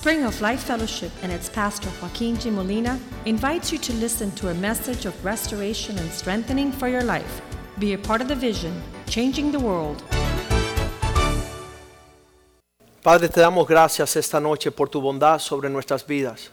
Spring 0.00 0.24
of 0.24 0.40
Life 0.40 0.62
Fellowship 0.62 1.10
and 1.24 1.32
its 1.32 1.48
pastor 1.48 1.90
Joaquin 2.00 2.38
G. 2.38 2.50
Molina 2.50 3.00
invites 3.24 3.72
you 3.72 3.78
to 3.80 3.92
listen 3.94 4.30
to 4.36 4.50
a 4.50 4.54
message 4.54 5.06
of 5.06 5.24
restoration 5.24 5.98
and 5.98 6.08
strengthening 6.12 6.70
for 6.70 6.86
your 6.86 7.02
life. 7.02 7.42
Be 7.80 7.94
a 7.94 7.98
part 7.98 8.22
of 8.22 8.28
the 8.28 8.36
vision, 8.36 8.72
changing 9.08 9.50
the 9.50 9.58
world. 9.58 10.00
Padre, 13.02 13.28
te 13.28 13.40
damos 13.40 13.66
gracias 13.66 14.14
esta 14.14 14.38
noche 14.38 14.70
por 14.70 14.88
tu 14.88 15.00
bondad 15.00 15.40
sobre 15.40 15.68
nuestras 15.68 16.06
vidas. 16.06 16.52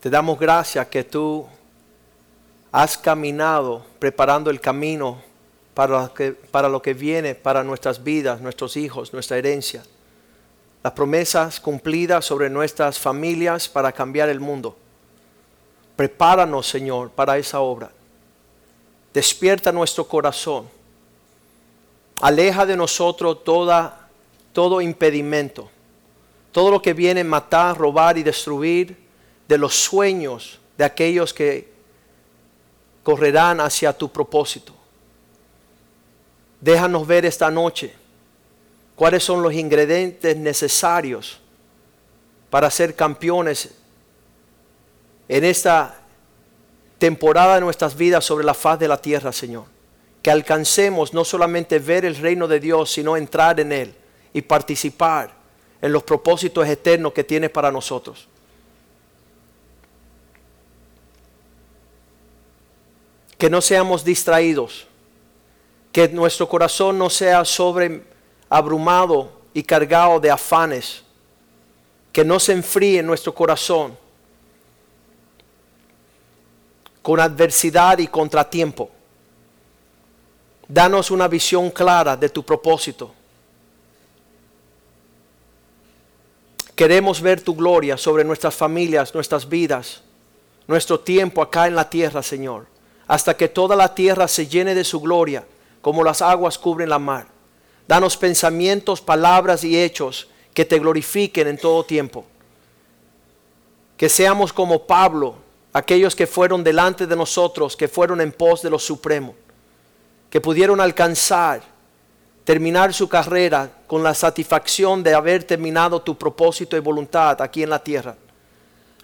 Te 0.00 0.08
damos 0.08 0.38
gracias 0.38 0.86
que 0.86 1.02
tú 1.02 1.48
has 2.70 2.96
caminado 2.96 3.84
preparando 3.98 4.50
el 4.50 4.60
camino 4.60 5.20
para 5.74 6.02
lo, 6.02 6.14
que, 6.14 6.30
para 6.30 6.68
lo 6.68 6.80
que 6.80 6.94
viene 6.94 7.34
para 7.34 7.64
nuestras 7.64 8.04
vidas, 8.04 8.40
nuestros 8.40 8.76
hijos, 8.76 9.12
nuestra 9.12 9.36
herencia. 9.36 9.82
Las 10.82 10.92
promesas 10.94 11.60
cumplidas 11.60 12.24
sobre 12.24 12.50
nuestras 12.50 12.98
familias 12.98 13.68
para 13.68 13.92
cambiar 13.92 14.28
el 14.28 14.40
mundo. 14.40 14.76
Prepáranos, 15.94 16.66
Señor, 16.66 17.10
para 17.10 17.38
esa 17.38 17.60
obra. 17.60 17.90
Despierta 19.14 19.70
nuestro 19.70 20.08
corazón. 20.08 20.68
Aleja 22.20 22.66
de 22.66 22.76
nosotros 22.76 23.44
toda, 23.44 24.08
todo 24.52 24.80
impedimento. 24.80 25.70
Todo 26.50 26.70
lo 26.70 26.82
que 26.82 26.94
viene 26.94 27.20
a 27.20 27.24
matar, 27.24 27.78
robar 27.78 28.18
y 28.18 28.22
destruir 28.22 28.96
de 29.46 29.58
los 29.58 29.74
sueños 29.74 30.58
de 30.76 30.84
aquellos 30.84 31.32
que 31.32 31.70
correrán 33.02 33.60
hacia 33.60 33.92
tu 33.92 34.08
propósito. 34.10 34.74
Déjanos 36.60 37.06
ver 37.06 37.24
esta 37.24 37.50
noche 37.50 38.01
cuáles 38.94 39.24
son 39.24 39.42
los 39.42 39.52
ingredientes 39.54 40.36
necesarios 40.36 41.40
para 42.50 42.70
ser 42.70 42.94
campeones 42.94 43.70
en 45.28 45.44
esta 45.44 45.98
temporada 46.98 47.54
de 47.54 47.62
nuestras 47.62 47.96
vidas 47.96 48.24
sobre 48.24 48.44
la 48.44 48.54
faz 48.54 48.78
de 48.78 48.88
la 48.88 49.00
tierra, 49.00 49.32
Señor. 49.32 49.64
Que 50.22 50.30
alcancemos 50.30 51.14
no 51.14 51.24
solamente 51.24 51.78
ver 51.78 52.04
el 52.04 52.16
reino 52.16 52.46
de 52.46 52.60
Dios, 52.60 52.92
sino 52.92 53.16
entrar 53.16 53.58
en 53.58 53.72
él 53.72 53.94
y 54.32 54.42
participar 54.42 55.32
en 55.80 55.92
los 55.92 56.02
propósitos 56.04 56.66
eternos 56.68 57.12
que 57.12 57.24
tienes 57.24 57.50
para 57.50 57.72
nosotros. 57.72 58.28
Que 63.36 63.50
no 63.50 63.60
seamos 63.60 64.04
distraídos, 64.04 64.86
que 65.90 66.08
nuestro 66.08 66.48
corazón 66.48 66.98
no 66.98 67.10
sea 67.10 67.44
sobre 67.44 68.11
abrumado 68.52 69.32
y 69.54 69.62
cargado 69.62 70.20
de 70.20 70.30
afanes, 70.30 71.02
que 72.12 72.22
no 72.22 72.38
se 72.38 72.52
enfríe 72.52 73.02
nuestro 73.02 73.34
corazón 73.34 73.96
con 77.00 77.18
adversidad 77.18 77.96
y 77.96 78.06
contratiempo. 78.06 78.90
Danos 80.68 81.10
una 81.10 81.28
visión 81.28 81.70
clara 81.70 82.14
de 82.14 82.28
tu 82.28 82.44
propósito. 82.44 83.14
Queremos 86.76 87.22
ver 87.22 87.40
tu 87.40 87.54
gloria 87.54 87.96
sobre 87.96 88.22
nuestras 88.22 88.54
familias, 88.54 89.14
nuestras 89.14 89.48
vidas, 89.48 90.02
nuestro 90.66 91.00
tiempo 91.00 91.40
acá 91.40 91.68
en 91.68 91.74
la 91.74 91.88
tierra, 91.88 92.22
Señor, 92.22 92.66
hasta 93.08 93.34
que 93.34 93.48
toda 93.48 93.74
la 93.74 93.94
tierra 93.94 94.28
se 94.28 94.46
llene 94.46 94.74
de 94.74 94.84
su 94.84 95.00
gloria, 95.00 95.46
como 95.80 96.04
las 96.04 96.20
aguas 96.20 96.58
cubren 96.58 96.90
la 96.90 96.98
mar. 96.98 97.31
Danos 97.86 98.16
pensamientos, 98.16 99.00
palabras 99.00 99.64
y 99.64 99.80
hechos 99.80 100.28
que 100.54 100.64
te 100.64 100.78
glorifiquen 100.78 101.48
en 101.48 101.58
todo 101.58 101.84
tiempo. 101.84 102.24
Que 103.96 104.08
seamos 104.08 104.52
como 104.52 104.86
Pablo, 104.86 105.36
aquellos 105.72 106.14
que 106.14 106.26
fueron 106.26 106.62
delante 106.62 107.06
de 107.06 107.16
nosotros, 107.16 107.76
que 107.76 107.88
fueron 107.88 108.20
en 108.20 108.32
pos 108.32 108.62
de 108.62 108.70
lo 108.70 108.78
supremo, 108.78 109.34
que 110.30 110.40
pudieron 110.40 110.80
alcanzar, 110.80 111.62
terminar 112.44 112.92
su 112.92 113.08
carrera 113.08 113.70
con 113.86 114.02
la 114.02 114.14
satisfacción 114.14 115.02
de 115.02 115.14
haber 115.14 115.44
terminado 115.44 116.02
tu 116.02 116.16
propósito 116.16 116.76
y 116.76 116.80
voluntad 116.80 117.40
aquí 117.40 117.62
en 117.62 117.70
la 117.70 117.78
tierra. 117.78 118.16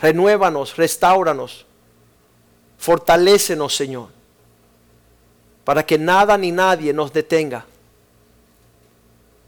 Renuévanos, 0.00 0.76
restauranos, 0.76 1.66
fortalécenos, 2.78 3.74
Señor, 3.74 4.08
para 5.64 5.84
que 5.84 5.98
nada 5.98 6.38
ni 6.38 6.52
nadie 6.52 6.92
nos 6.92 7.12
detenga 7.12 7.66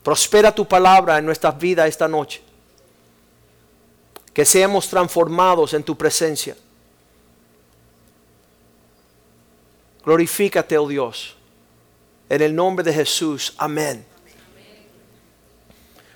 Prospera 0.02 0.54
tu 0.54 0.66
palabra 0.66 1.18
en 1.18 1.26
nuestras 1.26 1.58
vidas 1.58 1.88
esta 1.88 2.08
noche. 2.08 2.42
Que 4.32 4.44
seamos 4.44 4.88
transformados 4.88 5.74
en 5.74 5.82
tu 5.82 5.96
presencia. 5.96 6.56
Glorifícate, 10.04 10.78
oh 10.78 10.88
Dios. 10.88 11.36
En 12.28 12.40
el 12.40 12.54
nombre 12.54 12.84
de 12.84 12.92
Jesús. 12.92 13.54
Amén. 13.58 14.06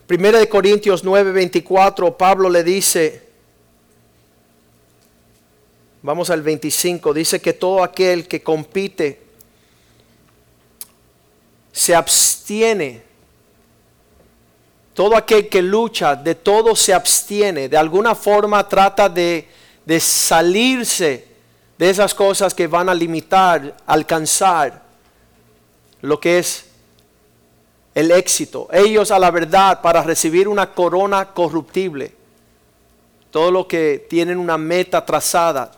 Primera 0.07 0.39
de 0.39 0.49
Corintios 0.49 1.03
9:24, 1.03 2.17
Pablo 2.17 2.51
le 2.51 2.63
dice, 2.63 3.23
vamos 6.03 6.29
al 6.29 6.43
25, 6.43 7.15
dice 7.15 7.41
que 7.41 7.55
todo 7.55 7.83
aquel 7.83 8.29
que 8.29 8.43
compite 8.43 9.23
se 11.73 11.95
abstiene 11.95 13.04
todo 14.95 15.17
aquel 15.17 15.49
que 15.49 15.61
lucha, 15.61 16.15
de 16.15 16.37
todo 16.37 16.77
se 16.77 16.95
abstiene, 16.95 17.69
de 17.69 17.77
alguna 17.77 18.15
forma 18.15 18.67
trata 18.67 19.09
de, 19.09 19.49
salirse 19.99 21.27
de 21.77 21.91
esas 21.91 22.15
cosas 22.15 22.55
que 22.55 22.69
van 22.69 22.89
a 22.89 22.95
limitar, 22.95 23.77
alcanzar 23.87 24.83
lo 26.01 26.21
que 26.21 26.39
es 26.39 26.67
el 27.93 28.13
éxito. 28.13 28.69
Ellos 28.73 29.11
a 29.11 29.19
la 29.19 29.33
verdad 29.33 29.83
para 29.83 30.03
recibir 30.03 30.47
una 30.47 30.73
corona 30.73 31.27
corruptible, 31.27 32.15
todo 33.33 33.51
lo 33.51 33.67
que 33.67 34.07
tienen 34.09 34.39
una 34.39 34.57
meta 34.57 35.05
trazada, 35.05 35.73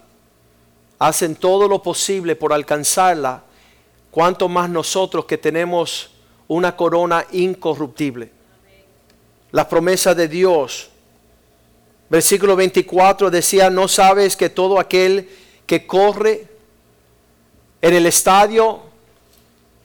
hacen 0.99 1.37
todo 1.37 1.66
lo 1.69 1.82
posible 1.82 2.37
por 2.37 2.53
alcanzarla, 2.53 3.43
cuanto 4.10 4.47
más 4.50 4.69
nosotros 4.69 5.25
que 5.25 5.38
tenemos 5.38 6.10
una 6.49 6.76
corona 6.76 7.25
incorruptible 7.32 8.35
la 9.52 9.68
promesa 9.68 10.14
de 10.14 10.28
Dios. 10.28 10.90
Versículo 12.08 12.56
24 12.56 13.30
decía, 13.30 13.70
no 13.70 13.88
sabes 13.88 14.36
que 14.36 14.48
todo 14.48 14.78
aquel 14.78 15.28
que 15.66 15.86
corre 15.86 16.46
en 17.82 17.94
el 17.94 18.06
estadio, 18.06 18.80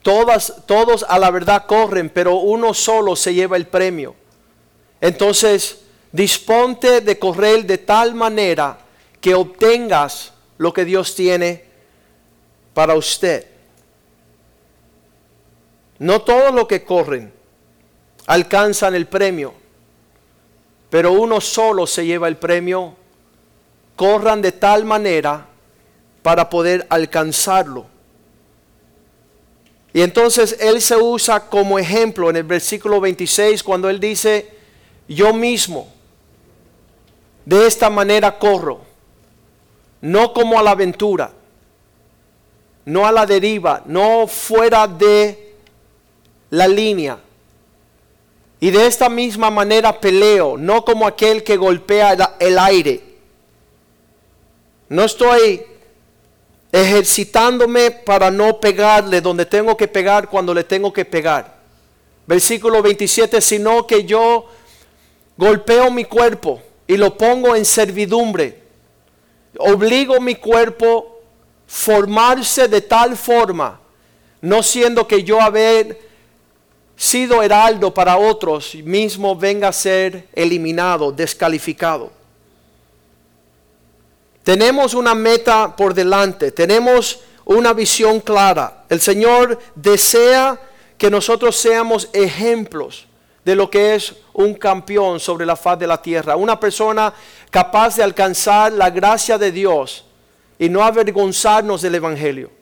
todas, 0.02 0.62
todos 0.66 1.04
a 1.08 1.18
la 1.18 1.30
verdad 1.30 1.66
corren, 1.66 2.10
pero 2.10 2.36
uno 2.36 2.74
solo 2.74 3.16
se 3.16 3.34
lleva 3.34 3.56
el 3.56 3.66
premio. 3.66 4.14
Entonces, 5.00 5.80
disponte 6.12 7.00
de 7.00 7.18
correr 7.18 7.64
de 7.64 7.78
tal 7.78 8.14
manera 8.14 8.78
que 9.20 9.34
obtengas 9.34 10.32
lo 10.58 10.72
que 10.72 10.84
Dios 10.84 11.14
tiene 11.14 11.64
para 12.74 12.94
usted. 12.94 13.46
No 15.98 16.22
todos 16.22 16.54
los 16.54 16.66
que 16.66 16.84
corren 16.84 17.31
alcanzan 18.26 18.94
el 18.94 19.06
premio 19.06 19.62
pero 20.92 21.12
uno 21.12 21.40
solo 21.40 21.86
se 21.86 22.04
lleva 22.04 22.28
el 22.28 22.36
premio, 22.36 22.94
corran 23.96 24.42
de 24.42 24.52
tal 24.52 24.84
manera 24.84 25.46
para 26.20 26.50
poder 26.50 26.86
alcanzarlo. 26.90 27.86
Y 29.94 30.02
entonces 30.02 30.54
él 30.60 30.82
se 30.82 30.98
usa 30.98 31.48
como 31.48 31.78
ejemplo 31.78 32.28
en 32.28 32.36
el 32.36 32.42
versículo 32.42 33.00
26 33.00 33.62
cuando 33.62 33.88
él 33.88 33.98
dice, 33.98 34.50
yo 35.08 35.32
mismo 35.32 35.90
de 37.46 37.66
esta 37.66 37.88
manera 37.88 38.38
corro, 38.38 38.82
no 40.02 40.34
como 40.34 40.58
a 40.58 40.62
la 40.62 40.72
aventura, 40.72 41.32
no 42.84 43.06
a 43.06 43.12
la 43.12 43.24
deriva, 43.24 43.82
no 43.86 44.26
fuera 44.26 44.86
de 44.86 45.54
la 46.50 46.68
línea 46.68 47.18
y 48.62 48.70
de 48.70 48.86
esta 48.86 49.08
misma 49.08 49.50
manera 49.50 50.00
peleo, 50.00 50.56
no 50.56 50.84
como 50.84 51.04
aquel 51.04 51.42
que 51.42 51.56
golpea 51.56 52.36
el 52.38 52.56
aire. 52.60 53.02
No 54.88 55.02
estoy 55.02 55.62
ejercitándome 56.70 57.90
para 57.90 58.30
no 58.30 58.60
pegarle 58.60 59.20
donde 59.20 59.46
tengo 59.46 59.76
que 59.76 59.88
pegar 59.88 60.28
cuando 60.28 60.54
le 60.54 60.62
tengo 60.62 60.92
que 60.92 61.04
pegar. 61.04 61.56
Versículo 62.24 62.82
27, 62.82 63.40
sino 63.40 63.84
que 63.84 64.04
yo 64.04 64.46
golpeo 65.36 65.90
mi 65.90 66.04
cuerpo 66.04 66.62
y 66.86 66.96
lo 66.96 67.18
pongo 67.18 67.56
en 67.56 67.64
servidumbre. 67.64 68.62
Obligo 69.58 70.20
mi 70.20 70.36
cuerpo 70.36 71.20
formarse 71.66 72.68
de 72.68 72.80
tal 72.80 73.16
forma, 73.16 73.80
no 74.40 74.62
siendo 74.62 75.08
que 75.08 75.24
yo 75.24 75.40
haber 75.40 76.11
sido 77.02 77.42
heraldo 77.42 77.92
para 77.92 78.16
otros, 78.16 78.76
mismo 78.76 79.34
venga 79.34 79.66
a 79.66 79.72
ser 79.72 80.28
eliminado, 80.32 81.10
descalificado. 81.10 82.12
Tenemos 84.44 84.94
una 84.94 85.12
meta 85.12 85.74
por 85.74 85.94
delante, 85.94 86.52
tenemos 86.52 87.18
una 87.44 87.72
visión 87.72 88.20
clara. 88.20 88.84
El 88.88 89.00
Señor 89.00 89.58
desea 89.74 90.56
que 90.96 91.10
nosotros 91.10 91.56
seamos 91.56 92.08
ejemplos 92.12 93.08
de 93.44 93.56
lo 93.56 93.68
que 93.68 93.96
es 93.96 94.14
un 94.32 94.54
campeón 94.54 95.18
sobre 95.18 95.44
la 95.44 95.56
faz 95.56 95.80
de 95.80 95.88
la 95.88 96.00
tierra, 96.00 96.36
una 96.36 96.60
persona 96.60 97.12
capaz 97.50 97.96
de 97.96 98.04
alcanzar 98.04 98.70
la 98.70 98.90
gracia 98.90 99.38
de 99.38 99.50
Dios 99.50 100.04
y 100.56 100.68
no 100.68 100.84
avergonzarnos 100.84 101.82
del 101.82 101.96
Evangelio. 101.96 102.61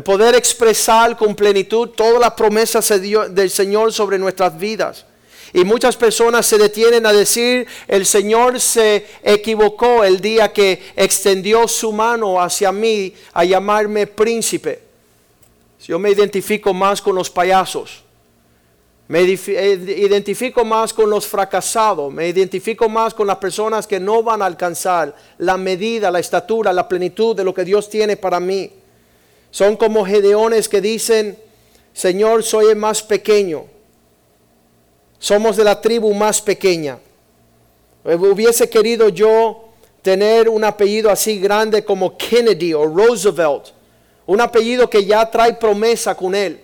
El 0.00 0.04
poder 0.04 0.34
expresar 0.34 1.14
con 1.14 1.34
plenitud 1.34 1.90
todas 1.90 2.18
las 2.18 2.30
promesas 2.30 2.88
del 2.88 3.50
Señor 3.50 3.92
sobre 3.92 4.18
nuestras 4.18 4.58
vidas. 4.58 5.04
Y 5.52 5.62
muchas 5.62 5.94
personas 5.94 6.46
se 6.46 6.56
detienen 6.56 7.04
a 7.04 7.12
decir, 7.12 7.66
el 7.86 8.06
Señor 8.06 8.58
se 8.60 9.04
equivocó 9.22 10.02
el 10.02 10.18
día 10.18 10.54
que 10.54 10.82
extendió 10.96 11.68
su 11.68 11.92
mano 11.92 12.40
hacia 12.40 12.72
mí 12.72 13.12
a 13.34 13.44
llamarme 13.44 14.06
príncipe. 14.06 14.80
Yo 15.86 15.98
me 15.98 16.12
identifico 16.12 16.72
más 16.72 17.02
con 17.02 17.14
los 17.14 17.28
payasos. 17.28 18.02
Me 19.06 19.20
eh, 19.20 19.98
identifico 19.98 20.64
más 20.64 20.94
con 20.94 21.10
los 21.10 21.26
fracasados, 21.26 22.10
me 22.10 22.26
identifico 22.26 22.88
más 22.88 23.12
con 23.12 23.26
las 23.26 23.36
personas 23.36 23.86
que 23.86 24.00
no 24.00 24.22
van 24.22 24.40
a 24.40 24.46
alcanzar 24.46 25.14
la 25.36 25.58
medida, 25.58 26.10
la 26.10 26.20
estatura, 26.20 26.72
la 26.72 26.88
plenitud 26.88 27.36
de 27.36 27.44
lo 27.44 27.52
que 27.52 27.66
Dios 27.66 27.90
tiene 27.90 28.16
para 28.16 28.40
mí. 28.40 28.79
Son 29.50 29.76
como 29.76 30.04
gedeones 30.04 30.68
que 30.68 30.80
dicen, 30.80 31.36
Señor, 31.92 32.42
soy 32.42 32.66
el 32.66 32.76
más 32.76 33.02
pequeño. 33.02 33.64
Somos 35.18 35.56
de 35.56 35.64
la 35.64 35.80
tribu 35.80 36.14
más 36.14 36.40
pequeña. 36.40 36.98
Hubiese 38.04 38.70
querido 38.70 39.08
yo 39.08 39.64
tener 40.02 40.48
un 40.48 40.64
apellido 40.64 41.10
así 41.10 41.38
grande 41.38 41.84
como 41.84 42.16
Kennedy 42.16 42.72
o 42.72 42.86
Roosevelt. 42.86 43.66
Un 44.26 44.40
apellido 44.40 44.88
que 44.88 45.04
ya 45.04 45.28
trae 45.28 45.54
promesa 45.54 46.14
con 46.14 46.34
él. 46.34 46.60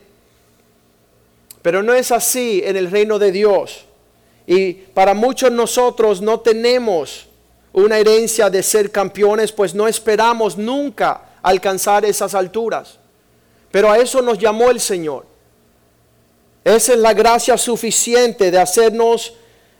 Pero 1.61 1.83
no 1.83 1.93
es 1.93 2.13
así 2.13 2.63
en 2.65 2.77
el 2.77 2.91
reino 2.91 3.19
de 3.19 3.33
Dios. 3.33 3.85
Y 4.47 4.73
para 4.73 5.13
muchos 5.13 5.51
nosotros 5.51 6.23
no 6.23 6.39
tenemos 6.39 7.27
una 7.73 7.99
herencia 7.99 8.49
de 8.49 8.63
ser 8.63 8.91
campeones, 8.91 9.51
pues 9.51 9.75
no 9.75 9.89
esperamos 9.89 10.57
nunca 10.57 11.26
alcanzar 11.47 12.05
esas 12.05 12.35
alturas. 12.35 12.99
Pero 13.71 13.91
a 13.91 13.97
eso 13.99 14.21
nos 14.21 14.37
llamó 14.37 14.69
el 14.69 14.81
Señor. 14.81 15.25
Esa 16.65 16.95
es 16.95 16.99
la 16.99 17.15
gracia 17.15 17.57
suficiente 17.57 18.51
de 18.51 18.59
hacernos 18.59 19.35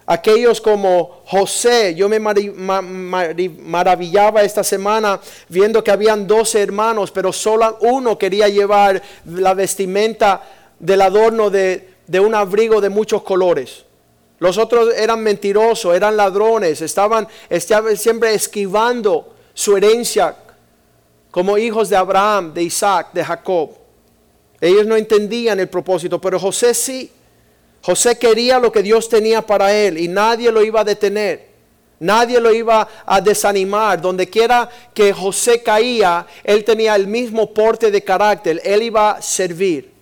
aquellos 0.07 0.61
como 0.61 1.23
José. 1.27 1.97
Yo 1.97 2.09
me 2.09 2.21
maravillaba 2.21 4.43
esta 4.43 4.63
semana 4.63 5.21
viendo 5.49 5.83
que 5.83 5.91
habían 5.91 6.29
12 6.29 6.63
hermanos, 6.63 7.11
pero 7.11 7.33
solo 7.33 7.79
uno 7.81 8.17
quería 8.17 8.49
llevar 8.49 9.03
la 9.25 9.53
vestimenta 9.53 10.45
del 10.79 11.03
adorno 11.03 11.51
de, 11.51 11.95
de 12.07 12.21
un 12.21 12.37
abrigo 12.37 12.81
de 12.81 12.91
muchos 12.91 13.23
colores. 13.23 13.85
Los 14.39 14.57
otros 14.57 14.95
eran 14.95 15.21
mentirosos, 15.21 15.97
eran 15.97 16.17
ladrones, 16.17 16.81
estaban, 16.81 17.27
estaban 17.49 17.97
siempre 17.97 18.35
esquivando 18.35 19.35
su 19.53 19.77
herencia 19.77 20.37
como 21.37 21.59
hijos 21.59 21.91
de 21.91 21.97
Abraham, 21.97 22.55
de 22.55 22.63
Isaac, 22.63 23.09
de 23.13 23.23
Jacob. 23.23 23.69
Ellos 24.59 24.87
no 24.87 24.97
entendían 24.97 25.61
el 25.61 25.69
propósito, 25.69 26.19
pero 26.19 26.41
José 26.41 26.73
sí. 26.73 27.13
José 27.83 28.17
quería 28.19 28.59
lo 28.59 28.73
que 28.73 28.83
Dios 28.83 29.07
tenía 29.07 29.43
para 29.43 29.71
él 29.71 29.99
y 29.99 30.09
nadie 30.09 30.51
lo 30.51 30.65
iba 30.65 30.81
a 30.81 30.85
detener. 30.85 31.47
Nadie 32.01 32.41
lo 32.41 32.55
iba 32.55 32.89
a 33.05 33.21
desanimar. 33.21 34.01
Donde 34.01 34.31
quiera 34.31 34.71
que 34.95 35.13
José 35.13 35.63
caía, 35.63 36.27
él 36.43 36.65
tenía 36.65 36.97
el 36.97 37.07
mismo 37.07 37.53
porte 37.53 37.91
de 37.91 38.03
carácter. 38.03 38.63
Él 38.65 38.85
iba 38.85 39.11
a 39.11 39.21
servir. 39.21 39.93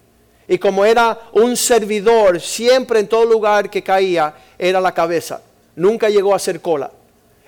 Y 0.46 0.56
como 0.56 0.84
era 0.84 1.19
un 1.32 1.56
servidor, 1.56 2.40
siempre 2.40 3.00
en 3.00 3.08
todo 3.08 3.25
lugar 3.25 3.69
que 3.69 3.82
caía, 3.82 4.32
era 4.56 4.80
la 4.80 4.92
cabeza. 4.92 5.42
Nunca 5.75 6.08
llegó 6.08 6.32
a 6.32 6.38
ser 6.38 6.60
cola. 6.60 6.92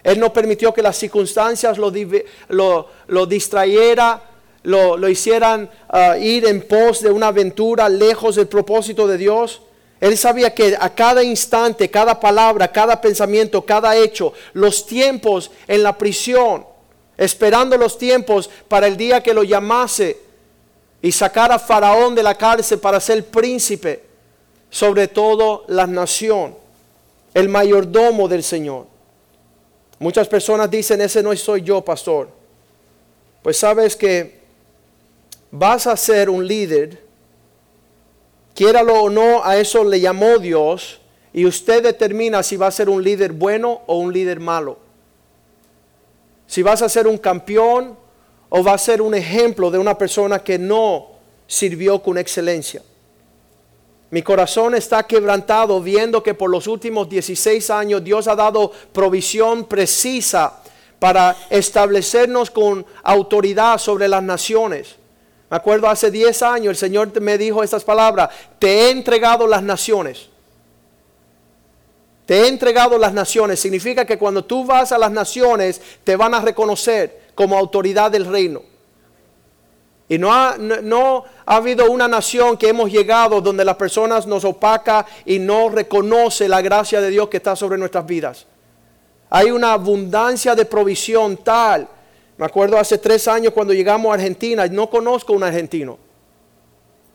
Él 0.06 0.20
no 0.20 0.32
permitió 0.32 0.72
que 0.72 0.82
las 0.82 0.96
circunstancias 0.96 1.78
lo, 1.78 1.90
lo, 3.08 3.26
distrayera, 3.26 4.22
lo, 4.62 5.08
hicieran 5.08 5.68
ah, 5.88 6.16
ir 6.16 6.46
en 6.46 6.62
pos 6.62 7.02
de 7.02 7.10
una 7.10 7.26
aventura 7.26 7.88
lejos 7.88 8.36
del 8.36 8.46
propósito 8.46 9.08
de 9.08 9.18
Dios. 9.18 9.62
Él 10.00 10.16
sabía 10.16 10.54
que 10.54 10.76
a 10.78 10.94
cada 10.94 11.24
instante, 11.24 11.90
cada 11.90 12.20
palabra, 12.20 12.70
cada 12.70 13.00
pensamiento, 13.00 13.62
cada 13.62 13.96
hecho, 13.96 14.32
los 14.52 14.86
tiempos 14.86 15.50
en 15.66 15.82
la 15.82 15.98
prisión, 15.98 16.64
esperando 17.16 17.76
los 17.76 17.98
tiempos 17.98 18.48
para 18.68 18.86
el 18.86 18.96
día 18.96 19.24
que 19.24 19.34
lo 19.34 19.42
llamase 19.42 20.20
y 21.02 21.10
sacar 21.10 21.50
a 21.50 21.58
Faraón 21.58 22.14
de 22.14 22.22
la 22.22 22.36
cárcel 22.36 22.78
para 22.78 23.00
ser 23.00 23.26
príncipe 23.26 24.04
sobre 24.70 25.08
todo 25.08 25.64
la 25.66 25.88
nación, 25.88 26.54
el 27.34 27.48
mayordomo 27.48 28.28
del 28.28 28.44
Señor. 28.44 28.94
Muchas 29.98 30.28
personas 30.28 30.70
dicen, 30.70 31.00
ese 31.00 31.22
no 31.22 31.34
soy 31.36 31.62
yo, 31.62 31.82
pastor. 31.82 32.28
Pues 33.42 33.56
sabes 33.56 33.96
que 33.96 34.40
vas 35.50 35.86
a 35.86 35.96
ser 35.96 36.28
un 36.28 36.46
líder, 36.46 37.02
quiéralo 38.54 39.02
o 39.02 39.10
no, 39.10 39.44
a 39.44 39.56
eso 39.56 39.84
le 39.84 40.00
llamó 40.00 40.38
Dios, 40.38 41.00
y 41.32 41.46
usted 41.46 41.82
determina 41.82 42.42
si 42.42 42.56
va 42.56 42.66
a 42.66 42.70
ser 42.70 42.88
un 42.88 43.02
líder 43.02 43.32
bueno 43.32 43.82
o 43.86 43.98
un 43.98 44.12
líder 44.12 44.40
malo. 44.40 44.78
Si 46.46 46.62
vas 46.62 46.82
a 46.82 46.88
ser 46.88 47.06
un 47.06 47.18
campeón 47.18 47.96
o 48.48 48.62
va 48.62 48.74
a 48.74 48.78
ser 48.78 49.02
un 49.02 49.14
ejemplo 49.14 49.70
de 49.70 49.78
una 49.78 49.98
persona 49.98 50.42
que 50.42 50.58
no 50.58 51.08
sirvió 51.46 52.02
con 52.02 52.18
excelencia. 52.18 52.82
Mi 54.10 54.22
corazón 54.22 54.74
está 54.74 55.02
quebrantado 55.04 55.80
viendo 55.80 56.22
que 56.22 56.34
por 56.34 56.50
los 56.50 56.66
últimos 56.66 57.08
16 57.08 57.70
años 57.70 58.04
Dios 58.04 58.28
ha 58.28 58.36
dado 58.36 58.70
provisión 58.92 59.64
precisa 59.64 60.62
para 60.98 61.36
establecernos 61.50 62.50
con 62.50 62.86
autoridad 63.02 63.78
sobre 63.78 64.08
las 64.08 64.22
naciones. 64.22 64.96
Me 65.50 65.56
acuerdo 65.56 65.88
hace 65.88 66.10
10 66.10 66.42
años 66.42 66.70
el 66.70 66.76
Señor 66.76 67.20
me 67.20 67.36
dijo 67.36 67.62
estas 67.62 67.84
palabras, 67.84 68.30
te 68.58 68.68
he 68.68 68.90
entregado 68.90 69.46
las 69.46 69.62
naciones. 69.62 70.28
Te 72.26 72.42
he 72.42 72.48
entregado 72.48 72.98
las 72.98 73.12
naciones. 73.12 73.60
Significa 73.60 74.04
que 74.04 74.18
cuando 74.18 74.44
tú 74.44 74.64
vas 74.64 74.90
a 74.90 74.98
las 74.98 75.12
naciones 75.12 75.80
te 76.02 76.16
van 76.16 76.34
a 76.34 76.40
reconocer 76.40 77.26
como 77.34 77.56
autoridad 77.56 78.10
del 78.10 78.26
reino. 78.26 78.62
Y 80.08 80.18
no 80.18 80.56
no, 80.58 81.24
ha, 81.46 81.56
habido 81.56 81.90
una 81.90 82.08
nación 82.08 82.56
que 82.56 82.68
hemos 82.68 82.90
llegado 82.90 83.40
donde 83.40 83.64
las 83.64 83.76
personas 83.76 84.26
nos 84.26 84.44
opaca 84.44 85.06
y 85.24 85.38
no 85.38 85.68
reconoce 85.68 86.48
la 86.48 86.60
gracia 86.60 87.00
de 87.00 87.10
Dios 87.10 87.28
que 87.28 87.38
está 87.38 87.56
sobre 87.56 87.78
nuestras 87.78 88.04
vidas. 88.06 88.46
Hay 89.30 89.50
una 89.50 89.72
abundancia 89.72 90.54
de 90.54 90.64
provisión 90.64 91.36
tal. 91.38 91.88
Me 92.36 92.44
acuerdo 92.44 92.78
hace 92.78 92.98
tres 92.98 93.26
años 93.28 93.52
cuando 93.52 93.72
llegamos 93.72 94.10
a 94.10 94.14
Argentina, 94.14 94.66
no 94.66 94.90
conozco 94.90 95.32
un 95.32 95.42
argentino. 95.42 95.98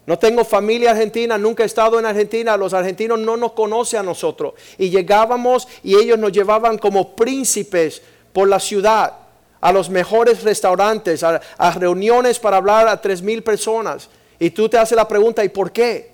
No 0.06 0.18
tengo 0.18 0.44
familia 0.44 0.92
argentina, 0.92 1.38
nunca 1.38 1.64
he 1.64 1.68
estado 1.68 2.00
en 2.00 2.06
Argentina, 2.06 2.58
los 2.58 2.74
argentinos 2.74 3.20
no 3.20 3.38
nos 3.38 3.52
conocen 3.52 4.00
a 4.00 4.04
nosotros. 4.04 4.54
Y 4.78 4.90
llegábamos 4.90 5.68
y 5.84 5.96
ellos 5.96 6.18
nos 6.18 6.32
llevaban 6.32 6.78
como 6.78 7.16
príncipes 7.16 8.02
por 8.34 8.50
la 8.50 8.60
ciudad 8.60 9.14
a 9.62 9.72
los 9.72 9.90
mejores 9.90 10.44
restaurantes, 10.44 11.24
a, 11.24 11.40
reuniones 11.76 12.40
para 12.40 12.58
hablar 12.58 12.88
a 12.88 13.00
tres 13.00 13.22
mil 13.22 13.44
personas. 13.44 14.10
Y 14.42 14.50
tú 14.50 14.68
te 14.68 14.76
haces 14.76 14.96
la 14.96 15.08
pregunta, 15.08 15.44
¿y 15.44 15.50
por 15.50 15.72
qué? 15.72 16.10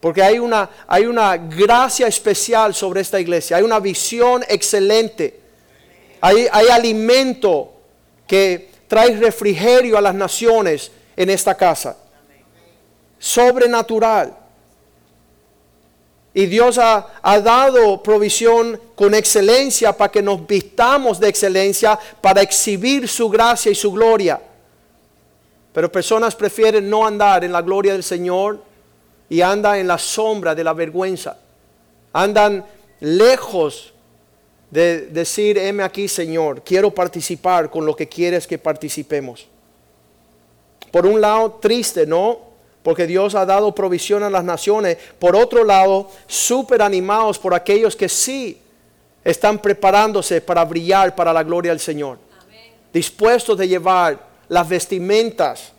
Porque 0.00 0.22
hay 0.22 0.38
una, 0.38 0.68
hay 0.86 1.06
una 1.06 1.38
gracia 1.38 2.06
especial 2.06 2.74
sobre 2.74 3.00
esta 3.00 3.18
iglesia, 3.18 3.56
hay 3.56 3.62
una 3.62 3.80
visión 3.80 4.44
excelente, 4.46 5.40
hay, 6.20 6.46
hay 6.52 6.68
alimento 6.68 7.72
que 8.26 8.68
trae 8.86 9.16
refrigerio 9.16 9.96
a 9.96 10.02
las 10.02 10.14
naciones 10.14 10.92
en 11.16 11.30
esta 11.30 11.54
casa. 11.54 11.96
Sobrenatural. 13.18 14.36
Y 16.34 16.44
Dios 16.44 16.76
ha, 16.76 17.06
dado 17.22 18.02
provisión 18.02 18.78
con 18.94 19.14
excelencia 19.14 19.96
para 19.96 20.12
que 20.12 20.20
nos 20.20 20.46
vistamos 20.46 21.18
de 21.18 21.28
excelencia, 21.30 21.98
para 22.20 22.42
exhibir 22.42 23.08
su 23.08 23.30
gracia 23.30 23.72
y 23.72 23.74
su 23.74 23.90
gloria. 23.90 24.38
Pero 25.72 25.92
personas 25.92 26.34
prefieren 26.34 26.88
no 26.88 27.06
andar 27.06 27.44
en 27.44 27.52
la 27.52 27.62
gloria 27.62 27.92
del 27.92 28.02
Señor 28.02 28.62
y 29.28 29.40
andan 29.40 29.76
en 29.76 29.86
la 29.86 29.98
sombra 29.98 30.54
de 30.54 30.64
la 30.64 30.72
vergüenza. 30.72 31.38
Andan 32.12 32.64
lejos 33.00 33.92
de 34.70 35.06
decir, 35.06 35.58
heme 35.58 35.82
aquí 35.82 36.08
Señor, 36.08 36.62
quiero 36.62 36.90
participar 36.90 37.70
con 37.70 37.86
lo 37.86 37.94
que 37.94 38.08
quieres 38.08 38.46
que 38.46 38.58
participemos. 38.58 39.46
Por 40.90 41.06
un 41.06 41.20
lado, 41.20 41.58
triste, 41.60 42.06
¿no? 42.06 42.48
porque 42.88 43.06
Dios 43.06 43.34
ha 43.34 43.44
dado 43.44 43.74
provisión 43.74 44.22
a 44.22 44.30
las 44.30 44.44
naciones. 44.44 44.96
Por 45.18 45.36
otro 45.36 45.62
lado, 45.62 46.10
súper 46.26 46.80
animados 46.80 47.38
por 47.38 47.52
aquellos 47.52 47.94
que 47.94 48.08
sí 48.08 48.58
están 49.22 49.58
preparándose 49.58 50.40
para 50.40 50.64
brillar 50.64 51.14
para 51.14 51.32
la 51.32 51.42
gloria 51.42 51.72
del 51.72 51.80
Señor. 51.80 52.18
Dispuestos 52.90 53.58
de 53.58 53.68
llevar 53.68 54.27
las 54.48 54.68
vestimentas 54.68 55.72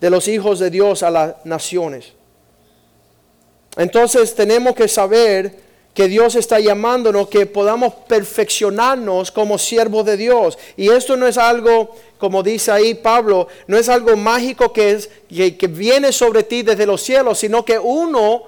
de 0.00 0.10
los 0.10 0.28
hijos 0.28 0.58
de 0.58 0.70
Dios 0.70 1.02
a 1.02 1.10
las 1.10 1.34
naciones. 1.44 2.12
Entonces 3.76 4.34
tenemos 4.34 4.74
que 4.74 4.88
saber 4.88 5.68
que 5.98 6.06
Dios 6.06 6.36
está 6.36 6.60
llamándonos, 6.60 7.28
que 7.28 7.46
podamos 7.46 7.92
perfeccionarnos 8.06 9.32
como 9.32 9.58
siervos 9.58 10.06
de 10.06 10.16
Dios. 10.16 10.56
Y 10.76 10.90
esto 10.90 11.16
no 11.16 11.26
es 11.26 11.36
algo, 11.36 11.92
como 12.18 12.42
dice 12.44 12.70
ahí 12.70 12.94
Pablo, 12.94 13.48
no 13.66 13.76
es 13.76 13.88
algo 13.88 14.16
mágico 14.16 14.72
que, 14.72 14.92
es, 14.92 15.10
que, 15.28 15.66
viene 15.66 16.12
sobre 16.12 16.44
ti 16.44 16.62
desde 16.62 16.86
los 16.86 17.02
cielos, 17.02 17.40
sino 17.40 17.64
que 17.64 17.78
uno 17.80 18.44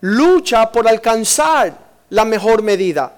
lucha 0.00 0.72
por 0.72 0.88
alcanzar 0.88 1.78
la 2.10 2.24
mejor 2.24 2.62
medida. 2.62 3.14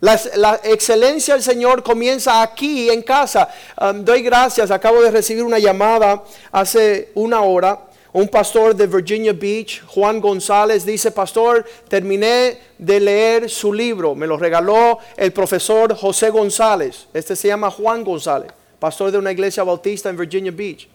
La, 0.00 0.60
excelencia 0.64 1.34
del 1.34 1.42
Señor 1.42 1.82
comienza 1.82 2.42
aquí 2.42 2.90
en 2.90 3.02
casa. 3.02 3.48
Doy 3.96 4.22
gracias, 4.22 4.70
acabo 4.70 5.02
de 5.02 5.10
recibir 5.10 5.42
una 5.42 5.58
llamada 5.58 6.22
hace 6.52 7.10
una 7.14 7.40
hora 7.40 7.80
un 8.16 8.28
pastor 8.28 8.74
de 8.74 8.86
Virginia 8.86 9.34
Beach, 9.34 9.82
Juan 9.88 10.22
González, 10.22 10.86
dice, 10.86 11.10
pastor, 11.10 11.66
terminé 11.86 12.58
de 12.78 12.98
leer 12.98 13.50
su 13.50 13.70
libro, 13.74 14.14
me 14.14 14.26
lo 14.26 14.38
regaló 14.38 14.98
el 15.18 15.34
profesor 15.34 15.94
José 15.94 16.30
González, 16.30 17.08
este 17.12 17.36
se 17.36 17.48
llama 17.48 17.70
Juan 17.70 18.02
González, 18.04 18.52
pastor 18.78 19.10
de 19.10 19.18
una 19.18 19.32
iglesia 19.32 19.64
bautista 19.64 20.08
en 20.08 20.16
Virginia 20.16 20.50
Beach. 20.50 20.88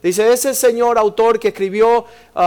Dice, 0.00 0.32
ese 0.32 0.54
señor 0.54 0.96
autor 0.96 1.40
que 1.40 1.48
escribió 1.48 2.06
uh, 2.36 2.40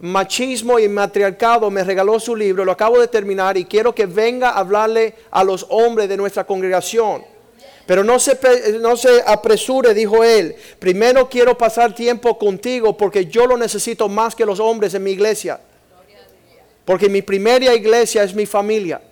Machismo 0.00 0.78
y 0.78 0.88
Matriarcado 0.88 1.70
me 1.70 1.84
regaló 1.84 2.18
su 2.18 2.34
libro, 2.34 2.64
lo 2.64 2.72
acabo 2.72 2.98
de 2.98 3.08
terminar 3.08 3.58
y 3.58 3.66
quiero 3.66 3.94
que 3.94 4.06
venga 4.06 4.50
a 4.50 4.58
hablarle 4.58 5.14
a 5.30 5.44
los 5.44 5.66
hombres 5.68 6.08
de 6.08 6.16
nuestra 6.16 6.44
congregación. 6.44 7.22
Pero 7.84 8.02
no 8.02 8.18
se, 8.18 8.38
no 8.80 8.96
se 8.96 9.22
apresure, 9.26 9.92
dijo 9.92 10.24
él. 10.24 10.54
Primero 10.78 11.28
quiero 11.28 11.58
pasar 11.58 11.94
tiempo 11.94 12.38
contigo 12.38 12.96
porque 12.96 13.26
yo 13.26 13.46
lo 13.46 13.58
necesito 13.58 14.08
más 14.08 14.34
que 14.34 14.46
los 14.46 14.58
hombres 14.58 14.94
en 14.94 15.02
mi 15.02 15.10
iglesia. 15.10 15.60
Porque 16.86 17.08
mi 17.08 17.20
primera 17.20 17.74
iglesia 17.74 18.22
es 18.22 18.34
mi 18.34 18.46
familia. 18.46 19.02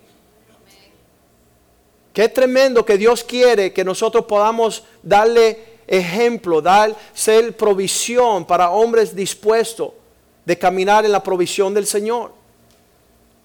Qué 2.13 2.29
tremendo 2.29 2.83
que 2.83 2.97
Dios 2.97 3.23
quiere 3.23 3.71
que 3.73 3.83
nosotros 3.83 4.25
podamos 4.25 4.83
darle 5.03 5.59
ejemplo, 5.85 6.61
dar, 6.61 6.95
ser 7.13 7.55
provisión 7.55 8.45
para 8.45 8.71
hombres 8.71 9.15
dispuestos 9.15 9.98
de 10.45 10.57
caminar 10.57 11.05
en 11.05 11.11
la 11.11 11.23
provisión 11.23 11.73
del 11.73 11.85
Señor. 11.85 12.31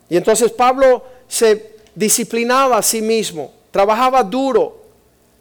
Y 0.09 0.17
entonces 0.17 0.51
Pablo 0.53 1.05
se 1.29 1.75
disciplinaba 1.95 2.79
a 2.79 2.83
sí 2.83 3.03
mismo, 3.03 3.53
trabajaba 3.71 4.23
duro, 4.23 4.85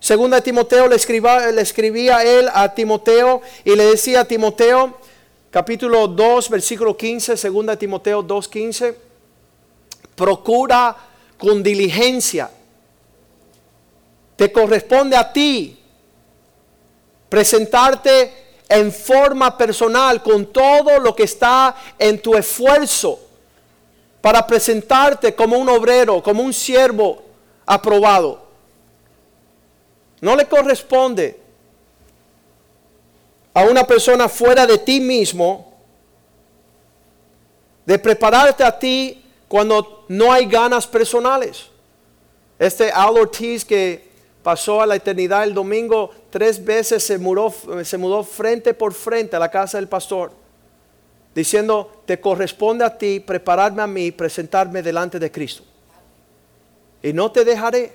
Segunda 0.04 0.42
Timoteo 0.42 0.90
le, 0.90 0.98
escribía, 0.98 1.50
le 1.50 1.62
escribía 1.62 2.24
él 2.26 2.50
a 2.54 2.74
Timoteo 2.76 3.42
y 3.64 3.74
le 3.74 3.86
decía 3.86 4.20
a 4.20 4.26
Timoteo, 4.26 4.98
capítulo 5.50 6.10
2, 6.10 6.50
versículo 6.50 6.98
15, 6.98 7.38
segunda 7.38 7.78
Timoteo 7.78 8.22
2, 8.22 8.48
15, 8.50 8.98
procura 10.14 10.94
con 11.38 11.64
diligencia. 11.64 12.52
Te 14.36 14.52
corresponde 14.52 15.16
a 15.16 15.32
ti 15.32 15.80
presentarte 17.30 18.43
en 18.74 18.92
forma 18.92 19.56
personal 19.56 20.24
con 20.24 20.48
todo 20.48 21.00
lo 21.00 21.16
que 21.16 21.24
está 21.24 21.76
en 22.00 22.20
tu 22.20 22.36
esfuerzo 22.36 23.20
para 24.20 24.48
presentarte 24.48 25.36
como 25.36 25.58
un 25.58 25.70
obrero, 25.70 26.24
como 26.24 26.42
un 26.42 26.52
siervo 26.52 27.22
aprobado. 27.68 28.42
No 30.22 30.36
le 30.36 30.48
corresponde 30.48 31.40
a 33.54 33.64
una 33.64 33.84
persona 33.86 34.28
fuera 34.28 34.66
de 34.66 34.80
ti 34.80 35.00
mismo 35.00 35.72
de 37.86 38.00
prepararte 38.00 38.64
a 38.64 38.80
ti 38.80 39.24
cuando 39.48 40.06
no 40.08 40.34
hay 40.34 40.48
ganas 40.48 40.88
personales. 40.88 41.66
Este 42.58 42.92
Al 42.92 43.18
Ortiz 43.18 43.64
que 43.64 44.13
pasó 44.44 44.82
a 44.82 44.86
la 44.86 44.98
eternidad 44.98 45.46
el 45.46 45.54
domingo, 45.54 46.12
tres 46.30 46.64
veces 46.64 47.04
se 47.04 47.18
mudó, 47.18 47.52
se 47.84 47.98
mudó 47.98 48.24
frente 48.24 48.74
por 48.74 48.94
frente 48.94 49.38
a 49.38 49.40
la 49.40 49.50
casa 49.50 49.78
del 49.78 49.88
pastor, 49.88 50.32
diciendo, 51.34 52.04
te 52.06 52.20
corresponde 52.20 52.84
a 52.84 52.96
ti 52.96 53.22
prepararme 53.22 53.82
a 53.82 53.88
mí, 53.88 54.12
presentarme 54.12 54.84
delante 54.84 55.18
de 55.18 55.32
Cristo. 55.32 55.64
Y 57.02 57.14
no 57.14 57.32
te 57.32 57.44
dejaré. 57.44 57.94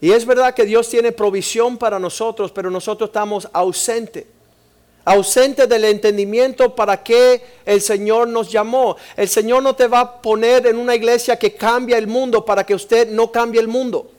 Y 0.00 0.12
es 0.12 0.24
verdad 0.24 0.54
que 0.54 0.64
Dios 0.64 0.88
tiene 0.88 1.12
provisión 1.12 1.76
para 1.76 1.98
nosotros, 1.98 2.50
pero 2.50 2.70
nosotros 2.70 3.08
estamos 3.08 3.48
ausentes. 3.52 4.24
Ausentes 5.04 5.68
del 5.68 5.84
entendimiento 5.84 6.74
para 6.74 7.02
qué 7.02 7.42
el 7.64 7.80
Señor 7.80 8.28
nos 8.28 8.50
llamó. 8.50 8.96
El 9.16 9.28
Señor 9.28 9.62
no 9.62 9.74
te 9.74 9.86
va 9.86 10.00
a 10.00 10.22
poner 10.22 10.66
en 10.66 10.76
una 10.76 10.94
iglesia 10.94 11.38
que 11.38 11.54
cambia 11.54 11.96
el 11.96 12.06
mundo 12.06 12.44
para 12.44 12.64
que 12.64 12.74
usted 12.74 13.10
no 13.10 13.32
cambie 13.32 13.60
el 13.60 13.68
mundo. 13.68 14.12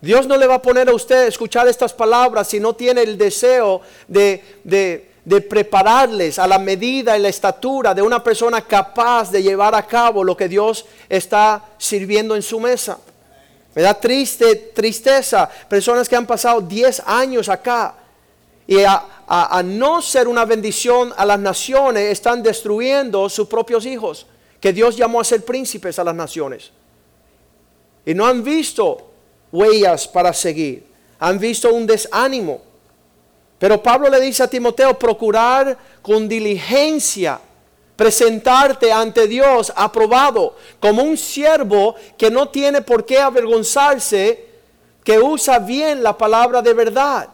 Dios 0.00 0.26
no 0.26 0.36
le 0.36 0.46
va 0.46 0.54
a 0.54 0.62
poner 0.62 0.88
a 0.88 0.94
usted 0.94 1.24
a 1.24 1.26
escuchar 1.26 1.66
estas 1.66 1.92
palabras 1.92 2.48
si 2.48 2.60
no 2.60 2.74
tiene 2.74 3.02
el 3.02 3.18
deseo 3.18 3.80
de, 4.06 4.42
de, 4.62 5.40
prepararles 5.42 6.38
a 6.38 6.46
la 6.46 6.58
medida 6.58 7.18
y 7.18 7.20
la 7.20 7.28
estatura 7.28 7.92
de 7.92 8.00
una 8.00 8.22
persona 8.22 8.62
capaz 8.62 9.30
de 9.30 9.42
llevar 9.42 9.74
a 9.74 9.86
cabo 9.86 10.24
lo 10.24 10.36
que 10.36 10.48
Dios 10.48 10.86
está 11.08 11.62
sirviendo 11.76 12.34
en 12.34 12.42
su 12.42 12.58
mesa. 12.60 12.98
Me 13.74 13.82
da 13.82 13.92
triste, 13.94 14.54
tristeza. 14.74 15.48
Personas 15.68 16.08
que 16.08 16.16
han 16.16 16.26
pasado 16.26 16.60
10 16.60 17.02
años 17.04 17.48
acá 17.48 17.94
y 18.66 18.82
a, 18.84 19.62
no 19.64 20.02
ser 20.02 20.28
una 20.28 20.44
bendición 20.44 21.12
a 21.16 21.24
las 21.24 21.38
naciones 21.38 22.12
están 22.12 22.42
destruyendo 22.42 23.28
sus 23.28 23.48
propios 23.48 23.86
hijos, 23.86 24.26
que 24.60 24.72
Dios 24.72 24.96
llamó 24.96 25.20
a 25.20 25.24
ser 25.24 25.44
príncipes 25.44 25.98
a 25.98 26.04
las 26.04 26.14
naciones. 26.14 26.70
Y 28.04 28.14
no 28.14 28.26
han 28.26 28.44
visto 28.44 29.10
huellas 29.52 30.06
para 30.06 30.32
seguir, 30.32 30.86
han 31.18 31.38
visto 31.38 31.72
un 31.72 31.86
desánimo. 31.86 32.62
Pero 33.58 33.82
Pablo 33.82 34.08
le 34.08 34.20
dice 34.20 34.42
a 34.42 34.48
Timoteo, 34.48 34.98
procurar 34.98 35.76
con 36.00 36.28
diligencia 36.28 37.40
presentarte 37.98 38.92
ante 38.92 39.26
Dios 39.26 39.72
aprobado 39.74 40.54
como 40.78 41.02
un 41.02 41.16
siervo 41.16 41.96
que 42.16 42.30
no 42.30 42.48
tiene 42.48 42.80
por 42.80 43.04
qué 43.04 43.18
avergonzarse, 43.18 44.46
que 45.02 45.18
usa 45.18 45.58
bien 45.58 46.00
la 46.00 46.16
palabra 46.16 46.62
de 46.62 46.74
verdad, 46.74 47.28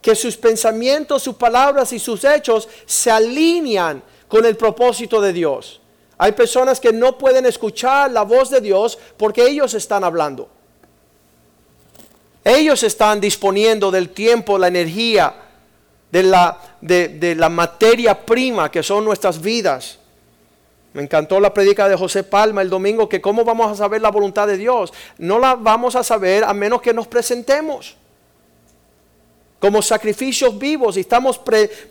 que 0.00 0.14
sus 0.14 0.34
pensamientos, 0.34 1.22
sus 1.22 1.36
palabras 1.36 1.92
y 1.92 1.98
sus 1.98 2.24
hechos 2.24 2.70
se 2.86 3.10
alinean 3.10 4.02
con 4.28 4.46
el 4.46 4.56
propósito 4.56 5.20
de 5.20 5.34
Dios. 5.34 5.82
Hay 6.16 6.32
personas 6.32 6.80
que 6.80 6.90
no 6.90 7.18
pueden 7.18 7.44
escuchar 7.44 8.10
la 8.10 8.22
voz 8.22 8.48
de 8.48 8.62
Dios 8.62 8.98
porque 9.18 9.46
ellos 9.46 9.74
están 9.74 10.04
hablando. 10.04 10.48
Ellos 12.48 12.82
están 12.82 13.20
disponiendo 13.20 13.90
del 13.90 14.08
tiempo, 14.08 14.56
la 14.56 14.68
energía, 14.68 15.34
de 16.10 16.22
la, 16.22 16.58
de, 16.80 17.34
la 17.36 17.50
materia 17.50 18.24
prima 18.24 18.70
que 18.70 18.82
son 18.82 19.04
nuestras 19.04 19.38
vidas. 19.38 19.98
Me 20.94 21.02
encantó 21.02 21.40
la 21.40 21.52
predica 21.52 21.86
de 21.90 21.94
José 21.94 22.24
Palma 22.24 22.62
el 22.62 22.70
domingo, 22.70 23.06
que 23.06 23.20
cómo 23.20 23.44
vamos 23.44 23.70
a 23.70 23.74
saber 23.74 24.00
la 24.00 24.10
voluntad 24.10 24.46
de 24.46 24.56
Dios. 24.56 24.94
No 25.18 25.38
la 25.38 25.56
vamos 25.56 25.94
a 25.94 26.02
saber 26.02 26.42
a 26.42 26.54
menos 26.54 26.80
que 26.80 26.94
nos 26.94 27.06
presentemos 27.06 27.96
como 29.60 29.82
sacrificios 29.82 30.56
vivos 30.58 30.96
y 30.96 31.00
estamos 31.00 31.38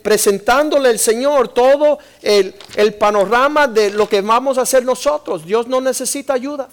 presentándole 0.02 0.88
al 0.88 0.98
Señor 0.98 1.48
todo 1.50 2.00
el, 2.20 2.52
el, 2.74 2.94
panorama 2.94 3.68
de 3.68 3.90
lo 3.90 4.08
que 4.08 4.22
vamos 4.22 4.58
a 4.58 4.62
hacer 4.62 4.84
nosotros. 4.84 5.44
Dios 5.44 5.68
no 5.68 5.80
necesita 5.80 6.32
ayuda. 6.32 6.68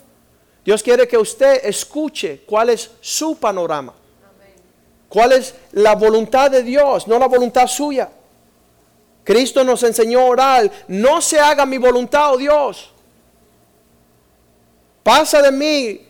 Dios 0.65 0.81
quiere 0.81 1.07
que 1.07 1.17
usted 1.17 1.63
escuche 1.63 2.41
cuál 2.45 2.71
es 2.71 2.89
su 2.99 3.37
panorama. 3.37 3.93
¿Cuál 5.07 5.33
es 5.33 5.53
la 5.73 5.95
voluntad 5.95 6.49
de 6.49 6.63
Dios, 6.63 7.07
no 7.07 7.19
la 7.19 7.27
voluntad 7.27 7.67
suya? 7.67 8.09
Cristo 9.23 9.63
nos 9.63 9.83
enseñó 9.83 10.21
a 10.21 10.25
orar, 10.25 10.71
no 10.87 11.21
se 11.21 11.39
haga 11.39 11.65
mi 11.65 11.77
voluntad, 11.77 12.33
oh 12.33 12.37
Dios. 12.37 12.91
Pasa 15.03 15.41
de 15.43 15.51
mí 15.51 16.01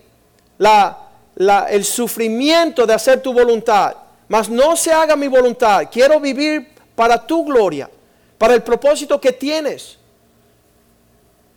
el 1.69 1.85
sufrimiento 1.85 2.85
de 2.85 2.93
hacer 2.93 3.21
tu 3.21 3.33
voluntad, 3.33 3.93
mas 4.29 4.49
no 4.49 4.77
se 4.77 4.91
haga 4.93 5.17
mi 5.17 5.27
voluntad. 5.27 5.83
Quiero 5.91 6.19
vivir 6.19 6.69
para 6.95 7.27
tu 7.27 7.43
gloria, 7.43 7.89
para 8.37 8.53
el 8.53 8.63
propósito 8.63 9.19
que 9.19 9.33
tienes. 9.33 9.97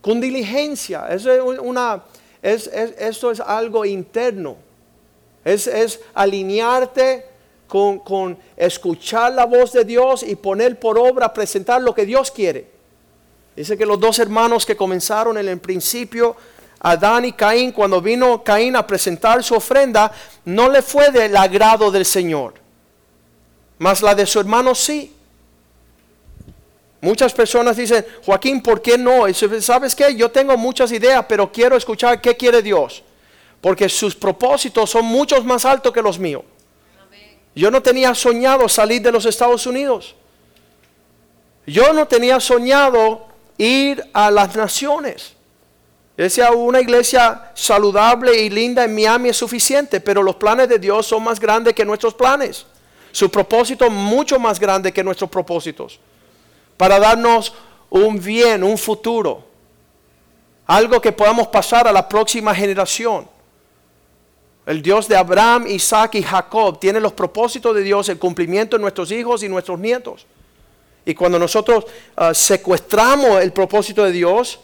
Con 0.00 0.21
diligencia. 0.21 1.07
Eso 1.11 1.33
es, 1.33 1.40
una, 1.61 2.02
es, 2.42 2.66
es 2.68 3.40
algo 3.40 3.85
interno. 3.85 4.57
Es, 5.45 5.66
es 5.66 6.00
alinearte 6.14 7.25
con, 7.66 8.00
con 8.00 8.38
escuchar 8.57 9.33
la 9.33 9.47
voz 9.47 9.73
de 9.73 9.85
Dios 9.85 10.23
y 10.23 10.37
poner 10.37 10.78
por 10.78 10.99
obra, 10.99 11.33
presentar 11.33 11.80
lo 11.80 11.95
que 11.95 12.07
Dios 12.07 12.30
quiere. 12.30 12.68
Dice 13.54 13.76
que 13.76 13.87
los 13.87 13.99
dos 13.99 14.18
hermanos 14.18 14.64
que 14.64 14.76
comenzaron 14.76 15.37
en 15.37 15.49
el 15.49 15.59
principio, 15.59 16.37
Adán 16.80 17.25
y 17.25 17.33
Caín, 17.33 17.73
cuando 17.73 18.00
vino 18.00 18.45
Caín 18.45 18.76
a 18.76 18.87
presentar 18.87 19.42
su 19.42 19.54
ofrenda, 19.54 20.12
no 20.45 20.68
le 20.68 20.80
fue 20.80 21.11
del 21.11 21.37
agrado 21.37 21.90
del 21.90 22.04
Señor, 22.04 22.54
mas 23.78 24.00
la 24.00 24.14
de 24.14 24.26
su 24.26 24.38
hermano 24.38 24.75
sí. 24.75 25.14
Muchas 27.00 27.33
personas 27.33 27.76
dicen, 27.76 28.05
Joaquín, 28.25 28.61
¿por 28.61 28.83
qué 28.83 28.99
no? 28.99 29.23
¿Sabes 29.61 29.95
qué? 29.95 30.14
Yo 30.17 30.31
tengo 30.31 30.57
muchas 30.57 30.90
ideas, 30.90 31.25
pero 31.28 31.50
quiero 31.50 31.76
escuchar 31.76 32.21
qué 32.21 32.37
quiere 32.37 32.61
Dios. 32.61 33.05
Porque 33.61 33.88
sus 33.88 34.17
propósitos 34.17 34.90
son 34.90 35.05
muchos 35.05 35.45
más 35.45 35.64
altos 35.64 35.93
que 35.93 36.02
los 36.02 36.19
míos. 36.19 36.43
Yo 37.55 37.71
no 37.71 37.83
tenía 37.83 38.14
soñado 38.14 38.69
salir 38.69 39.02
de 39.02 39.12
los 39.12 39.26
Estados 39.26 39.67
Unidos. 39.67 40.14
Yo 41.67 41.93
no 41.93 42.07
tenía 42.07 42.40
soñado 42.40 43.26
ir 43.59 44.05
a 44.12 44.31
las 44.31 44.57
naciones. 44.57 45.35
Decía, 46.17 46.50
una 46.50 46.81
iglesia 46.81 47.52
saludable 47.55 48.37
y 48.43 48.50
linda 48.50 48.85
en 48.85 48.95
Miami 48.95 49.28
es 49.28 49.37
suficiente, 49.37 50.00
pero 50.00 50.21
los 50.21 50.35
planes 50.35 50.69
de 50.69 50.81
Dios 50.81 51.07
son 51.07 51.23
más 51.23 51.38
grandes 51.38 51.75
que 51.75 51.85
nuestros 51.85 52.14
planes. 52.14 52.67
Su 53.12 53.31
propósito 53.31 53.88
mucho 53.88 54.38
más 54.40 54.59
grande 54.59 54.93
que 54.93 55.05
nuestros 55.05 55.31
propósitos 55.31 56.00
para 56.78 56.99
darnos 56.99 57.52
un 57.90 58.18
bien, 58.18 58.64
un 58.64 58.78
futuro, 58.78 59.44
algo 60.66 61.02
que 61.02 61.12
podamos 61.12 61.49
pasar 61.49 61.87
a 61.87 61.92
la 61.92 62.08
próxima 62.08 62.54
generación. 62.54 63.28
El 64.64 64.80
Dios 64.80 65.08
de 65.08 65.16
Abraham, 65.16 65.66
Isaac 65.66 66.14
y 66.14 66.23
Jacob 66.23 66.78
tiene 66.78 67.00
los 67.00 67.12
propósitos 67.12 67.75
de 67.75 67.82
Dios, 67.82 68.08
el 68.08 68.18
cumplimiento 68.18 68.76
de 68.76 68.82
nuestros 68.82 69.11
hijos 69.11 69.42
y 69.42 69.49
nuestros 69.49 69.78
nietos. 69.78 70.26
Y 71.04 71.14
cuando 71.14 71.38
nosotros 71.38 71.87
ah, 72.16 72.35
secuestramos 72.35 73.40
el 73.40 73.52
propósito 73.52 74.04
de 74.04 74.12
Dios, 74.12 74.61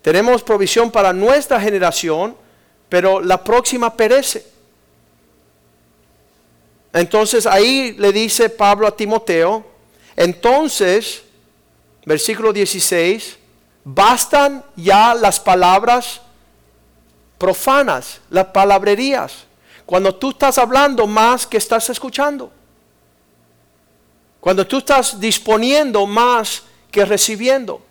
tenemos 0.00 0.42
provisión 0.42 0.90
para 0.90 1.12
nuestra 1.12 1.60
generación, 1.60 2.34
pero 2.88 3.20
la 3.20 3.44
próxima 3.44 3.94
perece. 3.94 4.46
Entonces 6.94 7.46
ahí 7.46 7.94
le 7.98 8.10
dice 8.10 8.48
Pablo 8.48 8.86
a 8.86 8.96
Timoteo, 8.96 9.66
entonces 10.16 11.25
versículo 12.06 12.52
16, 12.52 13.36
bastan 13.84 14.64
ya 14.76 15.14
las 15.14 15.38
palabras 15.38 16.22
profanas, 17.36 18.20
las 18.30 18.46
palabrerías, 18.46 19.44
cuando 19.84 20.14
tú 20.14 20.30
estás 20.30 20.56
hablando 20.56 21.06
más 21.06 21.46
que 21.46 21.58
estás 21.58 21.90
escuchando. 21.90 22.50
Cuando 24.40 24.66
tú 24.66 24.78
estás 24.78 25.18
disponiendo 25.20 26.06
más 26.06 26.62
que 26.90 27.04
recibiendo. 27.04 27.82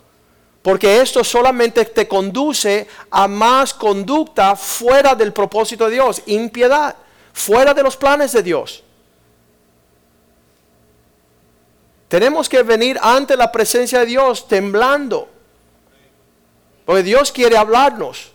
Porque 0.62 1.02
esto 1.02 1.24
solamente 1.24 1.86
te 1.86 2.08
conduce 2.08 2.88
a 3.12 3.28
más 3.28 3.74
conducta 3.74 4.56
fuera 4.56 5.14
del 5.14 5.32
propósito 5.32 5.86
de 5.86 5.92
Dios, 5.92 6.22
impiedad, 6.26 6.96
fuera 7.34 7.74
de 7.74 7.84
los 7.84 7.96
planes 7.98 8.32
de 8.32 8.42
Dios. 8.42 8.85
Tenemos 12.08 12.48
que 12.48 12.62
venir 12.64 13.00
ante 13.02 13.36
la 13.36 13.52
presencia 13.52 14.00
de 14.00 14.06
Dios 14.06 14.48
temblando. 14.48 15.28
Porque 16.86 17.04
Dios 17.04 17.32
quiere 17.32 17.58
hablarnos. 17.58 18.32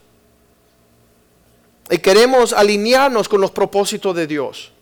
Y 1.88 1.98
queremos 1.98 2.52
alinearnos 2.52 3.28
con 3.28 3.40
los 3.40 3.50
propósitos 3.50 4.14
de 4.14 4.26
Dios. 4.26 4.72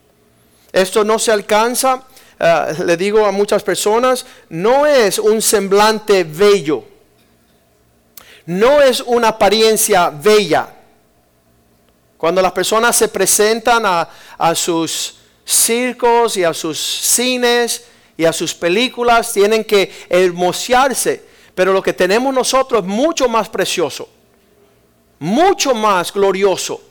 Esto 0.72 1.04
no 1.04 1.18
se 1.18 1.32
alcanza, 1.32 2.02
eh, 2.38 2.74
le 2.84 2.96
digo 2.96 3.24
a 3.24 3.32
muchas 3.32 3.62
personas, 3.62 4.26
no 4.50 4.86
es 4.86 5.18
un 5.18 5.40
semblante 5.40 6.24
bello. 6.24 6.84
No 8.46 8.80
es 8.80 9.00
una 9.00 9.28
apariencia 9.28 10.10
bella. 10.10 10.74
Cuando 12.16 12.42
las 12.42 12.52
personas 12.52 12.96
se 12.96 13.08
presentan 13.08 13.84
a, 13.86 14.08
a 14.38 14.54
sus 14.54 15.16
circos 15.44 16.36
y 16.36 16.44
a 16.44 16.52
sus 16.52 16.78
cines, 16.78 17.84
y 18.18 18.24
a 18.24 18.32
sus 18.32 18.52
películas, 18.52 19.32
tienen 19.32 19.64
que 19.64 19.90
hermosearse. 20.10 21.22
Pero 21.54 21.72
lo 21.72 21.80
que 21.80 21.92
tenemos 21.92 22.34
nosotros 22.34 22.82
es 22.82 22.86
mucho 22.86 23.28
más 23.28 23.48
precioso, 23.48 24.08
mucho 25.20 25.72
más 25.72 26.12
glorioso 26.12 26.82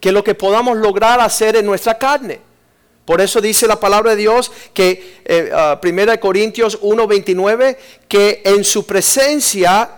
que 0.00 0.10
lo 0.10 0.24
que 0.24 0.34
podamos 0.34 0.76
lograr 0.78 1.20
hacer 1.20 1.56
en 1.56 1.66
nuestra 1.66 1.96
carne. 1.96 2.40
Por 3.04 3.20
eso 3.20 3.42
dice 3.42 3.66
la 3.66 3.78
palabra 3.78 4.12
de 4.12 4.16
Dios 4.16 4.50
que 4.72 5.20
eh, 5.24 5.50
1 5.52 6.12
ah, 6.12 6.16
Corintios 6.18 6.80
1:29 6.80 7.76
que 8.08 8.40
en 8.44 8.64
su 8.64 8.86
presencia 8.86 9.90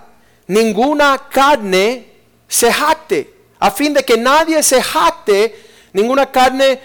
ninguna 0.48 1.28
carne 1.30 2.06
se 2.48 2.72
jacte, 2.72 3.32
a 3.60 3.70
fin 3.70 3.94
de 3.94 4.04
que 4.04 4.16
nadie 4.16 4.62
se 4.64 4.82
jacte, 4.82 5.54
ninguna 5.92 6.30
carne 6.30 6.80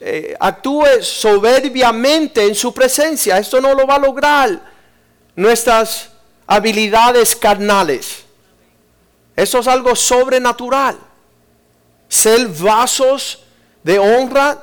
eh, 0.00 0.34
actúe 0.40 1.02
soberbiamente 1.02 2.46
en 2.46 2.54
su 2.54 2.72
presencia. 2.72 3.38
Esto 3.38 3.60
no 3.60 3.74
lo 3.74 3.86
va 3.86 3.96
a 3.96 3.98
lograr 3.98 4.72
nuestras 5.36 6.10
habilidades 6.46 7.36
carnales. 7.36 8.24
Eso 9.36 9.58
es 9.58 9.66
algo 9.66 9.94
sobrenatural. 9.94 10.98
Ser 12.08 12.46
vasos 12.48 13.42
de 13.82 13.98
honra, 13.98 14.62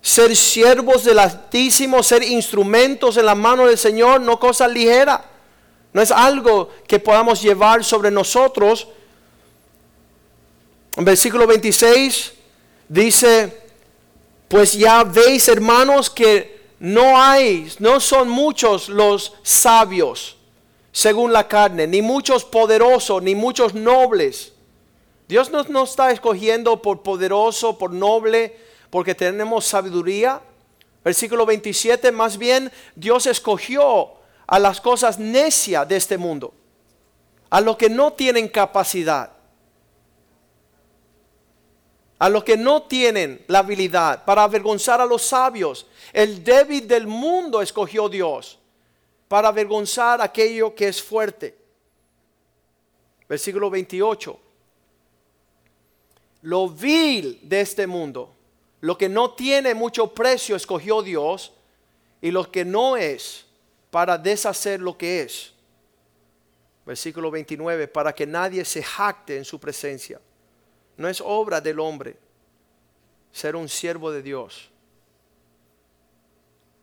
ser 0.00 0.36
siervos 0.36 1.04
del 1.04 1.18
Altísimo, 1.18 2.02
ser 2.02 2.22
instrumentos 2.22 3.16
en 3.16 3.26
la 3.26 3.34
mano 3.34 3.66
del 3.66 3.78
Señor, 3.78 4.20
no 4.20 4.38
cosa 4.38 4.68
ligera. 4.68 5.24
No 5.92 6.00
es 6.00 6.10
algo 6.10 6.70
que 6.86 6.98
podamos 6.98 7.42
llevar 7.42 7.84
sobre 7.84 8.10
nosotros. 8.10 8.88
En 10.96 11.04
versículo 11.04 11.46
26 11.46 12.32
dice, 12.88 13.61
pues 14.52 14.74
ya 14.74 15.02
veis, 15.02 15.48
hermanos, 15.48 16.10
que 16.10 16.60
no 16.78 17.18
hay, 17.18 17.72
no 17.78 17.98
son 18.00 18.28
muchos 18.28 18.90
los 18.90 19.32
sabios 19.42 20.36
según 20.92 21.32
la 21.32 21.48
carne, 21.48 21.86
ni 21.86 22.02
muchos 22.02 22.44
poderosos, 22.44 23.22
ni 23.22 23.34
muchos 23.34 23.72
nobles. 23.72 24.52
Dios 25.26 25.50
no 25.50 25.62
nos 25.62 25.88
está 25.92 26.10
escogiendo 26.10 26.82
por 26.82 27.02
poderoso, 27.02 27.78
por 27.78 27.94
noble, 27.94 28.54
porque 28.90 29.14
tenemos 29.14 29.64
sabiduría. 29.64 30.42
Versículo 31.02 31.46
27, 31.46 32.12
más 32.12 32.36
bien 32.36 32.70
Dios 32.94 33.26
escogió 33.26 34.10
a 34.46 34.58
las 34.58 34.82
cosas 34.82 35.18
necias 35.18 35.88
de 35.88 35.96
este 35.96 36.18
mundo, 36.18 36.52
a 37.48 37.62
los 37.62 37.78
que 37.78 37.88
no 37.88 38.12
tienen 38.12 38.48
capacidad 38.48 39.31
a 42.22 42.28
los 42.28 42.44
que 42.44 42.56
no 42.56 42.82
tienen 42.82 43.44
la 43.48 43.58
habilidad, 43.58 44.24
para 44.24 44.44
avergonzar 44.44 45.00
a 45.00 45.06
los 45.06 45.22
sabios. 45.22 45.88
El 46.12 46.44
débil 46.44 46.86
del 46.86 47.08
mundo 47.08 47.60
escogió 47.60 48.08
Dios 48.08 48.60
para 49.26 49.48
avergonzar 49.48 50.20
aquello 50.20 50.72
que 50.72 50.86
es 50.86 51.02
fuerte. 51.02 51.58
Versículo 53.28 53.68
28. 53.70 54.38
Lo 56.42 56.68
vil 56.68 57.40
de 57.42 57.60
este 57.60 57.88
mundo, 57.88 58.32
lo 58.82 58.96
que 58.96 59.08
no 59.08 59.32
tiene 59.32 59.74
mucho 59.74 60.14
precio, 60.14 60.54
escogió 60.54 61.02
Dios, 61.02 61.52
y 62.20 62.30
lo 62.30 62.48
que 62.52 62.64
no 62.64 62.96
es, 62.96 63.46
para 63.90 64.16
deshacer 64.16 64.80
lo 64.80 64.96
que 64.96 65.22
es. 65.22 65.52
Versículo 66.86 67.32
29, 67.32 67.88
para 67.88 68.14
que 68.14 68.28
nadie 68.28 68.64
se 68.64 68.80
jacte 68.80 69.36
en 69.36 69.44
su 69.44 69.58
presencia. 69.58 70.20
No 70.96 71.08
es 71.08 71.20
obra 71.24 71.60
del 71.60 71.80
hombre 71.80 72.16
ser 73.32 73.56
un 73.56 73.68
siervo 73.68 74.10
de 74.10 74.22
Dios. 74.22 74.70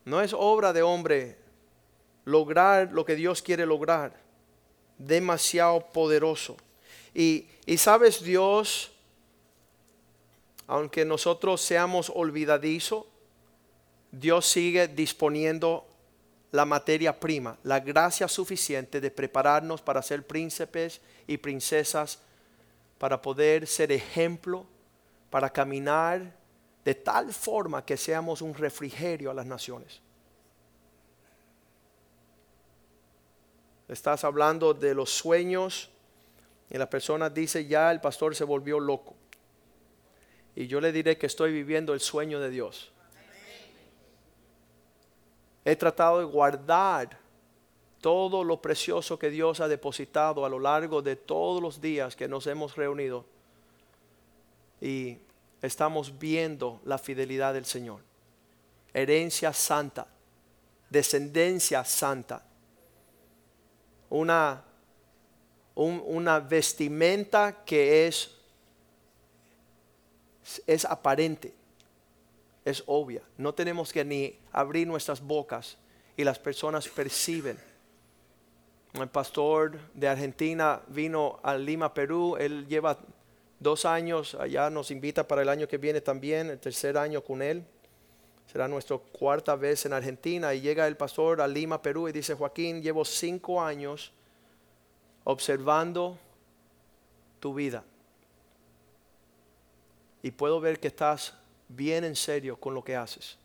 No 0.05 0.21
es 0.21 0.33
obra 0.33 0.73
de 0.73 0.81
hombre 0.81 1.37
lograr 2.25 2.91
lo 2.91 3.05
que 3.05 3.15
Dios 3.15 3.41
quiere 3.41 3.65
lograr. 3.65 4.19
Demasiado 4.97 5.81
poderoso. 5.91 6.57
Y, 7.13 7.47
y 7.65 7.77
sabes, 7.77 8.21
Dios, 8.23 8.91
aunque 10.67 11.05
nosotros 11.05 11.61
seamos 11.61 12.11
olvidadizos, 12.13 13.05
Dios 14.11 14.47
sigue 14.47 14.87
disponiendo 14.87 15.85
la 16.51 16.65
materia 16.65 17.19
prima, 17.19 17.57
la 17.63 17.79
gracia 17.79 18.27
suficiente 18.27 18.99
de 18.99 19.11
prepararnos 19.11 19.81
para 19.81 20.01
ser 20.01 20.25
príncipes 20.25 20.99
y 21.27 21.37
princesas 21.37 22.19
para 22.99 23.21
poder 23.21 23.65
ser 23.65 23.91
ejemplo, 23.91 24.67
para 25.31 25.49
caminar 25.49 26.35
de 26.83 26.93
tal 26.93 27.33
forma 27.33 27.83
que 27.83 27.97
seamos 27.97 28.41
un 28.41 28.53
refrigerio 28.53 29.31
a 29.31 29.33
las 29.33 29.45
naciones. 29.45 30.01
Estás 33.87 34.23
hablando 34.23 34.73
de 34.73 34.93
los 34.93 35.09
sueños 35.09 35.89
y 36.69 36.77
la 36.77 36.89
persona 36.89 37.29
dice 37.29 37.65
ya 37.65 37.91
el 37.91 38.01
pastor 38.01 38.35
se 38.35 38.43
volvió 38.43 38.79
loco. 38.79 39.15
y 40.55 40.67
yo 40.67 40.81
le 40.81 40.91
diré 40.91 41.17
que 41.17 41.25
estoy 41.25 41.53
viviendo 41.53 41.93
el 41.93 42.01
sueño 42.01 42.39
de 42.39 42.49
Dios. 42.49 42.91
He 45.63 45.75
tratado 45.75 46.19
de 46.19 46.25
guardar 46.25 47.17
todo 48.01 48.43
lo 48.43 48.61
precioso 48.61 49.19
que 49.19 49.29
Dios 49.29 49.59
ha 49.59 49.67
depositado 49.67 50.45
a 50.45 50.49
lo 50.49 50.59
largo 50.59 51.01
de 51.01 51.15
todos 51.15 51.61
los 51.61 51.81
días 51.81 52.15
que 52.15 52.27
nos 52.27 52.47
hemos 52.47 52.75
reunido 52.75 53.25
y 54.81 55.17
estamos 55.61 56.17
viendo 56.17 56.79
la 56.85 56.97
fidelidad 56.97 57.53
del 57.53 57.65
Señor. 57.65 58.01
Herencia 58.93 59.51
santa, 59.53 60.07
descendencia 60.89 61.83
santa, 61.83 62.43
una, 64.09 64.63
una 65.75 66.39
vestimenta 66.39 67.63
que 67.65 68.07
es, 68.07 68.31
es 70.65 70.85
aparente, 70.85 71.53
es 72.63 72.81
obvia. 72.87 73.21
No 73.37 73.53
tenemos 73.53 73.91
que 73.91 74.05
ni 74.05 74.39
abrir 74.53 74.87
nuestras 74.87 75.21
bocas 75.21 75.77
y 76.15 76.23
las 76.23 76.39
personas 76.39 76.87
perciben 76.87 77.68
el 78.93 79.07
pastor 79.07 79.79
de 79.93 80.07
Argentina 80.07 80.81
vino 80.87 81.39
a 81.43 81.55
Lima, 81.55 81.93
Perú. 81.93 82.35
Él 82.37 82.67
lleva 82.67 82.97
dos 83.59 83.85
años 83.85 84.35
allá, 84.35 84.69
nos 84.69 84.91
invita 84.91 85.27
para 85.27 85.41
el 85.41 85.49
año 85.49 85.67
que 85.67 85.77
viene 85.77 86.01
también, 86.01 86.49
el 86.49 86.59
tercer 86.59 86.97
año 86.97 87.23
con 87.23 87.41
él. 87.41 87.63
Será 88.51 88.67
nuestra 88.67 88.97
cuarta 88.97 89.55
vez 89.55 89.85
en 89.85 89.93
Argentina. 89.93 90.53
Y 90.53 90.61
llega 90.61 90.87
el 90.87 90.97
pastor 90.97 91.39
a 91.41 91.47
Lima, 91.47 91.81
Perú, 91.81 92.09
y 92.09 92.11
dice, 92.11 92.33
Joaquín, 92.33 92.81
llevo 92.81 93.05
cinco 93.05 93.61
años 93.61 94.11
observando 95.23 96.17
tu 97.39 97.53
vida. 97.53 97.83
Y 100.23 100.31
puedo 100.31 100.59
ver 100.59 100.79
que 100.79 100.87
estás 100.87 101.33
bien 101.67 102.03
en 102.03 102.15
serio 102.15 102.59
con 102.59 102.73
lo 102.73 102.83
que 102.83 102.95
haces 102.95 103.38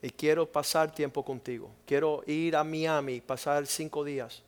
y 0.00 0.10
quiero 0.10 0.50
pasar 0.50 0.94
tiempo 0.94 1.24
contigo. 1.24 1.70
Quiero 1.86 2.22
ir 2.26 2.54
a 2.56 2.62
Miami, 2.62 3.20
pasar 3.20 3.66
cinco 3.66 4.04
días 4.04 4.42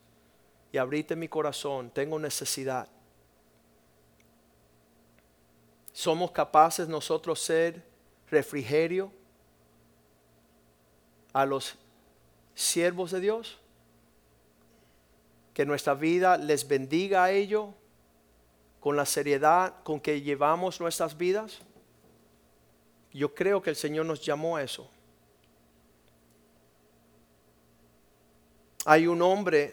y 0.73 0.79
abrirte 0.79 1.17
mi 1.17 1.29
corazón. 1.29 1.91
Tengo 1.91 2.19
necesidad. 2.19 2.89
¿Somos 5.93 6.31
capaces 6.31 6.89
nosotros 6.89 7.41
ser 7.41 7.85
refrigerio 8.31 9.13
a 11.33 11.45
los 11.45 11.77
siervos 12.55 13.11
de 13.11 13.21
Dios? 13.21 13.59
Que 15.53 15.67
nuestra 15.67 15.95
vida 15.95 16.39
les 16.39 16.67
bendiga 16.67 17.25
a 17.25 17.33
ellos 17.33 17.71
con 18.79 18.97
la 18.97 19.05
seriedad 19.05 19.75
con 19.83 20.01
que 20.01 20.23
llevamos 20.23 20.81
nuestras 20.81 21.19
vidas. 21.19 21.59
Yo 23.13 23.35
creo 23.35 23.61
que 23.61 23.71
el 23.71 23.77
Señor 23.77 24.07
nos 24.07 24.25
llamó 24.25 24.57
a 24.57 24.63
eso. 24.63 24.89
Hay 28.91 29.07
un 29.07 29.23
hombre 29.23 29.73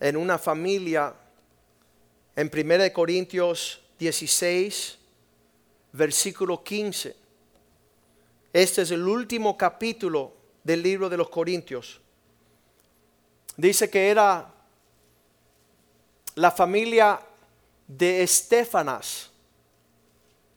en 0.00 0.16
una 0.16 0.36
familia 0.36 1.14
en 2.34 2.50
1 2.52 2.92
Corintios 2.92 3.80
16, 4.00 4.98
versículo 5.92 6.60
15. 6.64 7.14
Este 8.52 8.82
es 8.82 8.90
el 8.90 9.06
último 9.06 9.56
capítulo 9.56 10.32
del 10.64 10.82
libro 10.82 11.08
de 11.08 11.16
los 11.16 11.28
Corintios. 11.28 12.00
Dice 13.56 13.88
que 13.88 14.08
era 14.08 14.52
la 16.34 16.50
familia 16.50 17.20
de 17.86 18.24
Estefanas. 18.24 19.30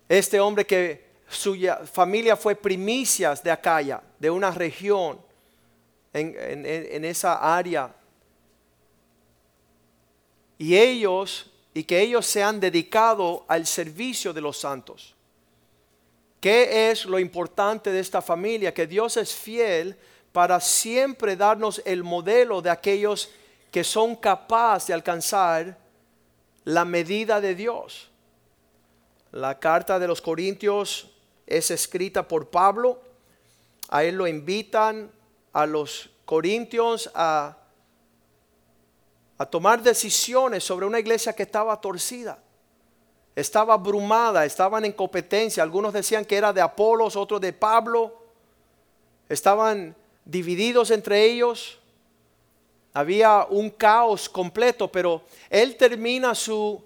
Este 0.08 0.40
hombre 0.40 0.66
que 0.66 1.08
su 1.30 1.56
familia 1.94 2.36
fue 2.36 2.56
primicias 2.56 3.44
de 3.44 3.52
Acaya, 3.52 4.02
de 4.18 4.32
una 4.32 4.50
región 4.50 5.29
en, 6.14 7.06
esa 7.06 7.56
área. 7.56 7.94
Y 10.58 10.76
ellos, 10.78 11.52
y 11.74 11.84
que 11.84 12.02
ellos 12.02 12.26
se 12.26 12.44
han 12.44 12.60
dedicado 12.60 13.46
al 13.48 13.66
servicio 13.66 14.34
de 14.34 14.42
los 14.42 14.58
santos. 14.58 15.16
¿Qué 16.42 16.90
es 16.90 17.06
lo 17.06 17.20
importante 17.20 17.92
de 17.92 18.00
esta 18.00 18.22
familia? 18.22 18.74
Que 18.74 18.88
Dios 18.88 19.18
es 19.18 19.34
fiel 19.34 19.96
para 20.32 20.60
siempre 20.60 21.36
darnos 21.36 21.82
el 21.86 22.04
modelo 22.04 22.62
de 22.62 22.70
aquellos 22.70 23.30
que 23.72 23.84
son 23.84 24.16
capaces 24.16 24.88
de 24.88 24.94
alcanzar 24.94 25.78
la 26.64 26.86
medida 26.86 27.42
de 27.42 27.56
Dios. 27.56 28.10
La 29.32 29.60
carta 29.60 30.00
de 30.00 30.08
los 30.08 30.22
Corintios 30.22 31.12
es 31.46 31.72
escrita 31.72 32.28
por 32.28 32.50
Pablo. 32.50 33.02
A 33.90 34.04
él 34.04 34.16
lo 34.16 34.28
invitan 34.28 35.12
a 35.54 35.66
los 35.66 36.10
corintios 36.26 37.10
a, 37.14 37.58
a 39.38 39.46
tomar 39.46 39.82
decisiones 39.82 40.64
sobre 40.64 40.86
una 40.86 41.00
iglesia 41.00 41.34
que 41.34 41.44
estaba 41.44 41.80
torcida. 41.80 42.40
Estaba 43.36 43.76
abrumada, 43.76 44.46
estaban 44.46 44.86
en 44.86 44.92
competencia. 44.92 45.64
Algunos 45.64 45.94
decían 45.94 46.26
que 46.26 46.36
era 46.36 46.52
de 46.52 46.62
Apolos, 46.62 47.16
otros 47.16 47.40
de 47.40 47.54
Pablo. 47.54 48.14
Estaban 49.30 49.96
divididos 50.26 50.92
entre 50.92 51.24
ellos. 51.26 51.80
Había 52.94 53.46
un 53.50 53.70
caos 53.70 54.28
completo, 54.28 54.92
pero 54.92 55.22
él 55.50 55.78
termina 55.78 56.36
su 56.36 56.84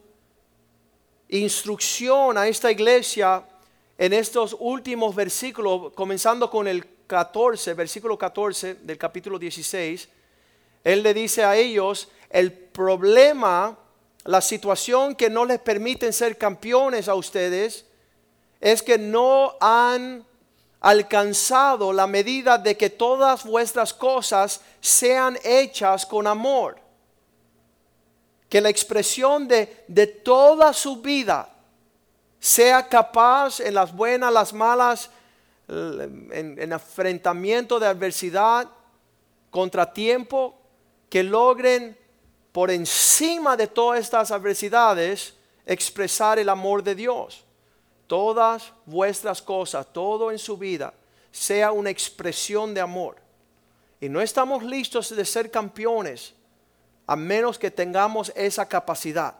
instrucción 1.29 2.37
a 2.37 2.47
esta 2.47 2.71
iglesia 2.71 3.43
en 3.97 4.13
estos 4.13 4.55
últimos 4.59 5.15
versículos, 5.15 5.93
comenzando 5.93 6.49
con 6.49 6.67
el 6.67 6.85
14, 7.13 7.75
versículo 7.75 8.17
14 8.17 8.73
del 8.81 8.97
capítulo 8.97 9.37
16, 9.37 10.09
él 10.83 11.03
le 11.03 11.13
dice 11.13 11.43
a 11.43 11.55
ellos, 11.55 12.09
el 12.27 12.51
problema, 12.51 13.77
la 14.23 14.41
situación 14.41 15.13
que 15.13 15.29
no 15.29 15.45
les 15.45 15.59
permiten 15.59 16.11
ser 16.11 16.39
campeones 16.39 17.07
a 17.07 17.13
ustedes, 17.13 17.85
es 18.59 18.81
que 18.81 18.97
no 18.97 19.55
han 19.61 20.25
alcanzado 20.79 21.93
la 21.93 22.07
medida 22.07 22.57
de 22.57 22.75
que 22.75 22.89
todas 22.89 23.43
vuestras 23.43 23.93
cosas 23.93 24.61
sean 24.81 25.37
hechas 25.43 26.07
con 26.07 26.25
amor. 26.25 26.79
Que 28.49 28.59
la 28.59 28.69
expresión 28.69 29.47
de, 29.47 29.83
de 29.87 30.07
toda 30.07 30.73
su 30.73 30.99
vida 30.99 31.47
sea 32.39 32.87
capaz 32.89 33.59
en 33.59 33.75
las 33.75 33.95
buenas, 33.95 34.33
las 34.33 34.51
malas, 34.51 35.11
en, 35.67 36.57
en 36.59 36.71
enfrentamiento 36.71 37.79
de 37.79 37.87
adversidad, 37.87 38.69
contratiempo, 39.49 40.59
que 41.09 41.23
logren 41.23 41.97
por 42.51 42.71
encima 42.71 43.55
de 43.57 43.67
todas 43.67 43.99
estas 43.99 44.31
adversidades 44.31 45.35
expresar 45.65 46.39
el 46.39 46.49
amor 46.49 46.83
de 46.83 46.95
Dios. 46.95 47.43
Todas 48.07 48.73
vuestras 48.85 49.41
cosas, 49.41 49.87
todo 49.91 50.31
en 50.31 50.39
su 50.39 50.57
vida, 50.57 50.93
sea 51.31 51.71
una 51.71 51.89
expresión 51.89 52.73
de 52.73 52.81
amor. 52.81 53.17
Y 53.99 54.09
no 54.09 54.21
estamos 54.21 54.63
listos 54.63 55.15
de 55.15 55.25
ser 55.25 55.49
campeones 55.49 56.33
a 57.07 57.15
menos 57.15 57.57
que 57.57 57.71
tengamos 57.71 58.31
esa 58.35 58.67
capacidad. 58.67 59.35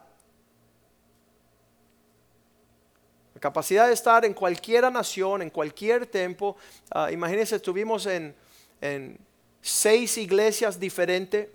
Capacidad 3.44 3.88
de 3.88 3.92
estar 3.92 4.24
en 4.24 4.32
cualquier 4.32 4.90
nación, 4.90 5.42
en 5.42 5.50
cualquier 5.50 6.06
tiempo. 6.06 6.56
Uh, 6.94 7.12
imagínense, 7.12 7.56
estuvimos 7.56 8.06
en, 8.06 8.34
en 8.80 9.18
seis 9.60 10.16
iglesias 10.16 10.80
diferentes, 10.80 11.50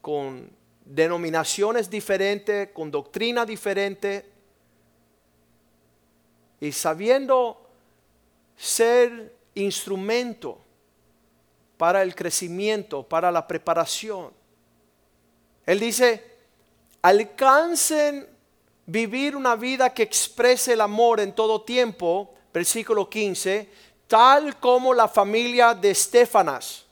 con 0.00 0.48
denominaciones 0.84 1.90
diferentes, 1.90 2.68
con 2.72 2.92
doctrina 2.92 3.44
diferente, 3.44 4.30
y 6.60 6.70
sabiendo 6.70 7.68
ser 8.56 9.34
instrumento 9.56 10.60
para 11.78 12.04
el 12.04 12.14
crecimiento, 12.14 13.02
para 13.02 13.32
la 13.32 13.44
preparación. 13.48 14.32
Él 15.66 15.80
dice, 15.80 16.24
alcancen 17.02 18.31
vivir 18.86 19.36
una 19.36 19.56
vida 19.56 19.92
que 19.92 20.02
exprese 20.02 20.74
el 20.74 20.80
amor 20.80 21.20
en 21.20 21.34
todo 21.34 21.62
tiempo, 21.62 22.34
versículo 22.52 23.08
15, 23.08 23.68
tal 24.06 24.58
como 24.58 24.92
la 24.92 25.08
familia 25.08 25.74
de 25.74 25.90
Estefanas. 25.90 26.84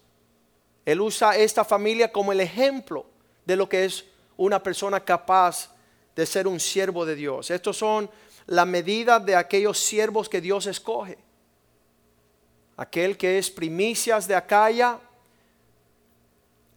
Él 0.85 1.01
usa 1.01 1.37
esta 1.37 1.65
familia 1.65 2.11
como 2.11 2.33
el 2.33 2.41
ejemplo 2.41 3.07
de 3.45 3.57
lo 3.57 3.69
que 3.69 3.85
es 3.85 4.05
una 4.37 4.63
persona 4.63 5.01
capaz 5.01 5.71
de 6.17 6.27
ser 6.27 6.47
un 6.47 6.59
siervo 6.59 7.05
de 7.05 7.15
Dios. 7.15 7.51
Estos 7.51 7.77
son 7.77 8.11
la 8.47 8.65
medida 8.65 9.21
de 9.21 9.37
aquellos 9.37 9.79
siervos 9.79 10.29
que 10.29 10.41
Dios 10.41 10.67
escoge. 10.67 11.19
Aquel 12.77 13.17
que 13.17 13.39
es 13.39 13.51
primicias 13.51 14.27
de 14.27 14.35
Acaya, 14.35 14.99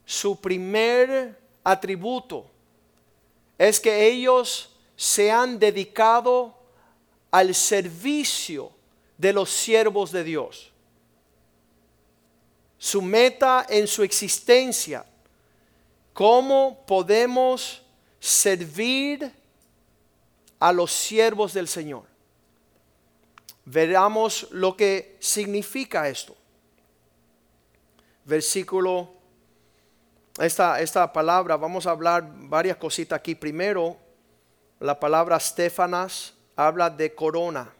su 0.04 0.38
primer 0.40 1.38
atributo 1.62 2.44
es 3.56 3.80
que 3.80 4.06
ellos 4.06 4.73
se 4.96 5.30
han 5.30 5.58
dedicado 5.58 6.54
al 7.30 7.54
servicio 7.54 8.70
de 9.18 9.32
los 9.32 9.50
siervos 9.50 10.12
de 10.12 10.24
Dios. 10.24 10.72
Su 12.78 13.02
meta 13.02 13.66
en 13.68 13.86
su 13.86 14.02
existencia. 14.02 15.04
¿Cómo 16.12 16.84
podemos 16.86 17.82
servir 18.20 19.32
a 20.60 20.72
los 20.72 20.92
siervos 20.92 21.54
del 21.54 21.66
Señor? 21.66 22.04
Veamos 23.64 24.48
lo 24.50 24.76
que 24.76 25.16
significa 25.18 26.08
esto. 26.08 26.36
Versículo, 28.24 29.10
esta, 30.38 30.80
esta 30.80 31.12
palabra, 31.12 31.56
vamos 31.56 31.86
a 31.86 31.90
hablar 31.90 32.24
varias 32.26 32.76
cositas 32.76 33.18
aquí. 33.18 33.34
Primero, 33.34 34.03
la 34.84 35.00
palabra 35.00 35.40
Stefanas 35.40 36.34
habla 36.56 36.90
de 36.90 37.14
corona, 37.14 37.72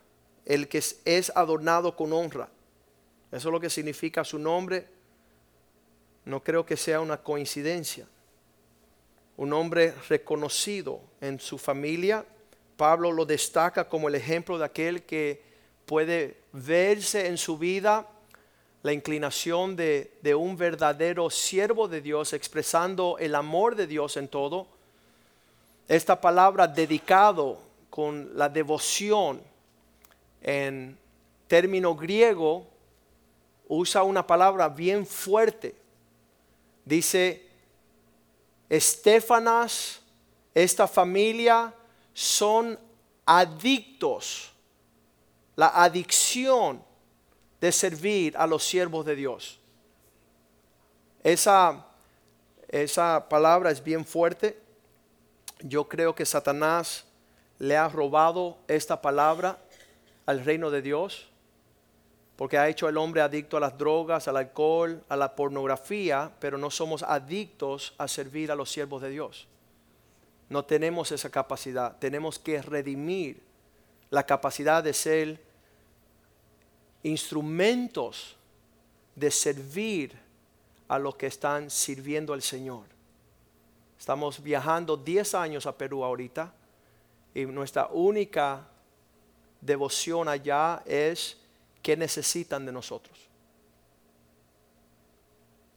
el 0.46 0.68
que 0.68 0.78
es 0.78 1.32
adornado 1.34 1.94
con 1.94 2.14
honra. 2.14 2.48
Eso 3.30 3.48
es 3.48 3.52
lo 3.52 3.60
que 3.60 3.68
significa 3.68 4.24
su 4.24 4.38
nombre. 4.38 4.88
No 6.24 6.42
creo 6.42 6.64
que 6.64 6.78
sea 6.78 7.02
una 7.02 7.18
coincidencia. 7.18 8.08
Un 9.36 9.52
hombre 9.52 9.92
reconocido 10.08 11.02
en 11.20 11.38
su 11.40 11.58
familia. 11.58 12.24
Pablo 12.78 13.12
lo 13.12 13.26
destaca 13.26 13.86
como 13.86 14.08
el 14.08 14.14
ejemplo 14.14 14.56
de 14.56 14.64
aquel 14.64 15.02
que 15.02 15.42
puede 15.84 16.38
verse 16.52 17.26
en 17.26 17.36
su 17.36 17.58
vida 17.58 18.08
la 18.82 18.94
inclinación 18.94 19.76
de, 19.76 20.16
de, 20.22 20.34
un 20.34 20.56
verdadero 20.56 21.28
siervo 21.28 21.86
de 21.86 22.00
Dios, 22.00 22.32
expresando 22.32 23.18
el 23.18 23.34
amor 23.34 23.76
de 23.76 23.86
Dios 23.86 24.16
en 24.16 24.28
todo. 24.28 24.73
Esta 25.86 26.18
palabra 26.20 26.66
dedicado 26.66 27.58
con 27.90 28.30
la 28.36 28.48
devoción 28.48 29.42
en 30.40 30.98
término 31.46 31.94
griego 31.94 32.66
usa 33.68 34.02
una 34.02 34.26
palabra 34.26 34.68
bien 34.68 35.06
fuerte. 35.06 35.74
Dice, 36.84 37.46
Estefanas, 38.68 40.00
esta 40.54 40.88
familia 40.88 41.74
son 42.12 42.78
adictos, 43.26 44.52
la 45.56 45.68
adicción 45.68 46.82
de 47.60 47.72
servir 47.72 48.36
a 48.36 48.46
los 48.46 48.64
siervos 48.64 49.04
de 49.04 49.16
Dios. 49.16 49.60
Esa, 51.22 51.86
esa 52.68 53.26
palabra 53.28 53.70
es 53.70 53.82
bien 53.82 54.04
fuerte. 54.04 54.63
Yo 55.60 55.88
creo 55.88 56.14
que 56.14 56.26
Satanás 56.26 57.04
le 57.58 57.76
ha 57.76 57.88
robado 57.88 58.58
esta 58.68 59.00
palabra 59.00 59.58
al 60.26 60.44
reino 60.44 60.70
de 60.70 60.82
Dios, 60.82 61.28
porque 62.36 62.58
ha 62.58 62.68
hecho 62.68 62.88
al 62.88 62.96
hombre 62.96 63.20
adicto 63.20 63.56
a 63.56 63.60
las 63.60 63.78
drogas, 63.78 64.26
al 64.26 64.36
alcohol, 64.36 65.02
a 65.08 65.16
la 65.16 65.34
pornografía, 65.36 66.32
pero 66.40 66.58
no 66.58 66.70
somos 66.70 67.02
adictos 67.02 67.94
a 67.98 68.08
servir 68.08 68.50
a 68.50 68.56
los 68.56 68.70
siervos 68.70 69.02
de 69.02 69.10
Dios. 69.10 69.46
No 70.48 70.64
tenemos 70.64 71.12
esa 71.12 71.30
capacidad, 71.30 71.96
tenemos 71.98 72.38
que 72.38 72.60
redimir 72.60 73.42
la 74.10 74.26
capacidad 74.26 74.82
de 74.82 74.92
ser 74.92 75.40
instrumentos 77.02 78.36
de 79.14 79.30
servir 79.30 80.12
a 80.88 80.98
los 80.98 81.16
que 81.16 81.26
están 81.26 81.70
sirviendo 81.70 82.32
al 82.32 82.42
Señor. 82.42 82.93
Estamos 84.04 84.42
viajando 84.42 84.98
10 84.98 85.34
años 85.34 85.64
a 85.64 85.78
Perú 85.78 86.04
ahorita 86.04 86.52
y 87.34 87.46
nuestra 87.46 87.86
única 87.86 88.68
devoción 89.62 90.28
allá 90.28 90.82
es 90.84 91.38
qué 91.80 91.96
necesitan 91.96 92.66
de 92.66 92.72
nosotros. 92.72 93.18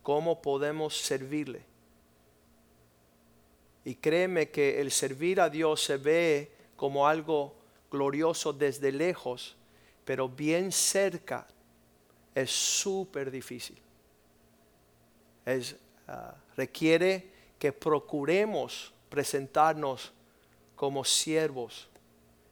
¿Cómo 0.03 0.41
podemos 0.41 0.97
servirle? 0.97 1.61
Y 3.85 3.95
créeme 3.95 4.49
que 4.49 4.81
el 4.81 4.91
servir 4.91 5.39
a 5.39 5.49
Dios 5.49 5.81
se 5.81 5.95
ve 5.95 6.51
como 6.75 7.07
algo 7.07 7.55
glorioso 7.89 8.51
desde 8.51 8.91
lejos, 8.91 9.55
pero 10.03 10.27
bien 10.27 10.73
cerca 10.73 11.47
es 12.35 12.51
súper 12.51 13.31
difícil. 13.31 13.77
Es, 15.45 15.77
ah, 16.09 16.35
requiere 16.57 17.36
que 17.59 17.71
procuremos 17.71 18.93
presentarnos 19.09 20.11
como 20.75 21.03
siervos. 21.03 21.87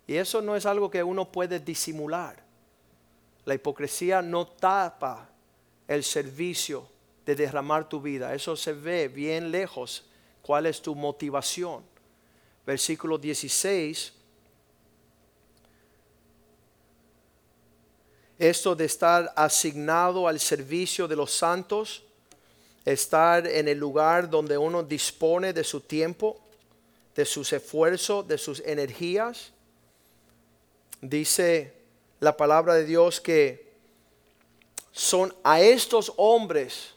Y 0.08 0.16
eso 0.16 0.42
no 0.42 0.56
es 0.56 0.66
algo 0.66 0.90
que 0.90 1.04
uno 1.04 1.32
puede 1.32 1.60
disimular. 1.60 2.44
La 3.46 3.54
hipocresía 3.54 4.22
no 4.22 4.48
tapa 4.48 5.30
el 5.88 6.04
servicio 6.04 6.88
de 7.26 7.36
derramar 7.36 7.88
tu 7.90 8.02
vida. 8.02 8.34
Eso 8.34 8.56
se 8.56 8.74
ve 8.74 9.08
bien 9.08 9.52
lejos. 9.52 10.06
¿Cuál 10.42 10.66
es 10.68 10.82
tu 10.82 10.96
motivación? 10.96 11.84
Versículo 12.66 13.18
16. 13.18 14.14
Esto 18.38 18.76
de 18.76 18.86
estar 18.86 19.32
asignado 19.36 20.28
al 20.28 20.40
servicio 20.40 21.08
de 21.08 21.16
los 21.16 21.32
santos, 21.32 22.05
estar 22.86 23.48
en 23.48 23.68
el 23.68 23.80
lugar 23.80 24.30
donde 24.30 24.58
uno 24.58 24.84
dispone 24.84 25.52
de 25.52 25.64
su 25.64 25.82
tiempo, 25.82 26.40
de 27.16 27.26
sus 27.26 27.52
esfuerzos, 27.52 28.28
de 28.28 28.38
sus 28.38 28.60
energías. 28.62 29.52
Dice 31.02 31.74
la 32.20 32.38
palabra 32.38 32.76
de 32.76 32.86
Dios 32.86 33.20
que 33.20 33.74
son 34.92 35.34
a 35.44 35.60
estos 35.60 36.14
hombres, 36.18 36.94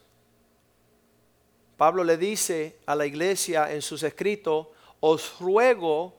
Pablo 1.76 2.04
le 2.04 2.16
dice 2.16 2.76
a 2.86 2.94
la 2.94 3.06
iglesia 3.06 3.72
en 3.72 3.82
sus 3.82 4.02
escritos, 4.02 4.66
os 5.00 5.38
ruego 5.38 6.12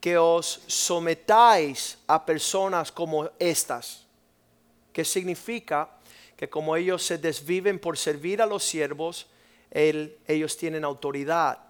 que 0.00 0.16
os 0.16 0.62
sometáis 0.66 1.98
a 2.06 2.24
personas 2.24 2.90
como 2.90 3.28
estas, 3.38 4.04
que 4.92 5.04
significa 5.04 5.88
que 6.42 6.48
como 6.50 6.74
ellos 6.74 7.06
se 7.06 7.18
desviven 7.18 7.78
por 7.78 7.96
servir 7.96 8.42
a 8.42 8.46
los 8.46 8.64
siervos, 8.64 9.28
ellos 9.70 10.56
tienen 10.56 10.82
autoridad 10.82 11.60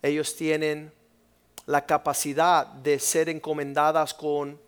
ellos 0.00 0.34
tienen 0.34 0.90
la 1.66 1.84
capacidad 1.84 2.66
de 2.66 2.98
ser 2.98 3.28
encomendadas 3.28 4.14
con 4.14 4.58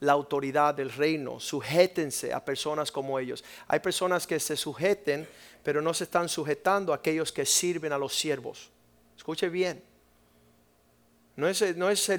la 0.00 0.12
autoridad 0.12 0.74
del 0.74 0.92
reino. 0.92 1.40
Sujétense 1.40 2.34
a 2.34 2.44
personas 2.44 2.92
como 2.92 3.18
ellos. 3.18 3.42
Hay 3.66 3.80
personas 3.80 4.26
que 4.26 4.38
se 4.38 4.56
sujeten, 4.58 5.26
pero 5.62 5.80
no 5.80 5.94
se 5.94 6.04
están 6.04 6.28
sujetando 6.28 6.92
a 6.92 6.96
aquellos 6.96 7.32
que 7.32 7.46
sirven 7.46 7.94
a 7.94 7.98
los 7.98 8.14
siervos. 8.14 8.70
Escuche 9.16 9.48
bien. 9.48 9.82
No 11.34 11.48
es, 11.48 11.74
no 11.78 11.88
es 11.88 12.12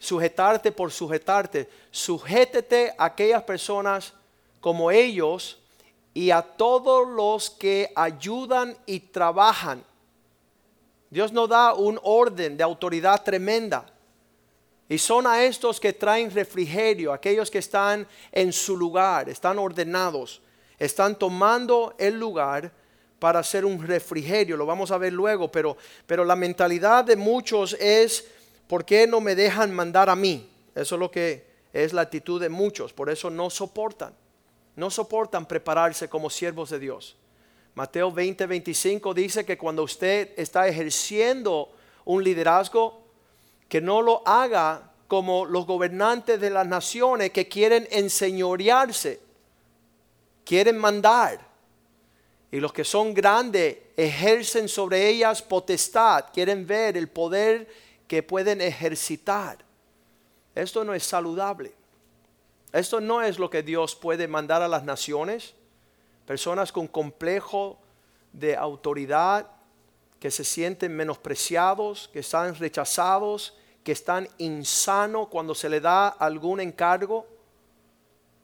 sujetarte 0.00 0.72
por 0.72 0.90
sujetarte. 0.90 1.68
Sujétete 1.92 2.94
a 2.98 3.04
aquellas 3.04 3.44
personas 3.44 4.12
como 4.60 4.90
ellos 4.90 5.59
y 6.12 6.30
a 6.30 6.42
todos 6.42 7.08
los 7.08 7.50
que 7.50 7.92
ayudan 7.94 8.76
y 8.86 9.00
trabajan 9.00 9.84
Dios 11.10 11.32
nos 11.32 11.48
da 11.48 11.74
un 11.74 11.98
orden 12.04 12.56
de 12.56 12.62
autoridad 12.62 13.22
tremenda. 13.24 13.84
Y 14.88 14.96
son 14.96 15.26
a 15.26 15.42
estos 15.44 15.80
que 15.80 15.92
traen 15.92 16.30
refrigerio, 16.30 17.12
aquellos 17.12 17.50
que 17.50 17.58
están 17.58 18.06
en 18.32 18.52
su 18.52 18.76
lugar, 18.76 19.28
están 19.28 19.58
ordenados, 19.58 20.40
están 20.78 21.16
tomando 21.16 21.94
el 21.98 22.18
lugar 22.18 22.72
para 23.18 23.40
hacer 23.40 23.64
un 23.64 23.84
refrigerio. 23.84 24.56
Lo 24.56 24.66
vamos 24.66 24.90
a 24.90 24.98
ver 24.98 25.12
luego, 25.12 25.50
pero, 25.50 25.76
pero 26.06 26.24
la 26.24 26.36
mentalidad 26.36 27.04
de 27.04 27.16
muchos 27.16 27.74
es, 27.74 28.24
¿por 28.66 28.84
qué 28.84 29.06
no 29.06 29.20
me 29.20 29.34
dejan 29.34 29.72
mandar 29.72 30.08
a 30.08 30.16
mí? 30.16 30.48
Eso 30.74 30.94
es 30.94 30.98
lo 30.98 31.10
que 31.10 31.50
es 31.72 31.92
la 31.92 32.02
actitud 32.02 32.40
de 32.40 32.48
muchos, 32.48 32.92
por 32.92 33.10
eso 33.10 33.30
no 33.30 33.48
soportan, 33.50 34.12
no 34.80 34.90
soportan 34.90 35.46
prepararse 35.46 36.08
como 36.08 36.30
siervos 36.30 36.70
de 36.70 36.78
Dios. 36.78 37.16
Mateo 37.74 38.10
20, 38.10 38.46
25 38.46 39.14
dice 39.14 39.44
que 39.44 39.58
cuando 39.58 39.84
usted 39.84 40.32
está 40.36 40.66
ejerciendo 40.66 41.70
un 42.04 42.24
liderazgo, 42.24 43.04
que 43.68 43.80
no 43.80 44.02
lo 44.02 44.26
haga 44.26 44.90
como 45.06 45.44
los 45.44 45.66
gobernantes 45.66 46.40
de 46.40 46.50
las 46.50 46.66
naciones 46.66 47.30
que 47.30 47.46
quieren 47.46 47.86
enseñorearse, 47.90 49.20
quieren 50.44 50.78
mandar. 50.78 51.46
Y 52.50 52.58
los 52.58 52.72
que 52.72 52.84
son 52.84 53.14
grandes 53.14 53.76
ejercen 53.96 54.68
sobre 54.68 55.08
ellas 55.08 55.42
potestad, 55.42 56.24
quieren 56.32 56.66
ver 56.66 56.96
el 56.96 57.08
poder 57.08 57.68
que 58.08 58.22
pueden 58.22 58.60
ejercitar. 58.60 59.58
Esto 60.54 60.84
no 60.84 60.94
es 60.94 61.04
saludable. 61.04 61.79
Esto 62.72 63.00
no 63.00 63.22
es 63.22 63.38
lo 63.38 63.50
que 63.50 63.62
Dios 63.62 63.94
puede 63.96 64.28
mandar 64.28 64.62
a 64.62 64.68
las 64.68 64.84
naciones. 64.84 65.54
Personas 66.26 66.70
con 66.70 66.86
complejo 66.86 67.78
de 68.32 68.56
autoridad, 68.56 69.50
que 70.20 70.30
se 70.30 70.44
sienten 70.44 70.94
menospreciados, 70.94 72.08
que 72.12 72.20
están 72.20 72.54
rechazados, 72.54 73.56
que 73.82 73.92
están 73.92 74.28
insanos 74.38 75.28
cuando 75.28 75.54
se 75.54 75.68
le 75.68 75.80
da 75.80 76.08
algún 76.08 76.60
encargo, 76.60 77.26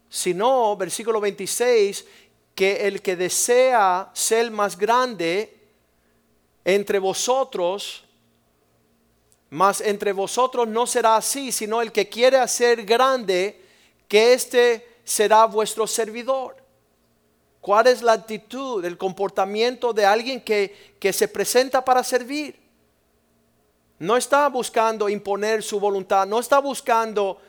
sino, 0.09 0.77
versículo 0.77 1.21
26, 1.21 2.07
que 2.55 2.87
el 2.87 3.03
que 3.03 3.17
desea 3.17 4.11
ser 4.15 4.51
más 4.51 4.79
grande 4.79 5.55
entre 6.65 6.99
vosotros, 6.99 8.05
mas 9.51 9.81
entre 9.83 10.12
vosotros 10.12 10.67
no 10.67 10.87
será 10.87 11.17
así, 11.17 11.53
sino 11.53 11.83
el 11.83 11.93
que 11.93 12.09
quiere 12.09 12.39
hacer 12.39 12.85
grande, 12.85 13.65
que 14.09 14.33
éste 14.33 15.01
será 15.05 15.45
vuestro 15.47 15.87
servidor. 15.87 16.57
¿Cuál 17.61 17.88
es 17.88 18.03
la 18.03 18.12
actitud, 18.12 18.85
el 18.85 18.97
comportamiento 18.97 19.92
de 19.92 20.07
alguien 20.07 20.40
que, 20.40 20.97
que 21.01 21.12
se 21.12 21.27
presenta 21.27 21.85
para 21.85 22.05
servir? 22.05 22.59
No 23.99 24.16
está 24.16 24.49
buscando 24.49 25.09
imponer 25.09 25.62
su 25.62 25.81
voluntad, 25.81 26.27
no 26.27 26.38
está 26.38 26.59
buscando 26.59 27.40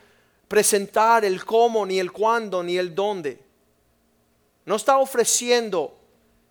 presentar 0.48 1.26
el 1.26 1.44
cómo, 1.44 1.86
ni 1.86 2.00
el 2.00 2.12
cuándo, 2.12 2.64
ni 2.64 2.78
el 2.78 2.96
dónde. 2.96 3.40
No 4.66 4.76
está 4.76 4.98
ofreciendo 4.98 5.98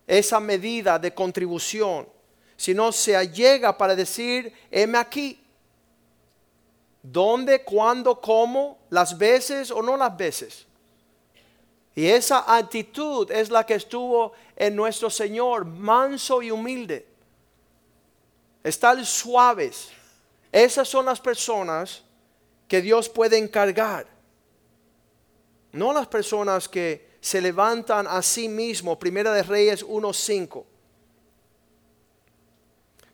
esa 0.06 0.38
medida 0.38 0.98
de 0.98 1.12
contribución, 1.12 2.08
sino 2.56 2.92
se 2.92 3.16
allega 3.16 3.76
para 3.76 3.96
decir, 3.96 4.52
heme 4.70 4.98
aquí. 4.98 5.42
¿Dónde, 7.12 7.62
cuándo, 7.62 8.20
cómo, 8.20 8.78
las 8.90 9.16
veces 9.16 9.70
o 9.70 9.80
no 9.80 9.96
las 9.96 10.16
veces? 10.16 10.66
Y 11.94 12.06
esa 12.06 12.56
actitud 12.56 13.30
es 13.30 13.48
la 13.48 13.64
que 13.64 13.74
estuvo 13.74 14.32
en 14.56 14.74
nuestro 14.74 15.08
Señor, 15.08 15.64
manso 15.64 16.42
y 16.42 16.50
humilde. 16.50 17.06
Estar 18.64 19.04
suaves. 19.06 19.90
Esas 20.50 20.88
son 20.88 21.06
las 21.06 21.20
personas 21.20 22.02
que 22.66 22.82
Dios 22.82 23.08
puede 23.08 23.38
encargar. 23.38 24.08
No 25.72 25.92
las 25.92 26.08
personas 26.08 26.68
que 26.68 27.16
se 27.20 27.40
levantan 27.40 28.06
a 28.08 28.20
sí 28.20 28.48
mismos. 28.48 28.98
Primera 28.98 29.32
de 29.32 29.44
Reyes 29.44 29.86
1.5. 29.86 30.64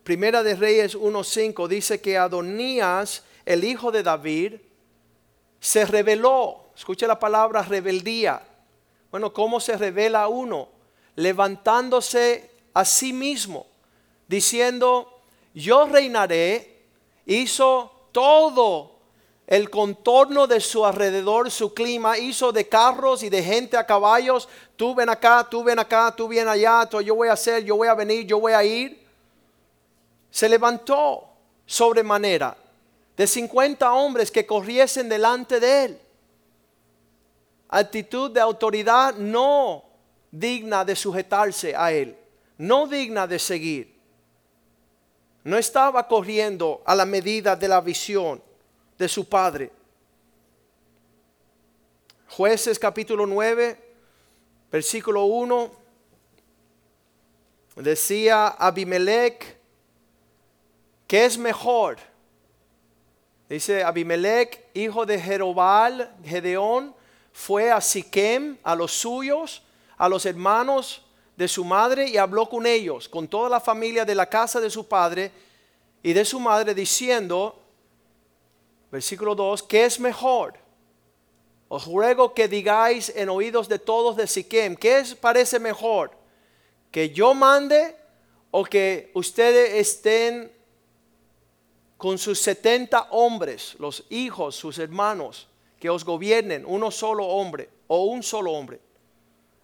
Primera 0.03 0.43
de 0.43 0.55
Reyes 0.55 0.97
1.5 0.97 1.69
dice 1.69 2.01
que 2.01 2.17
Adonías, 2.17 3.23
el 3.45 3.65
hijo 3.65 3.91
de 3.91 4.03
David, 4.03 4.55
se 5.61 5.85
rebeló. 5.85 6.67
Escuche 6.75 7.07
la 7.07 7.19
palabra 7.19 7.63
rebeldía 7.63 8.43
bueno, 9.13 9.31
¿cómo 9.31 9.61
se 9.61 9.77
revela 9.77 10.27
uno? 10.27 10.69
Levantándose 11.17 12.51
a 12.73 12.83
sí 12.87 13.13
mismo, 13.13 13.67
diciendo, 14.27 15.21
yo 15.53 15.85
reinaré, 15.85 16.81
hizo 17.27 17.93
todo 18.11 18.93
el 19.47 19.69
contorno 19.69 20.47
de 20.47 20.61
su 20.61 20.87
alrededor, 20.87 21.51
su 21.51 21.75
clima, 21.75 22.17
hizo 22.17 22.53
de 22.53 22.67
carros 22.71 23.23
y 23.23 23.29
de 23.29 23.43
gente 23.43 23.77
a 23.77 23.85
caballos, 23.85 24.49
tú 24.77 24.95
ven 24.95 25.11
acá, 25.11 25.47
tú 25.49 25.63
ven 25.63 25.79
acá, 25.79 26.15
tú 26.17 26.29
ven 26.29 26.49
allá, 26.49 26.89
yo 26.89 27.15
voy 27.15 27.29
a 27.29 27.35
hacer, 27.35 27.63
yo 27.65 27.77
voy 27.77 27.89
a 27.89 27.95
venir, 27.95 28.25
yo 28.25 28.41
voy 28.41 28.55
a 28.55 28.65
ir. 28.65 29.07
Se 30.31 30.49
levantó 30.49 31.29
sobremanera 31.67 32.57
de 33.17 33.27
50 33.27 33.93
hombres 33.93 34.31
que 34.31 34.47
corriesen 34.47 35.09
delante 35.09 35.61
de 35.61 35.85
él 35.85 36.01
actitud 37.73 38.31
de 38.31 38.41
autoridad 38.41 39.15
no 39.15 39.83
digna 40.31 40.85
de 40.85 40.95
sujetarse 40.95 41.75
a 41.75 41.91
él, 41.91 42.17
no 42.59 42.87
digna 42.87 43.27
de 43.27 43.39
seguir. 43.39 43.99
No 45.43 45.57
estaba 45.57 46.07
corriendo 46.07 46.83
a 46.85 46.95
la 46.95 47.07
medida 47.07 47.57
de 47.57 47.67
la 47.67 47.81
visión 47.81 48.43
de 48.99 49.09
su 49.09 49.27
padre. 49.27 49.71
Jueces 52.29 52.79
capítulo 52.79 53.27
9, 53.27 53.95
versículo 54.71 55.25
1, 55.25 55.73
decía 57.77 58.49
Abimelech, 58.49 59.59
¿qué 61.07 61.25
es 61.25 61.39
mejor? 61.39 61.97
Dice 63.53 63.85
Abimelech, 63.85 64.65
hijo 64.73 65.05
de 65.05 65.21
Jerobal, 65.21 66.11
Gedeón, 66.25 66.95
fue 67.35 67.71
a 67.71 67.83
Siquem, 67.83 68.57
a 68.63 68.75
los 68.75 68.93
suyos, 68.93 69.63
a 69.99 70.09
los 70.09 70.25
hermanos 70.25 71.03
de 71.37 71.47
su 71.47 71.63
madre 71.63 72.09
y 72.09 72.17
habló 72.17 72.49
con 72.49 72.67
ellos, 72.67 73.11
con 73.11 73.29
toda 73.29 73.51
la 73.51 73.61
familia 73.61 74.07
de 74.07 74.15
la 74.15 74.25
casa 74.25 74.59
de 74.59 74.71
su 74.71 74.89
padre 74.89 75.31
y 76.03 76.15
de 76.15 76.25
su 76.25 76.41
madre, 76.41 76.75
diciendo, 76.75 77.63
versículo 78.91 79.35
2, 79.35 79.65
¿qué 79.65 79.85
es 79.85 80.01
mejor? 80.01 80.55
Os 81.69 81.85
ruego 81.85 82.33
que 82.33 82.49
digáis 82.49 83.13
en 83.15 83.29
oídos 83.29 83.69
de 83.69 83.79
todos 83.79 84.17
de 84.17 84.29
Siquem, 84.29 84.77
¿qué 84.77 85.01
es, 85.01 85.15
parece 85.15 85.59
mejor? 85.59 86.13
¿Que 86.91 87.11
yo 87.11 87.35
mande 87.35 87.99
o 88.51 88.65
que 88.65 89.11
ustedes 89.13 89.75
estén 89.75 90.51
con 92.03 92.19
sus 92.19 92.41
70 92.41 93.11
hombres, 93.11 93.77
los 93.79 94.03
hijos, 94.11 94.57
sus 94.57 94.81
hermanos? 94.81 95.47
que 95.79 95.89
os 95.89 96.05
gobiernen 96.05 96.65
uno 96.65 96.91
solo 96.91 97.25
hombre 97.27 97.69
o 97.87 98.07
un 98.07 98.25
solo 98.25 98.53
hombre. 98.53 98.81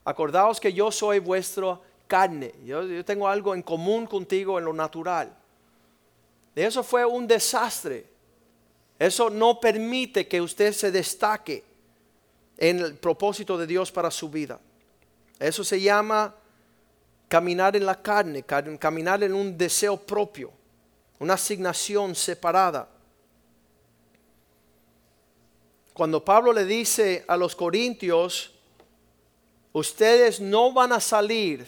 Acordaos 0.05 0.61
que 0.61 0.73
yo 0.73 0.91
soy 0.93 1.19
vuestro 1.19 1.83
carne. 2.09 2.55
Yo, 2.65 3.05
tengo 3.05 3.29
algo 3.29 3.55
en 3.57 3.63
común 3.63 4.07
contigo 4.07 4.59
en 4.59 4.65
lo 4.65 4.73
natural. 4.73 5.33
eso 6.55 6.85
fue 6.85 7.05
un 7.05 7.27
desastre. 7.27 8.07
Eso 9.01 9.31
no 9.31 9.61
permite 9.61 10.27
que 10.27 10.41
usted 10.41 10.73
se 10.73 10.91
destaque 10.93 11.65
en 12.57 12.81
el 12.81 12.97
propósito 12.97 13.57
de 13.57 13.69
Dios 13.69 13.93
para 13.93 14.13
su 14.13 14.29
vida. 14.29 14.61
Eso 15.39 15.63
se 15.63 15.81
llama 15.81 16.35
caminar 17.29 17.75
en 17.77 17.85
la 17.85 18.01
carne, 18.01 18.45
caminar 18.45 19.25
en 19.25 19.35
un 19.35 19.57
deseo 19.57 19.97
propio, 19.97 20.58
una 21.19 21.35
asignación 21.35 22.15
separada. 22.15 22.89
Cuando 25.93 26.25
Pablo 26.25 26.53
le 26.53 26.65
dice 26.65 27.25
a 27.27 27.37
los 27.37 27.57
corintios, 27.57 28.53
ustedes 29.73 30.41
no 30.41 30.73
van 30.73 30.93
a 30.93 31.01
salir 31.01 31.67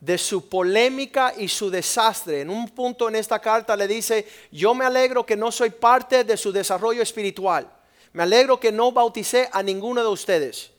de 0.00 0.16
su 0.16 0.48
polémica 0.48 1.34
y 1.36 1.48
su 1.48 1.70
desastre. 1.70 2.40
En 2.40 2.50
un 2.50 2.68
punto 2.70 3.08
en 3.08 3.16
esta 3.16 3.38
carta 3.38 3.76
le 3.76 3.86
dice, 3.86 4.26
yo 4.50 4.74
me 4.74 4.84
alegro 4.84 5.26
que 5.26 5.36
no 5.36 5.52
soy 5.52 5.70
parte 5.70 6.24
de 6.24 6.36
su 6.36 6.50
desarrollo 6.50 7.02
espiritual. 7.02 7.70
Me 8.12 8.22
alegro 8.22 8.58
que 8.58 8.72
no 8.72 8.90
bauticé 8.90 9.48
a 9.52 9.62
ninguno 9.62 10.00
de 10.00 10.08
ustedes. 10.08 10.70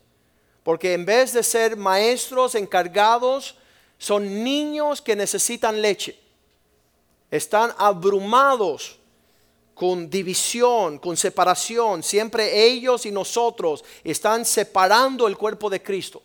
Porque 0.63 0.93
en 0.93 1.05
vez 1.05 1.31
de 1.31 1.43
ser 1.43 1.77
maestros 1.77 2.55
encargados, 2.55 3.55
son 3.97 4.43
niños 4.43 5.01
que 5.01 5.15
necesitan 5.15 5.81
leche. 5.81 6.19
Están 7.33 7.73
abrumados 7.79 8.99
con 9.73 10.07
división, 10.07 10.99
con 10.99 11.17
separación. 11.17 12.03
Siempre 12.03 12.63
ellos 12.63 13.07
y 13.07 13.11
nosotros 13.11 13.83
están 14.03 14.45
separando 14.45 15.27
el 15.27 15.35
cuerpo 15.35 15.67
de 15.67 15.81
Cristo 15.81 16.21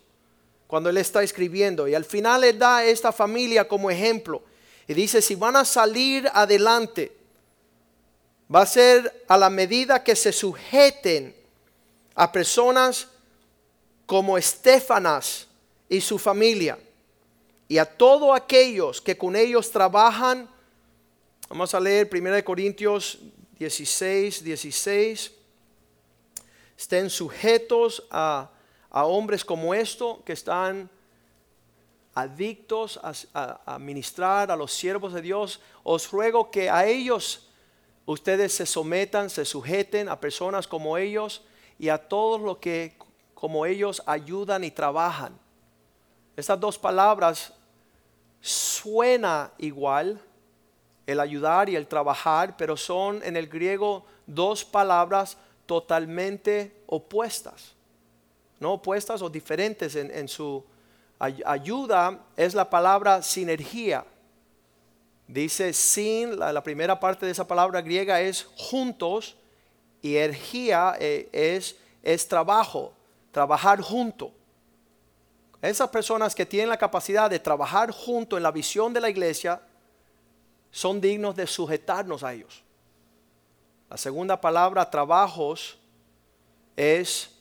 cuando 0.67 0.91
Él 0.91 0.99
está 0.99 1.23
escribiendo. 1.23 1.89
Y 1.89 1.95
al 1.95 2.05
final 2.05 2.45
Él 2.45 2.59
da 2.59 2.85
esta 2.85 3.11
familia 3.11 3.67
como 3.67 3.91
ejemplo. 3.91 4.43
Y 4.87 4.93
dice, 4.93 5.23
si 5.23 5.35
van 5.35 5.57
a 5.57 5.65
salir 5.65 6.31
adelante, 6.35 7.17
va 8.55 8.61
a 8.61 8.67
ser 8.67 9.25
a 9.29 9.39
la 9.39 9.49
medida 9.49 10.05
que 10.05 10.15
se 10.15 10.31
sujeten 10.31 11.35
a 12.15 12.31
personas 12.31 13.09
como 14.05 14.37
Estefanas 14.37 15.47
y 15.89 16.03
su 16.03 16.19
familia. 16.19 16.79
Y 17.67 17.79
a 17.79 17.87
todos 17.87 18.37
aquellos 18.37 19.01
que 19.01 19.17
con 19.17 19.37
ellos 19.37 19.71
trabajan. 19.71 20.58
Vamos 21.49 21.73
a 21.73 21.81
leer 21.81 22.11
1 22.13 22.45
Corintios 22.45 23.21
16, 23.59 24.45
16. 24.45 25.33
Estén 26.77 27.09
sujetos 27.09 28.07
a, 28.11 28.51
hombres 28.93 29.47
como 29.47 29.73
esto 29.73 30.23
que 30.27 30.35
están 30.35 30.91
adictos 32.13 33.01
a, 33.03 33.15
a, 33.65 33.79
ministrar 33.79 34.51
a 34.51 34.57
los 34.57 34.75
siervos 34.75 35.15
de 35.15 35.23
Dios. 35.23 35.63
Os 35.85 36.11
ruego 36.11 36.51
que 36.51 36.69
a 36.69 36.85
ellos 36.85 37.49
ustedes 38.05 38.53
se 38.53 38.67
sometan, 38.67 39.31
se 39.31 39.47
sujeten 39.47 40.11
a 40.11 40.21
personas 40.21 40.69
como 40.69 40.99
ellos 40.99 41.41
y 41.79 41.89
a 41.89 41.97
todos 41.97 42.43
los 42.43 42.59
que 42.59 42.99
como 43.33 43.65
ellos 43.65 44.03
ayudan 44.05 44.65
y 44.65 44.71
trabajan. 44.71 45.39
Estas 46.37 46.61
dos 46.61 46.79
palabras 46.79 47.55
suena 48.43 49.51
igual, 49.57 50.23
el 51.09 51.21
ayudar 51.21 51.71
y 51.71 51.75
el 51.75 51.87
trabajar, 51.87 52.55
pero 52.59 52.77
son 52.77 53.23
en 53.25 53.35
el 53.35 53.49
griego 53.49 54.05
dos 54.27 54.63
palabras 54.63 55.39
totalmente 55.65 56.83
opuestas. 56.87 57.73
No 58.61 58.75
opuestas 58.75 59.23
o 59.23 59.31
diferentes 59.31 59.97
en, 59.97 60.29
su 60.29 60.63
ayuda 61.19 62.21
es 62.37 62.53
la 62.53 62.69
palabra 62.69 63.23
sinergia. 63.23 64.05
Dice 65.27 65.73
sin, 65.73 66.39
la, 66.39 66.53
la 66.53 66.63
primera 66.63 67.01
parte 67.01 67.25
de 67.25 67.33
esa 67.33 67.49
palabra 67.49 67.81
griega 67.81 68.21
es 68.21 68.47
juntos 68.59 69.35
y 70.03 70.17
ergía 70.17 70.95
eh, 71.01 71.31
es, 71.33 71.77
es 72.03 72.29
trabajo, 72.29 72.93
trabajar 73.33 73.81
junto. 73.81 74.31
Esas 75.63 75.89
personas 75.89 76.35
que 76.35 76.45
tienen 76.45 76.69
la 76.69 76.77
capacidad 76.77 77.31
de 77.31 77.39
trabajar 77.39 77.93
junto 77.93 78.37
en 78.37 78.43
la 78.43 78.51
visión 78.51 78.93
de 78.93 79.01
la 79.01 79.09
iglesia 79.09 79.63
son 80.79 81.01
dignos 81.01 81.35
de 81.35 81.45
sujetarnos 81.45 82.23
a 82.23 82.33
ellos. 82.33 82.63
La 83.91 83.97
segunda 83.97 84.41
palabra, 84.41 84.89
trabajos, 84.89 85.77
es 86.77 87.37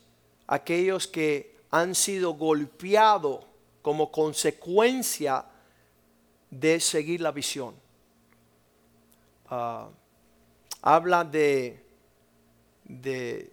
aquellos 0.48 1.06
que 1.06 1.56
han 1.70 1.94
sido 1.94 2.34
golpeados 2.34 3.46
como 3.84 4.12
consecuencia 4.12 5.46
de 6.50 6.80
seguir 6.80 7.22
la 7.22 7.32
visión. 7.32 7.76
Ah, 9.52 9.88
habla 10.82 11.24
de, 11.24 11.86
de 12.86 13.52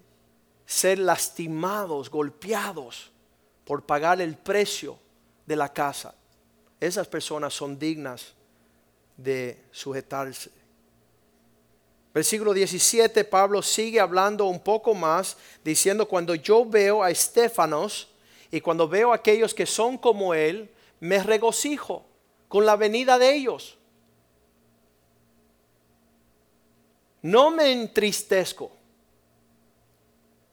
ser 0.64 0.98
lastimados, 0.98 2.08
golpeados 2.08 3.12
por 3.66 3.84
pagar 3.84 4.22
el 4.22 4.34
precio 4.34 4.98
de 5.44 5.56
la 5.56 5.70
casa. 5.70 6.14
Esas 6.80 7.06
personas 7.06 7.52
son 7.52 7.78
dignas 7.78 8.32
de 9.16 9.64
sujetarse. 9.70 10.50
Versículo 12.12 12.52
17, 12.52 13.24
Pablo 13.24 13.60
sigue 13.60 13.98
hablando 13.98 14.44
un 14.44 14.60
poco 14.60 14.94
más, 14.94 15.36
diciendo, 15.64 16.06
cuando 16.06 16.36
yo 16.36 16.64
veo 16.64 17.02
a 17.02 17.10
Estefanos 17.10 18.08
y 18.52 18.60
cuando 18.60 18.86
veo 18.86 19.12
a 19.12 19.16
aquellos 19.16 19.52
que 19.52 19.66
son 19.66 19.98
como 19.98 20.32
él, 20.32 20.70
me 21.00 21.20
regocijo 21.22 22.04
con 22.48 22.64
la 22.64 22.76
venida 22.76 23.18
de 23.18 23.34
ellos. 23.34 23.76
No 27.20 27.50
me 27.50 27.72
entristezco. 27.72 28.70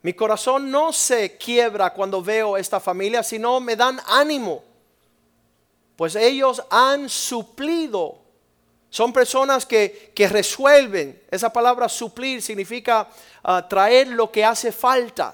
Mi 0.01 0.13
corazón 0.13 0.71
no 0.71 0.91
se 0.91 1.37
quiebra 1.37 1.93
cuando 1.93 2.23
veo 2.23 2.57
esta 2.57 2.79
familia, 2.79 3.21
sino 3.21 3.59
me 3.59 3.75
dan 3.75 3.99
ánimo. 4.07 4.63
Pues 5.95 6.15
ellos 6.15 6.63
han 6.71 7.07
suplido 7.07 8.20
son 8.91 9.13
personas 9.13 9.65
que, 9.65 10.11
resuelven. 10.29 11.23
Esa 11.31 11.51
palabra 11.51 11.87
suplir 11.87 12.41
significa 12.41 13.07
ah, 13.41 13.65
traer 13.67 14.09
lo 14.09 14.29
que 14.29 14.43
hace 14.43 14.73
falta. 14.73 15.33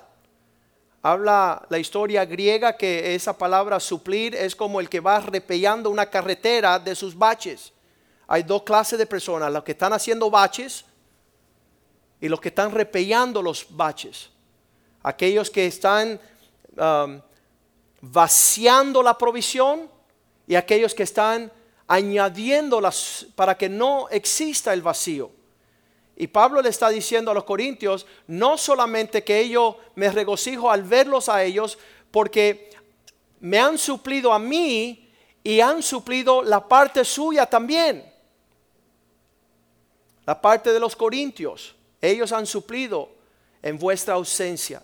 Habla 1.01 1.65
la 1.67 1.79
historia 1.79 2.23
griega 2.23 2.77
que 2.77 3.15
esa 3.15 3.35
palabra 3.35 3.79
suplir 3.79 4.35
es 4.35 4.55
como 4.55 4.79
el 4.79 4.87
que 4.87 4.99
va 4.99 5.19
repellando 5.21 5.89
una 5.89 6.05
carretera 6.05 6.77
de 6.77 6.93
sus 6.93 7.17
baches. 7.17 7.73
Hay 8.27 8.43
dos 8.43 8.61
clases 8.61 8.99
de 8.99 9.07
personas, 9.07 9.51
los 9.51 9.63
que 9.63 9.71
están 9.71 9.91
haciendo 9.91 10.29
baches 10.29 10.85
y 12.21 12.29
los 12.29 12.39
que 12.39 12.49
están 12.49 12.71
repellando 12.71 13.41
los 13.41 13.65
baches. 13.71 14.29
Aquellos 15.01 15.49
que 15.49 15.65
están 15.65 16.19
vaciando 18.01 19.01
la 19.01 19.17
provisión 19.17 19.89
y 20.45 20.53
aquellos 20.53 20.93
que 20.93 21.03
están 21.03 21.51
añadiéndolas 21.87 23.27
para 23.35 23.57
que 23.57 23.69
no 23.69 24.09
exista 24.09 24.73
el 24.73 24.81
vacío. 24.81 25.31
Y 26.15 26.27
Pablo 26.27 26.61
le 26.61 26.69
está 26.69 26.89
diciendo 26.89 27.31
a 27.31 27.33
los 27.33 27.43
corintios, 27.43 28.05
no 28.27 28.57
solamente 28.57 29.23
que 29.23 29.39
ellos 29.39 29.75
me 29.95 30.09
regocijo 30.11 30.69
al 30.69 30.83
verlos 30.83 31.29
a 31.29 31.43
ellos, 31.43 31.77
porque 32.11 32.71
me 33.39 33.59
han 33.59 33.77
suplido 33.77 34.33
a 34.33 34.39
mí 34.39 35.11
y 35.43 35.61
han 35.61 35.83
suplido 35.83 36.41
la 36.41 36.67
parte 36.67 37.05
suya 37.05 37.45
también. 37.45 38.11
La 40.25 40.41
parte 40.41 40.73
de 40.73 40.79
los 40.79 40.95
corintios, 40.95 41.75
ellos 42.01 42.31
han 42.31 42.45
suplido 42.45 43.09
en 43.61 43.77
vuestra 43.77 44.15
ausencia. 44.15 44.83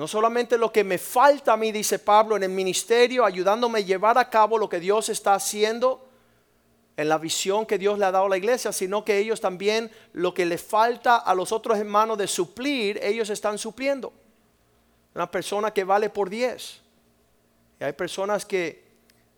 No 0.00 0.08
solamente 0.08 0.56
lo 0.56 0.72
que 0.72 0.82
me 0.82 0.96
falta 0.96 1.52
a 1.52 1.58
mí, 1.58 1.72
dice 1.72 1.98
Pablo, 1.98 2.34
en 2.34 2.42
el 2.42 2.48
ministerio, 2.48 3.22
ayudándome 3.22 3.80
a 3.80 3.82
llevar 3.82 4.16
a 4.16 4.30
cabo 4.30 4.56
lo 4.56 4.66
que 4.66 4.80
Dios 4.80 5.10
está 5.10 5.34
haciendo 5.34 6.08
en 6.96 7.06
la 7.06 7.18
visión 7.18 7.66
que 7.66 7.76
Dios 7.76 7.98
le 7.98 8.06
ha 8.06 8.10
dado 8.10 8.24
a 8.24 8.28
la 8.30 8.38
iglesia, 8.38 8.72
sino 8.72 9.04
que 9.04 9.18
ellos 9.18 9.42
también 9.42 9.90
lo 10.14 10.32
que 10.32 10.46
le 10.46 10.56
falta 10.56 11.16
a 11.16 11.34
los 11.34 11.52
otros 11.52 11.76
hermanos 11.76 12.16
de 12.16 12.26
suplir, 12.28 12.98
ellos 13.02 13.28
están 13.28 13.58
supliendo. 13.58 14.10
Una 15.14 15.30
persona 15.30 15.70
que 15.70 15.84
vale 15.84 16.08
por 16.08 16.30
10. 16.30 16.80
Y 17.80 17.84
hay 17.84 17.92
personas 17.92 18.46
que 18.46 18.82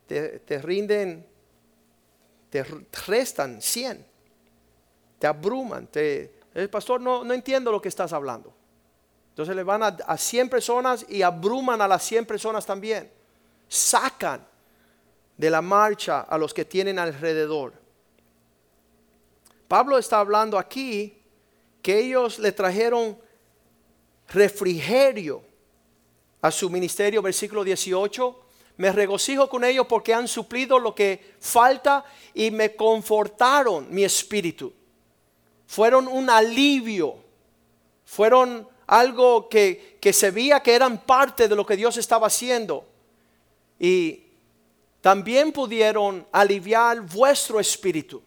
te, 0.07 0.63
rinden, 0.63 1.27
te 2.51 2.65
restan 3.09 3.61
100, 3.61 4.07
te 5.19 5.27
abruman, 5.27 5.89
te, 5.89 6.33
el 6.55 6.71
pastor 6.71 7.01
no, 7.01 7.25
no 7.25 7.35
entiendo 7.35 7.73
lo 7.73 7.83
que 7.83 7.89
estás 7.89 8.13
hablando. 8.13 8.62
Entonces 9.33 9.57
le 9.57 9.63
van 9.63 9.83
a, 9.83 9.87
a 10.07 10.19
100 10.19 10.51
personas 10.51 11.07
y 11.09 11.23
abruman 11.23 11.81
a 11.81 11.89
las 11.89 12.03
100 12.05 12.27
personas 12.27 12.67
también. 12.67 13.11
Sacan 13.67 14.47
de 15.37 15.51
la 15.51 15.63
marcha 15.63 16.21
a 16.21 16.37
los 16.37 16.53
que 16.53 16.67
tienen 16.67 16.99
alrededor. 16.99 17.73
Pablo 19.69 19.97
está 19.97 20.21
hablando 20.21 20.59
aquí 20.59 21.19
que 21.81 21.99
ellos 21.99 22.39
le 22.39 22.53
trajeron 22.53 23.19
refrigerio 24.29 25.43
a 26.43 26.51
su 26.51 26.69
ministerio, 26.69 27.23
versículo 27.23 27.65
18. 27.65 28.39
Me 28.77 28.93
regocijo 28.93 29.49
con 29.49 29.65
ellos 29.65 29.87
porque 29.87 30.13
han 30.13 30.29
suplido 30.29 30.79
lo 30.79 30.95
que 30.95 31.35
falta 31.41 32.05
y 32.35 32.51
me 32.51 32.75
confortaron 32.75 33.87
mi 33.91 34.05
espíritu. 34.05 34.73
Fueron 35.67 36.07
un 36.07 36.29
alivio, 36.29 37.17
fueron 38.05 38.69
algo 38.93 39.49
que, 39.49 39.99
se 40.13 40.31
veía 40.31 40.61
que 40.61 40.75
eran 40.75 40.99
parte 40.99 41.49
de 41.49 41.57
lo 41.57 41.65
que 41.65 41.77
Dios 41.77 41.97
estaba 41.97 42.27
haciendo. 42.27 42.85
Y 43.79 44.25
también 45.01 45.51
pudieron 45.51 46.27
aliviar 46.31 47.01
vuestro 47.01 47.59
espíritu. 47.59 48.23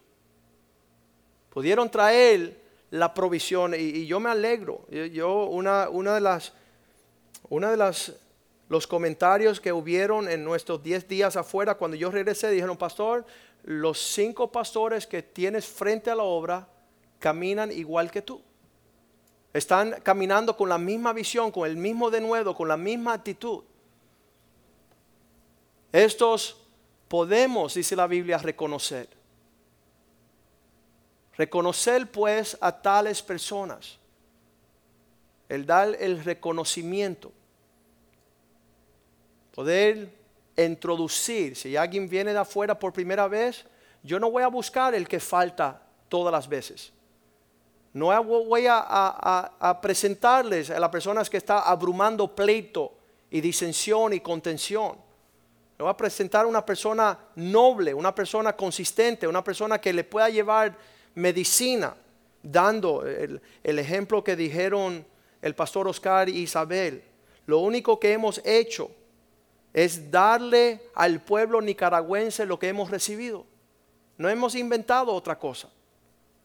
Pudieron 1.50 1.88
traer 1.88 2.60
la 2.90 3.14
provisión 3.14 3.74
y, 3.78 4.06
yo 4.06 4.18
me 4.18 4.28
alegro. 4.28 4.84
Yo, 4.90 5.44
una, 5.44 5.88
una 5.88 6.16
de 6.16 6.20
las, 6.20 6.52
una 7.48 7.70
de 7.70 7.76
las, 7.76 8.14
los 8.68 8.88
comentarios 8.88 9.60
que 9.60 9.72
hubieron 9.72 10.28
en 10.28 10.42
nuestros 10.42 10.82
10 10.82 11.06
días 11.06 11.36
afuera, 11.36 11.76
cuando 11.76 11.96
yo 11.96 12.10
regresé, 12.10 12.50
dijeron, 12.50 12.76
pastor, 12.76 13.24
los 13.62 14.00
cinco 14.00 14.50
pastores 14.50 15.06
que 15.06 15.22
tienes 15.22 15.64
frente 15.64 16.10
a 16.10 16.16
la 16.16 16.24
obra 16.24 16.68
caminan 17.20 17.70
igual 17.70 18.10
que 18.10 18.22
tú. 18.22 18.42
Están 19.56 20.02
caminando 20.02 20.54
con 20.54 20.68
la 20.68 20.76
misma 20.76 21.14
visión, 21.14 21.50
con 21.50 21.66
el 21.66 21.78
mismo 21.78 22.10
denuedo, 22.10 22.54
con 22.54 22.68
la 22.68 22.76
misma 22.76 23.14
actitud. 23.14 23.64
Estos 25.90 26.58
podemos, 27.08 27.72
dice 27.72 27.96
la 27.96 28.06
Biblia, 28.06 28.36
reconocer. 28.36 29.08
Reconocer 31.38 32.10
pues 32.10 32.58
a 32.60 32.70
tales 32.70 33.22
personas. 33.22 33.98
El 35.48 35.64
dar 35.64 35.96
el 36.00 36.22
reconocimiento. 36.22 37.32
Poder 39.54 40.10
introducir. 40.54 41.56
Si 41.56 41.74
alguien 41.78 42.10
viene 42.10 42.34
de 42.34 42.40
afuera 42.40 42.78
por 42.78 42.92
primera 42.92 43.26
vez, 43.26 43.64
yo 44.02 44.20
no 44.20 44.30
voy 44.30 44.42
a 44.42 44.48
buscar 44.48 44.94
el 44.94 45.08
que 45.08 45.18
falta 45.18 45.82
todas 46.10 46.30
las 46.30 46.46
veces. 46.46 46.92
No 47.96 48.22
voy 48.24 48.66
a, 48.68 49.78
presentarles 49.80 50.68
a 50.68 50.78
las 50.78 50.90
personas 50.90 51.30
que 51.30 51.38
están 51.38 51.62
abrumando 51.64 52.28
pleito 52.28 52.92
y 53.30 53.40
disensión 53.40 54.12
y 54.12 54.20
contención. 54.20 54.98
Le 55.78 55.82
voy 55.82 55.90
a 55.90 55.96
presentar 55.96 56.44
una 56.44 56.62
persona 56.62 57.18
noble, 57.36 57.94
una 57.94 58.14
persona 58.14 58.54
consistente, 58.54 59.26
una 59.26 59.42
persona 59.42 59.80
que 59.80 59.94
le 59.94 60.04
pueda 60.04 60.28
llevar 60.28 60.76
medicina, 61.14 61.96
dando 62.42 63.06
el, 63.06 63.40
el 63.64 63.78
ejemplo 63.78 64.22
que 64.22 64.36
dijeron 64.36 65.02
el 65.40 65.54
pastor 65.54 65.88
Oscar 65.88 66.28
y 66.28 66.40
Isabel. 66.40 67.02
Lo 67.46 67.60
único 67.60 67.98
que 67.98 68.12
hemos 68.12 68.42
hecho 68.44 68.90
es 69.72 70.10
darle 70.10 70.82
al 70.94 71.22
pueblo 71.22 71.62
nicaragüense 71.62 72.44
lo 72.44 72.58
que 72.58 72.68
hemos 72.68 72.90
recibido. 72.90 73.46
No 74.18 74.28
hemos 74.28 74.54
inventado 74.54 75.14
otra 75.14 75.38
cosa. 75.38 75.70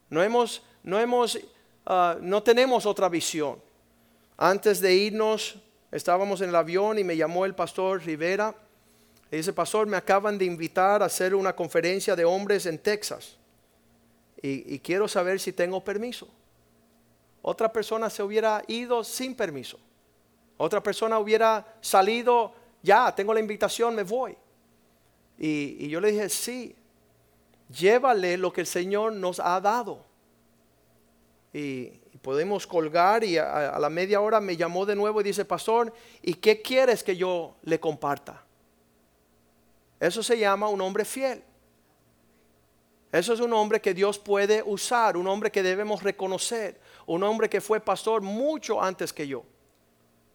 No 0.10 0.24
hemos 0.24 0.64
no 0.84 1.00
hemos, 1.00 1.40
ah, 1.86 2.18
no 2.20 2.42
tenemos 2.44 2.86
otra 2.86 3.10
visión. 3.10 3.62
Antes 4.38 4.82
de 4.82 4.96
irnos, 4.96 5.60
estábamos 5.92 6.42
en 6.42 6.50
el 6.50 6.56
avión 6.56 6.98
y 6.98 7.04
me 7.04 7.16
llamó 7.16 7.46
el 7.46 7.54
pastor 7.54 8.04
Rivera. 8.04 8.56
Y 9.32 9.38
dice, 9.38 9.54
pastor, 9.54 9.88
me 9.88 9.98
acaban 9.98 10.38
de 10.38 10.46
invitar 10.46 11.02
a 11.02 11.06
hacer 11.06 11.36
una 11.36 11.56
conferencia 11.56 12.16
de 12.16 12.26
hombres 12.26 12.66
en 12.66 12.78
Texas. 12.80 13.38
Y, 14.42 14.80
quiero 14.80 15.08
saber 15.08 15.40
si 15.40 15.54
tengo 15.54 15.84
permiso. 15.84 16.28
Otra 17.44 17.72
persona 17.72 18.10
se 18.10 18.24
hubiera 18.24 18.64
ido 18.68 19.04
sin 19.04 19.36
permiso. 19.36 19.80
Otra 20.58 20.82
persona 20.82 21.20
hubiera 21.20 21.76
salido, 21.80 22.54
ya, 22.82 23.14
tengo 23.16 23.34
la 23.34 23.40
invitación, 23.40 23.96
me 23.96 24.04
voy. 24.04 24.36
Y, 25.38 25.88
yo 25.88 26.02
le 26.02 26.12
dije, 26.12 26.28
sí, 26.28 26.76
llévale 27.70 28.38
lo 28.38 28.52
que 28.52 28.62
el 28.62 28.68
Señor 28.68 29.14
nos 29.14 29.40
ha 29.40 29.62
dado. 29.62 30.04
Y, 31.54 32.00
podemos 32.22 32.68
colgar 32.68 33.24
y 33.24 33.40
a, 33.40 33.80
la 33.80 33.90
media 33.90 34.22
hora 34.22 34.40
me 34.40 34.56
llamó 34.56 34.86
de 34.86 34.96
nuevo 34.96 35.22
y 35.22 35.24
dice, 35.24 35.44
pastor, 35.44 35.92
¿y 36.22 36.36
qué 36.36 36.62
quieres 36.62 37.04
que 37.04 37.18
yo 37.18 37.56
le 37.64 37.80
comparta? 37.80 38.44
Eso 40.00 40.22
se 40.22 40.38
llama 40.38 40.70
un 40.70 40.82
hombre 40.82 41.04
fiel. 41.04 41.44
Eso 43.12 43.34
es 43.34 43.40
un 43.40 43.52
hombre 43.54 43.82
que 43.82 43.94
Dios 43.94 44.20
puede 44.20 44.62
usar, 44.64 45.18
un 45.18 45.28
hombre 45.28 45.52
que 45.52 45.64
debemos 45.64 46.04
reconocer, 46.04 46.80
un 47.08 47.24
hombre 47.24 47.50
que 47.50 47.60
fue 47.60 47.80
pastor 47.80 48.22
mucho 48.22 48.82
antes 48.82 49.12
que 49.12 49.28
yo, 49.28 49.44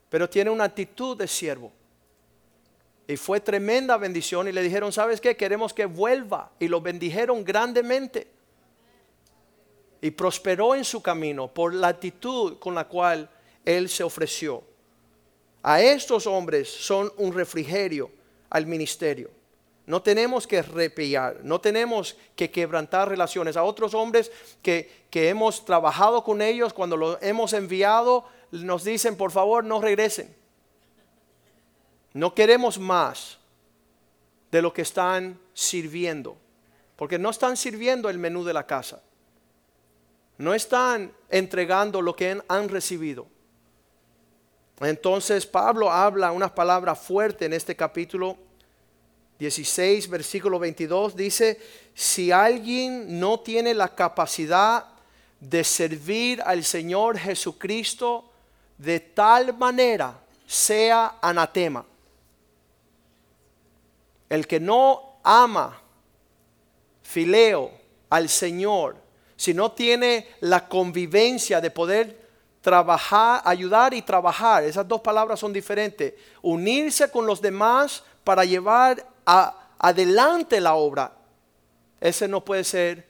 pero 0.08 0.28
tiene 0.28 0.50
una 0.50 0.64
actitud 0.64 1.16
de 1.16 1.28
siervo. 1.28 1.72
Y 3.08 3.16
fue 3.16 3.40
tremenda 3.40 3.96
bendición 3.96 4.48
y 4.48 4.52
le 4.52 4.62
dijeron, 4.62 4.92
¿sabes 4.92 5.20
qué? 5.20 5.36
Queremos 5.36 5.72
que 5.72 5.86
vuelva. 5.86 6.50
Y 6.58 6.66
lo 6.66 6.80
bendijeron 6.80 7.44
grandemente. 7.44 8.26
Y 10.00 10.10
prosperó 10.10 10.74
en 10.74 10.84
su 10.84 11.02
camino 11.02 11.48
por 11.48 11.74
la 11.74 11.88
actitud 11.88 12.58
con 12.58 12.74
la 12.74 12.86
cual 12.86 13.28
él 13.64 13.88
se 13.88 14.04
ofreció. 14.04 14.62
A 15.62 15.80
estos 15.80 16.26
hombres 16.26 16.68
son 16.68 17.12
un 17.16 17.32
refrigerio 17.32 18.10
al 18.50 18.66
ministerio. 18.66 19.30
No 19.86 20.02
tenemos 20.02 20.46
que 20.46 20.62
repellar, 20.62 21.40
no 21.42 21.60
tenemos 21.60 22.16
que 22.34 22.50
quebrantar 22.50 23.08
relaciones. 23.08 23.56
A 23.56 23.62
otros 23.62 23.94
hombres 23.94 24.32
que, 24.62 25.06
que 25.10 25.28
hemos 25.28 25.64
trabajado 25.64 26.24
con 26.24 26.42
ellos, 26.42 26.72
cuando 26.72 26.96
los 26.96 27.18
hemos 27.20 27.52
enviado, 27.52 28.24
nos 28.50 28.84
dicen, 28.84 29.16
por 29.16 29.30
favor, 29.30 29.64
no 29.64 29.80
regresen. 29.80 30.34
No 32.12 32.34
queremos 32.34 32.78
más 32.78 33.38
de 34.50 34.62
lo 34.62 34.72
que 34.72 34.82
están 34.82 35.38
sirviendo, 35.52 36.36
porque 36.96 37.18
no 37.18 37.30
están 37.30 37.56
sirviendo 37.56 38.08
el 38.08 38.18
menú 38.18 38.44
de 38.44 38.54
la 38.54 38.66
casa. 38.66 39.02
No 40.38 40.54
están 40.54 41.12
entregando 41.30 42.02
lo 42.02 42.14
que 42.14 42.40
han 42.48 42.68
recibido. 42.68 43.26
Entonces 44.80 45.46
Pablo 45.46 45.90
habla 45.90 46.32
unas 46.32 46.50
palabras 46.50 46.98
fuertes 46.98 47.46
en 47.46 47.54
este 47.54 47.74
capítulo 47.74 48.36
16, 49.38 50.08
versículo 50.08 50.58
22, 50.58 51.14
dice, 51.14 51.60
si 51.94 52.32
alguien 52.32 53.20
no 53.20 53.40
tiene 53.40 53.74
la 53.74 53.94
capacidad 53.94 54.86
de 55.40 55.62
servir 55.62 56.42
al 56.42 56.64
Señor 56.64 57.18
Jesucristo 57.18 58.30
de 58.78 59.00
tal 59.00 59.56
manera, 59.56 60.18
sea 60.46 61.18
anatema. 61.20 61.84
El 64.28 64.46
que 64.46 64.58
no 64.58 65.18
ama, 65.22 65.80
fileo, 67.02 67.70
al 68.08 68.28
Señor, 68.28 68.96
si 69.36 69.54
no 69.54 69.72
tiene 69.72 70.28
la 70.40 70.68
convivencia 70.68 71.60
de 71.60 71.70
poder 71.70 72.26
trabajar, 72.60 73.42
ayudar 73.44 73.94
y 73.94 74.02
trabajar, 74.02 74.64
esas 74.64 74.88
dos 74.88 75.00
palabras 75.00 75.38
son 75.38 75.52
diferentes, 75.52 76.14
unirse 76.42 77.10
con 77.10 77.26
los 77.26 77.40
demás 77.40 78.02
para 78.24 78.44
llevar 78.44 79.06
adelante 79.78 80.60
la 80.60 80.74
obra, 80.74 81.12
ese 82.00 82.26
no 82.26 82.44
puede 82.44 82.64
ser, 82.64 83.06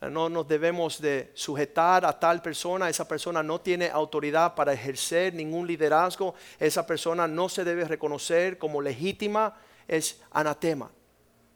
no 0.00 0.28
nos 0.28 0.46
debemos 0.46 1.00
de 1.00 1.30
sujetar 1.34 2.04
a 2.04 2.18
tal 2.18 2.42
persona, 2.42 2.88
esa 2.88 3.08
persona 3.08 3.42
no 3.42 3.60
tiene 3.60 3.88
autoridad 3.88 4.54
para 4.54 4.72
ejercer 4.72 5.34
ningún 5.34 5.66
liderazgo, 5.66 6.34
esa 6.58 6.86
persona 6.86 7.26
no 7.26 7.48
se 7.48 7.64
debe 7.64 7.84
reconocer 7.84 8.58
como 8.58 8.80
legítima, 8.80 9.56
es 9.88 10.20
anatema, 10.30 10.90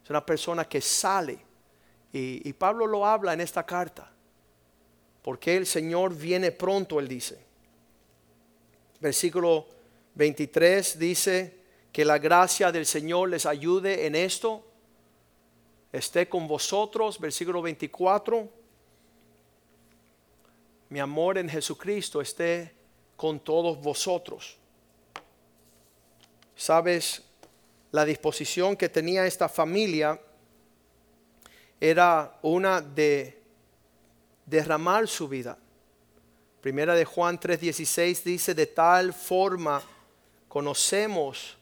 es 0.03 0.11
una 0.11 0.25
persona 0.25 0.65
que 0.65 0.81
sale. 0.81 1.48
Y, 2.13 2.53
Pablo 2.55 2.87
lo 2.87 3.07
habla 3.07 3.35
en 3.35 3.41
esta 3.41 3.65
carta, 3.65 4.11
porque 5.23 5.57
el 5.57 5.67
Señor 5.67 6.15
viene 6.15 6.53
pronto, 6.53 6.99
él 6.99 7.07
dice. 7.07 7.39
Versículo 9.01 9.67
23 10.15 10.99
dice, 10.99 11.59
que 11.93 12.05
la 12.05 12.19
gracia 12.19 12.71
del 12.71 12.87
Señor 12.87 13.29
les 13.29 13.47
ayude 13.47 14.07
en 14.07 14.15
esto. 14.15 14.65
Esté 15.93 16.29
con 16.29 16.47
vosotros, 16.47 17.19
versículo 17.19 17.63
24. 17.63 18.49
Mi 20.91 21.01
amor 21.01 21.39
en 21.39 21.49
Jesucristo 21.49 22.21
esté 22.21 22.75
con 23.17 23.41
todos 23.41 23.81
vosotros. 23.81 24.59
Sabes, 26.55 27.23
la 27.91 28.05
disposición 28.05 28.77
que 28.77 28.89
tenía 28.89 29.27
esta 29.27 29.49
familia 29.49 30.21
era 31.81 32.39
una 32.43 32.81
de 32.81 33.41
derramar 34.47 35.07
su 35.07 35.29
vida. 35.29 35.59
Primera 36.61 36.95
de 36.95 37.05
Juan 37.05 37.39
3:16 37.39 38.23
dice, 38.25 38.55
de 38.55 38.67
tal 38.67 39.13
forma 39.13 39.83
conocemos 40.49 41.57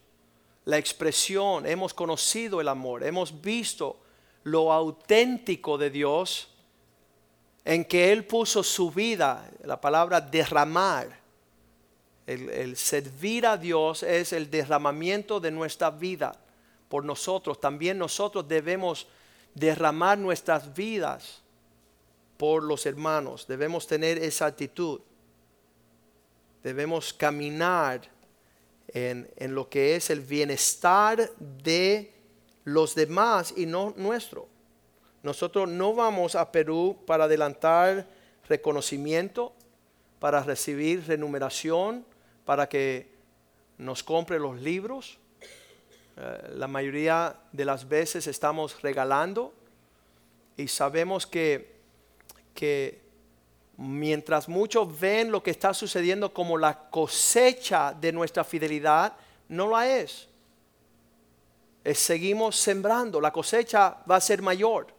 la 0.65 0.79
expresión, 0.79 1.67
hemos 1.67 1.95
conocido 1.95 2.61
el 2.61 2.69
amor, 2.69 3.05
hemos 3.05 3.41
visto 3.41 3.99
lo 4.45 4.73
auténtico 4.73 5.77
de 5.79 5.91
Dios 5.91 6.49
en 7.65 7.85
que 7.85 8.13
Él 8.13 8.25
puso 8.25 8.63
su 8.63 8.91
vida, 8.91 9.51
la 9.65 9.81
palabra 9.81 10.21
derramar. 10.21 11.25
El, 12.27 12.77
servir 12.77 13.47
a 13.47 13.57
Dios 13.57 14.03
es 14.03 14.33
el 14.33 14.51
derramamiento 14.51 15.39
de 15.39 15.51
nuestra 15.51 15.91
vida 15.91 16.37
por 16.89 17.05
nosotros. 17.05 17.61
También 17.61 17.99
nosotros 17.99 18.49
debemos 18.49 19.07
derramar 19.57 20.19
nuestras 20.19 20.73
vidas 20.75 21.43
por 22.37 22.63
los 22.63 22.85
hermanos. 22.87 23.47
Debemos 23.49 23.87
tener 23.87 24.19
esa 24.19 24.47
actitud. 24.47 25.01
Debemos 26.63 27.15
caminar 27.15 28.03
en, 28.89 29.27
lo 29.55 29.69
que 29.69 29.97
es 29.97 30.11
el 30.11 30.21
bienestar 30.21 31.31
de 31.39 32.13
los 32.65 32.95
demás 32.95 33.55
y 33.57 33.65
no 33.65 33.95
nuestro. 33.97 34.47
Nosotros 35.23 35.69
no 35.69 35.95
vamos 35.95 36.35
a 36.35 36.53
Perú 36.53 36.99
para 37.07 37.25
adelantar 37.25 38.07
reconocimiento, 38.49 39.55
para 40.21 40.43
recibir 40.43 41.07
remuneración, 41.07 42.05
para 42.45 42.69
que 42.69 43.09
nos 43.79 44.03
compre 44.03 44.39
los 44.39 44.61
libros. 44.61 45.19
Eh, 46.17 46.53
la 46.55 46.67
mayoría 46.67 47.37
de 47.53 47.65
las 47.65 47.87
veces 47.87 48.27
estamos 48.27 48.81
regalando 48.81 49.53
y 50.57 50.67
sabemos 50.67 51.27
que, 51.27 51.77
que 52.55 53.03
mientras 53.77 54.49
muchos 54.49 54.99
ven 54.99 55.31
lo 55.31 55.43
que 55.43 55.51
está 55.51 55.75
sucediendo 55.75 56.33
como 56.33 56.57
la 56.57 56.89
cosecha 56.89 57.93
de 57.93 58.13
nuestra 58.13 58.45
fidelidad, 58.45 59.13
no 59.49 59.69
la 59.69 59.89
es. 59.89 60.29
seguimos 61.93 62.57
sembrando, 62.57 63.21
la 63.21 63.31
cosecha 63.31 63.99
va 64.11 64.17
a 64.17 64.21
ser 64.21 64.41
mayor. 64.41 64.97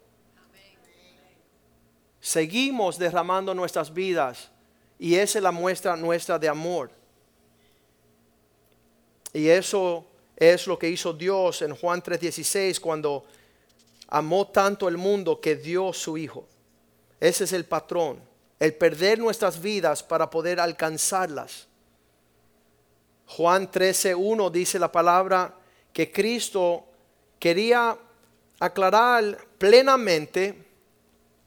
Seguimos 2.21 2.97
derramando 2.97 3.53
nuestras 3.53 3.91
vidas 3.91 4.51
y 4.99 5.15
esa 5.15 5.39
es 5.39 5.43
la 5.43 5.51
muestra 5.51 5.95
nuestra 5.95 6.37
de 6.37 6.47
amor. 6.47 6.91
Y 9.33 9.47
eso 9.47 10.05
es 10.37 10.67
lo 10.67 10.79
que 10.79 10.87
hizo 10.87 11.11
Dios 11.11 11.61
en 11.61 11.75
Juan 11.75 12.01
3:16 12.01 12.79
cuando 12.79 13.25
amó 14.07 14.47
tanto 14.47 14.87
el 14.87 14.95
mundo 14.95 15.41
que 15.41 15.57
dio 15.57 15.91
su 15.91 16.17
Hijo. 16.17 16.47
Ese 17.19 17.43
es 17.43 17.51
el 17.51 17.65
patrón 17.65 18.21
el 18.59 18.73
perder 18.73 19.19
nuestras 19.19 19.61
vidas 19.61 20.01
para 20.01 20.29
poder 20.29 20.59
alcanzarlas. 20.59 21.67
Juan 23.27 23.69
13.1 23.69 24.49
dice 24.49 24.79
la 24.79 24.91
palabra 24.91 25.53
que 25.93 26.11
Cristo 26.11 26.85
quería 27.39 27.97
aclarar 28.59 29.37
plenamente 29.57 30.65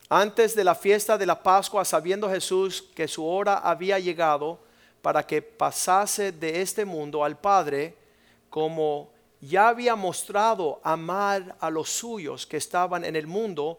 antes 0.09 0.55
de 0.55 0.65
la 0.65 0.75
fiesta 0.75 1.17
de 1.17 1.27
la 1.27 1.43
Pascua, 1.43 1.85
sabiendo 1.85 2.29
Jesús 2.29 2.83
que 2.95 3.09
su 3.09 3.25
hora 3.25 3.59
había 3.59 3.99
llegado 3.99 4.61
para 5.03 5.27
que 5.27 5.41
pasase 5.41 6.33
de 6.33 6.61
este 6.61 6.85
mundo 6.85 7.25
al 7.25 7.39
Padre, 7.39 7.97
como 8.51 9.13
ya 9.41 9.69
había 9.69 9.97
mostrado 9.97 10.81
amar 10.83 11.57
a 11.61 11.71
los 11.71 11.89
suyos 11.89 12.47
que 12.47 12.59
estaban 12.59 13.05
en 13.05 13.17
el 13.17 13.27
mundo, 13.27 13.79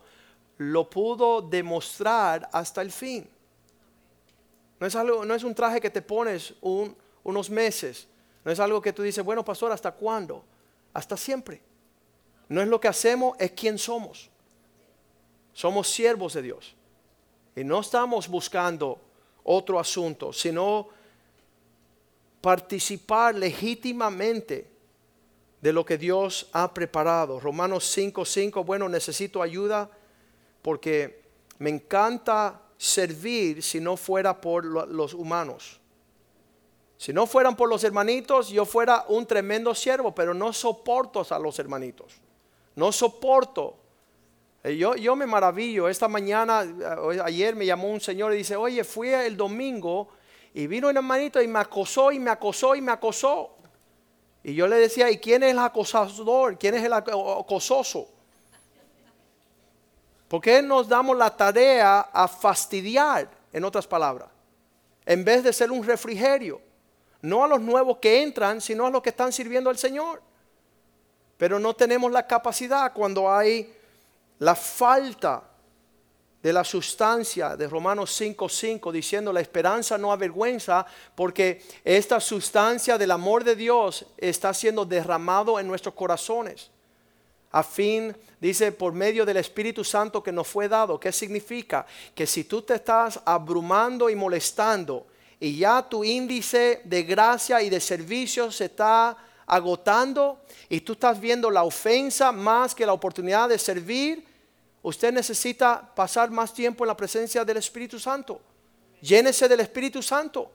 lo 0.58 0.90
pudo 0.90 1.42
demostrar 1.42 2.50
hasta 2.52 2.82
el 2.82 2.92
fin. 2.92 3.30
No 4.80 4.88
es, 4.88 4.96
algo, 4.96 5.24
no 5.26 5.36
es 5.36 5.44
un 5.44 5.54
traje 5.54 5.80
que 5.80 5.92
te 5.92 6.02
pones 6.02 6.56
unos 6.62 7.50
meses. 7.52 8.08
No 8.44 8.52
es 8.52 8.60
algo 8.60 8.82
que 8.82 8.94
tú 8.94 9.04
dices, 9.04 9.24
bueno, 9.24 9.46
pastor, 9.46 9.72
¿hasta 9.72 9.92
cuándo? 9.92 10.44
Hasta 10.94 11.16
siempre. 11.16 11.62
No 12.50 12.62
es 12.62 12.68
lo 12.68 12.80
que 12.82 12.88
hacemos, 12.88 13.36
es 13.40 13.52
quién 13.52 13.78
somos. 13.78 14.30
Somos 15.54 15.88
siervos 15.88 16.34
de 16.34 16.42
Dios. 16.42 16.76
Y 17.56 17.64
no 17.64 17.82
estamos 17.82 18.28
buscando 18.28 19.00
otro 19.44 19.80
asunto, 19.80 20.34
sino 20.34 20.88
participar 22.42 23.36
legítimamente 23.36 24.68
de 25.62 25.74
lo 25.74 25.86
que 25.86 25.98
Dios 25.98 26.50
ha 26.54 26.74
preparado. 26.74 27.39
Romanos 27.39 27.86
5:5, 27.96 28.64
bueno, 28.66 28.89
necesito 28.89 29.42
ayuda 29.42 29.89
porque 30.62 31.22
me 31.60 31.70
encanta 31.70 32.62
servir 32.78 33.62
si 33.62 33.80
no 33.80 33.96
fuera 33.96 34.42
por 34.42 34.66
lo- 34.66 34.86
los 34.88 35.14
humanos. 35.14 35.80
Si 36.98 37.14
no 37.14 37.26
fueran 37.28 37.56
por 37.56 37.70
los 37.70 37.84
hermanitos, 37.84 38.50
yo 38.50 38.66
fuera 38.66 39.06
un 39.08 39.26
tremendo 39.26 39.74
siervo, 39.76 40.14
pero 40.14 40.34
no 40.34 40.52
soporto 40.54 41.26
a 41.30 41.39
los 41.39 41.58
hermanitos. 41.60 42.14
No 42.76 42.92
soporto. 42.92 43.78
Eh, 44.64 44.78
Yo, 44.78 44.96
yo 44.96 45.16
me 45.16 45.26
maravillo. 45.26 45.89
Esta 45.89 46.08
mañana, 46.08 46.64
eh, 46.64 47.20
ayer 47.24 47.56
me 47.56 47.66
llamó 47.66 47.89
un 47.89 48.00
señor 48.02 48.34
y 48.34 48.38
dice, 48.38 48.56
oye, 48.56 48.84
fui 48.84 49.10
el 49.10 49.36
domingo 49.36 50.10
y 50.54 50.68
vino 50.68 50.89
un 50.89 50.97
hermanito 50.97 51.41
y 51.41 51.47
me 51.47 51.60
acosó 51.60 52.12
y 52.12 52.20
me 52.20 52.30
acosó 52.32 52.76
y 52.76 52.82
me 52.82 52.91
acosó. 52.91 53.56
Y 54.43 54.54
yo 54.54 54.68
le 54.68 54.78
decía, 54.78 55.10
¿y 55.10 55.18
quién 55.20 55.43
es 55.43 55.52
el 55.52 55.60
acosador? 55.60 56.58
¿Quién 56.58 56.76
es 56.76 56.84
el 56.84 56.91
aco- 56.93 57.39
acososo? 57.41 58.08
¿Por 60.28 60.41
qué 60.41 60.62
nos 60.62 60.88
damos 60.88 61.18
la 61.18 61.36
tarea 61.36 61.99
a 62.14 62.28
fastidiar, 62.28 63.30
en 63.54 63.66
otras 63.66 63.86
palabras, 63.86 64.30
en 65.06 65.24
vez 65.26 65.43
de 65.43 65.52
ser 65.54 65.72
un 65.72 65.84
refrigerio? 65.84 66.62
No 67.22 67.43
a 67.43 67.47
los 67.47 67.62
nuevos 67.62 67.97
que 67.97 68.24
entran, 68.24 68.62
sino 68.62 68.88
a 68.88 68.89
los 68.89 69.02
que 69.02 69.10
están 69.10 69.32
sirviendo 69.32 69.70
al 69.70 69.78
Señor. 69.78 70.22
Pero 71.38 71.60
no 71.60 71.74
tenemos 71.74 72.12
la 72.12 72.26
capacidad 72.26 72.93
cuando 72.93 73.32
hay 73.32 73.76
la 74.39 74.56
falta 74.56 75.43
de 76.42 76.54
la 76.54 76.64
sustancia 76.64 77.56
de 77.56 77.68
Romanos 77.68 78.12
5:5 78.20 78.92
diciendo 78.92 79.32
la 79.32 79.42
esperanza 79.42 79.98
no 79.98 80.12
avergüenza 80.12 80.86
porque 81.16 81.62
esta 81.84 82.20
sustancia 82.20 82.98
del 82.98 83.12
amor 83.12 83.44
de 83.44 83.56
Dios 83.56 84.06
está 84.18 84.54
siendo 84.54 84.86
derramado 84.86 85.60
en 85.60 85.68
nuestros 85.68 85.94
corazones 85.96 86.72
a 87.52 87.64
fin, 87.64 88.16
dice, 88.39 88.72
por 88.72 88.94
medio 88.94 89.26
del 89.26 89.38
Espíritu 89.38 89.84
Santo 89.84 90.24
que 90.24 90.32
nos 90.32 90.48
fue 90.48 90.70
dado. 90.70 91.00
¿Qué 91.00 91.12
significa? 91.12 91.86
Que 92.16 92.26
si 92.26 92.46
tú 92.46 92.62
te 92.62 92.76
estás 92.76 93.20
abrumando 93.26 94.10
y 94.10 94.16
molestando 94.16 95.08
y 95.39 95.58
ya 95.58 95.88
tu 95.88 96.04
índice 96.04 96.82
de 96.86 97.04
gracia 97.04 97.62
y 97.62 97.70
de 97.70 97.82
servicio 97.82 98.52
se 98.52 98.66
está 98.66 99.18
agotando 99.46 100.39
y 100.70 100.80
tú 100.80 100.94
estás 100.94 101.20
viendo 101.20 101.52
la 101.52 101.64
ofensa 101.64 102.32
más 102.32 102.74
que 102.74 102.86
la 102.86 102.94
oportunidad 102.94 103.50
de 103.50 103.60
servir, 103.60 104.26
usted 104.84 105.14
necesita 105.14 105.94
pasar 105.94 106.32
más 106.32 106.54
tiempo 106.54 106.84
en 106.84 106.90
la 106.90 106.98
presencia 106.98 107.46
del 107.46 107.58
Espíritu 107.58 108.00
Santo. 108.00 108.42
Llénese 109.02 109.48
del 109.48 109.60
Espíritu 109.60 110.02
Santo 110.02 110.52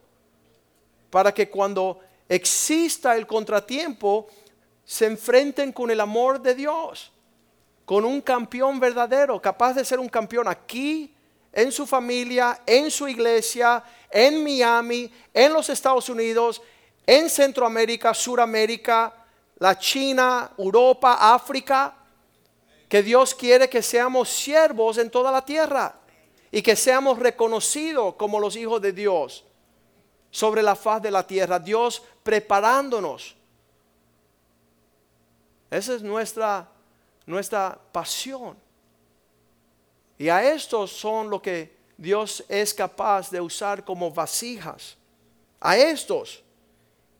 para 1.11 1.33
que 1.33 1.49
cuando 1.49 2.01
exista 2.29 3.17
el 3.17 3.27
contratiempo 3.27 4.29
se 4.85 5.07
enfrenten 5.07 5.73
con 5.73 5.91
el 5.91 6.01
amor 6.01 6.41
de 6.41 6.55
Dios, 6.55 7.13
con 7.85 8.05
un 8.05 8.21
campeón 8.21 8.79
verdadero, 8.79 9.41
capaz 9.41 9.75
de 9.75 9.85
ser 9.85 9.99
un 9.99 10.09
campeón 10.09 10.49
aquí, 10.49 11.13
en 11.53 11.73
su 11.73 11.87
familia, 11.87 12.61
en 12.67 12.91
su 12.91 13.09
iglesia, 13.09 13.83
en 14.11 14.45
Miami, 14.45 15.11
en 15.33 15.53
los 15.53 15.71
Estados 15.71 16.09
Unidos, 16.11 16.61
en 17.07 17.31
Centroamérica, 17.31 18.13
Suramérica, 18.13 19.15
la 19.59 19.79
China, 19.79 20.51
Europa, 20.59 21.17
África, 21.35 21.96
que 22.89 23.03
Dios 23.03 23.35
quiere 23.35 23.69
que 23.69 23.83
seamos 23.83 24.29
siervos 24.29 24.99
en 24.99 25.11
toda 25.11 25.33
la 25.33 25.45
tierra 25.45 25.99
y 26.51 26.63
que 26.63 26.77
seamos 26.77 27.19
reconocidos 27.19 28.15
como 28.15 28.39
los 28.39 28.57
hijos 28.57 28.81
de 28.81 28.93
Dios 28.93 29.45
sobre 30.31 30.63
la 30.63 30.77
faz 30.77 31.03
de 31.03 31.11
la 31.11 31.27
tierra, 31.27 31.59
Dios 31.59 32.03
preparándonos. 32.23 33.35
Esa 35.71 35.95
es 35.95 36.03
nuestra, 36.03 36.69
nuestra 37.25 37.79
pasión. 37.91 38.57
Y 40.19 40.29
a 40.29 40.53
estos 40.53 40.93
son 40.93 41.29
lo 41.29 41.43
que 41.43 41.77
Dios 41.97 42.45
es 42.49 42.73
capaz 42.73 43.31
de 43.31 43.41
usar 43.41 43.85
como 43.85 44.11
vasijas. 44.11 44.97
A 45.61 45.77
estos 45.77 46.43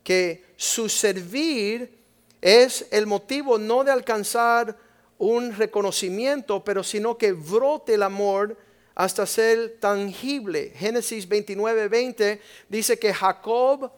que 0.03 0.53
su 0.55 0.87
servir 0.87 1.97
es 2.39 2.87
el 2.91 3.05
motivo 3.07 3.57
no 3.57 3.83
de 3.83 3.91
alcanzar 3.91 4.77
un 5.17 5.55
reconocimiento, 5.55 6.63
pero 6.63 6.83
sino 6.83 7.17
que 7.17 7.31
brote 7.31 7.95
el 7.95 8.03
amor 8.03 8.57
hasta 8.95 9.25
ser 9.25 9.77
tangible. 9.79 10.73
Génesis 10.75 11.27
29, 11.27 11.87
20 11.87 12.41
dice 12.67 12.97
que 12.97 13.13
Jacob, 13.13 13.91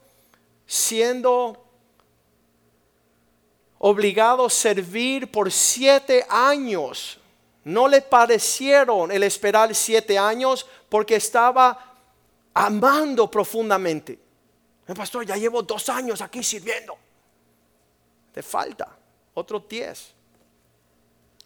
siendo 0.66 1.64
obligado 3.78 4.46
a 4.46 4.50
servir 4.50 5.30
por 5.30 5.50
siete 5.50 6.26
años, 6.28 7.18
no 7.64 7.88
le 7.88 8.02
parecieron 8.02 9.10
el 9.10 9.22
esperar 9.22 9.74
siete 9.74 10.18
años 10.18 10.66
porque 10.88 11.16
estaba 11.16 11.96
amando 12.52 13.30
profundamente. 13.30 14.18
El 14.86 14.94
pastor, 14.94 15.24
ya 15.24 15.36
llevo 15.36 15.62
dos 15.62 15.88
años 15.88 16.20
aquí 16.20 16.42
sirviendo. 16.42 16.96
Te 18.32 18.42
falta 18.42 18.98
otros 19.34 19.68
diez. 19.68 20.14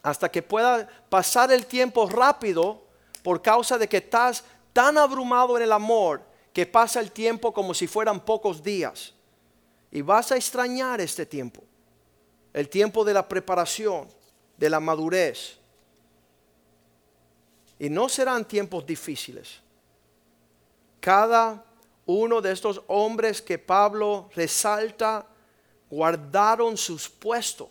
Hasta 0.05 0.31
que 0.31 0.43
pueda 0.43 0.87
pasar 1.09 1.51
el 1.51 1.65
tiempo 1.65 2.07
rápido 2.07 2.83
por 3.23 3.41
causa 3.41 3.79
de 3.79 3.89
que 3.89 3.97
estás 3.97 4.45
tan 4.75 4.99
abrumado 4.99 5.57
en 5.57 5.63
el 5.63 5.73
amor 5.73 6.23
que 6.53 6.67
pasa 6.67 7.01
el 7.01 7.11
tiempo 7.11 7.55
como 7.55 7.73
si 7.73 7.87
fueran 7.87 8.21
pocos 8.21 8.63
días. 8.63 9.15
Y 9.91 10.03
vas 10.03 10.31
a 10.31 10.37
extrañar 10.37 11.01
este 11.01 11.25
tiempo. 11.25 11.65
El 12.53 12.69
tiempo 12.69 13.03
de 13.03 13.15
la 13.15 13.27
preparación, 13.27 14.07
de 14.59 14.69
la 14.69 14.79
madurez. 14.79 15.57
Y 17.79 17.89
no 17.89 18.11
serán 18.11 18.45
tiempos 18.45 18.85
difíciles. 18.85 19.63
Cada 21.01 21.65
uno 22.05 22.43
de 22.43 22.53
estos 22.53 22.83
hombres 22.89 23.41
que 23.41 23.59
Pablo 23.59 24.29
resalta 24.35 25.27
guardaron 25.89 26.77
sus 26.77 27.09
puestos. 27.09 27.69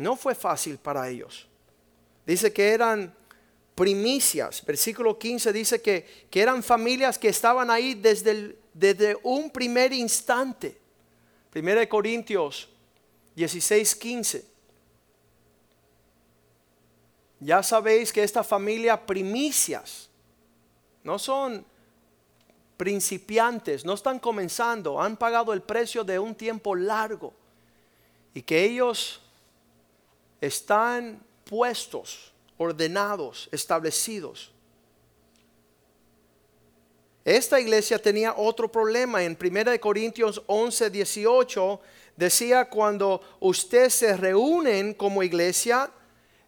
No 0.00 0.16
fue 0.16 0.34
fácil 0.34 0.78
para 0.78 1.08
ellos. 1.08 1.46
Dice 2.26 2.52
que 2.52 2.70
eran 2.70 3.14
primicias. 3.74 4.64
Versículo 4.64 5.18
15 5.18 5.52
dice 5.52 5.80
que, 5.80 6.26
que 6.30 6.40
eran 6.40 6.62
familias 6.62 7.18
que 7.18 7.28
estaban 7.28 7.70
ahí 7.70 7.94
desde, 7.94 8.58
desde 8.74 9.16
un 9.22 9.50
primer 9.50 9.92
instante. 9.92 10.78
Primera 11.50 11.80
de 11.80 11.88
Corintios 11.88 12.68
16, 13.34 13.94
15. 13.94 14.44
Ya 17.40 17.62
sabéis 17.62 18.12
que 18.12 18.22
esta 18.22 18.44
familia 18.44 19.06
primicias 19.06 20.10
no 21.02 21.18
son 21.18 21.64
principiantes, 22.76 23.84
no 23.84 23.94
están 23.94 24.18
comenzando, 24.18 25.00
han 25.00 25.16
pagado 25.16 25.52
el 25.52 25.62
precio 25.62 26.04
de 26.04 26.18
un 26.18 26.34
tiempo 26.34 26.74
largo 26.74 27.32
y 28.34 28.42
que 28.42 28.62
ellos 28.62 29.20
están 30.40 31.22
puestos, 31.44 32.32
ordenados, 32.56 33.48
establecidos. 33.52 34.52
Esta 37.24 37.60
iglesia 37.60 37.98
tenía 37.98 38.34
otro 38.36 38.70
problema. 38.70 39.22
En 39.22 39.36
1 39.40 39.80
Corintios 39.80 40.42
11, 40.46 40.90
18 40.90 41.80
decía, 42.16 42.68
cuando 42.68 43.20
ustedes 43.40 43.94
se 43.94 44.16
reúnen 44.16 44.94
como 44.94 45.22
iglesia, 45.22 45.90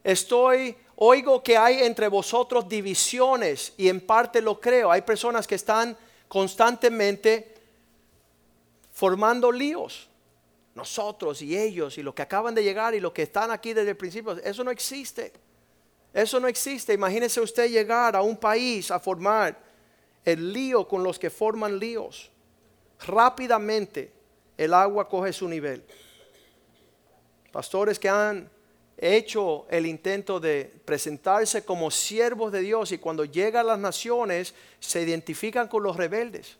estoy, 0.02 0.74
oigo 0.96 1.42
que 1.42 1.56
hay 1.56 1.82
entre 1.82 2.08
vosotros 2.08 2.68
divisiones 2.68 3.74
y 3.76 3.88
en 3.88 4.00
parte 4.00 4.40
lo 4.40 4.58
creo. 4.60 4.90
Hay 4.90 5.02
personas 5.02 5.46
que 5.46 5.56
están 5.56 5.96
constantemente 6.28 7.54
formando 8.92 9.52
líos. 9.52 10.08
Nosotros 10.74 11.42
y 11.42 11.56
ellos 11.56 11.98
y 11.98 12.02
los 12.02 12.14
que 12.14 12.22
acaban 12.22 12.54
de 12.54 12.64
llegar 12.64 12.94
y 12.94 13.00
los 13.00 13.12
que 13.12 13.22
están 13.22 13.50
aquí 13.50 13.74
desde 13.74 13.90
el 13.90 13.96
principio. 13.96 14.32
Eso 14.38 14.64
no 14.64 14.70
existe. 14.70 15.32
Eso 16.12 16.40
no 16.40 16.48
existe. 16.48 16.92
Imagínese 16.92 17.40
usted 17.40 17.70
llegar 17.70 18.16
a 18.16 18.22
un 18.22 18.36
país 18.36 18.90
a 18.90 18.98
formar 18.98 19.58
el 20.24 20.52
lío 20.52 20.86
con 20.86 21.02
los 21.02 21.18
que 21.18 21.30
forman 21.30 21.78
líos. 21.78 22.30
Rápidamente 23.06 24.12
el 24.56 24.74
agua 24.74 25.08
coge 25.08 25.32
su 25.32 25.48
nivel. 25.48 25.82
Pastores 27.50 27.98
que 27.98 28.08
han 28.08 28.48
hecho 28.96 29.66
el 29.68 29.86
intento 29.86 30.38
de 30.38 30.72
presentarse 30.84 31.64
como 31.64 31.90
siervos 31.90 32.52
de 32.52 32.60
Dios 32.60 32.92
y 32.92 32.98
cuando 32.98 33.24
llegan 33.24 33.66
las 33.66 33.78
naciones 33.78 34.54
se 34.78 35.02
identifican 35.02 35.68
con 35.68 35.82
los 35.82 35.96
rebeldes. 35.96 36.56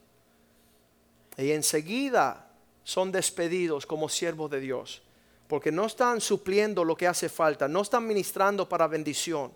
Y 1.36 1.52
enseguida 1.52 2.41
son 2.84 3.12
despedidos 3.12 3.86
como 3.86 4.08
siervos 4.08 4.50
de 4.50 4.60
Dios, 4.60 5.02
porque 5.48 5.70
no 5.70 5.86
están 5.86 6.20
supliendo 6.20 6.84
lo 6.84 6.96
que 6.96 7.06
hace 7.06 7.28
falta, 7.28 7.68
no 7.68 7.82
están 7.82 8.06
ministrando 8.06 8.68
para 8.68 8.86
bendición. 8.86 9.52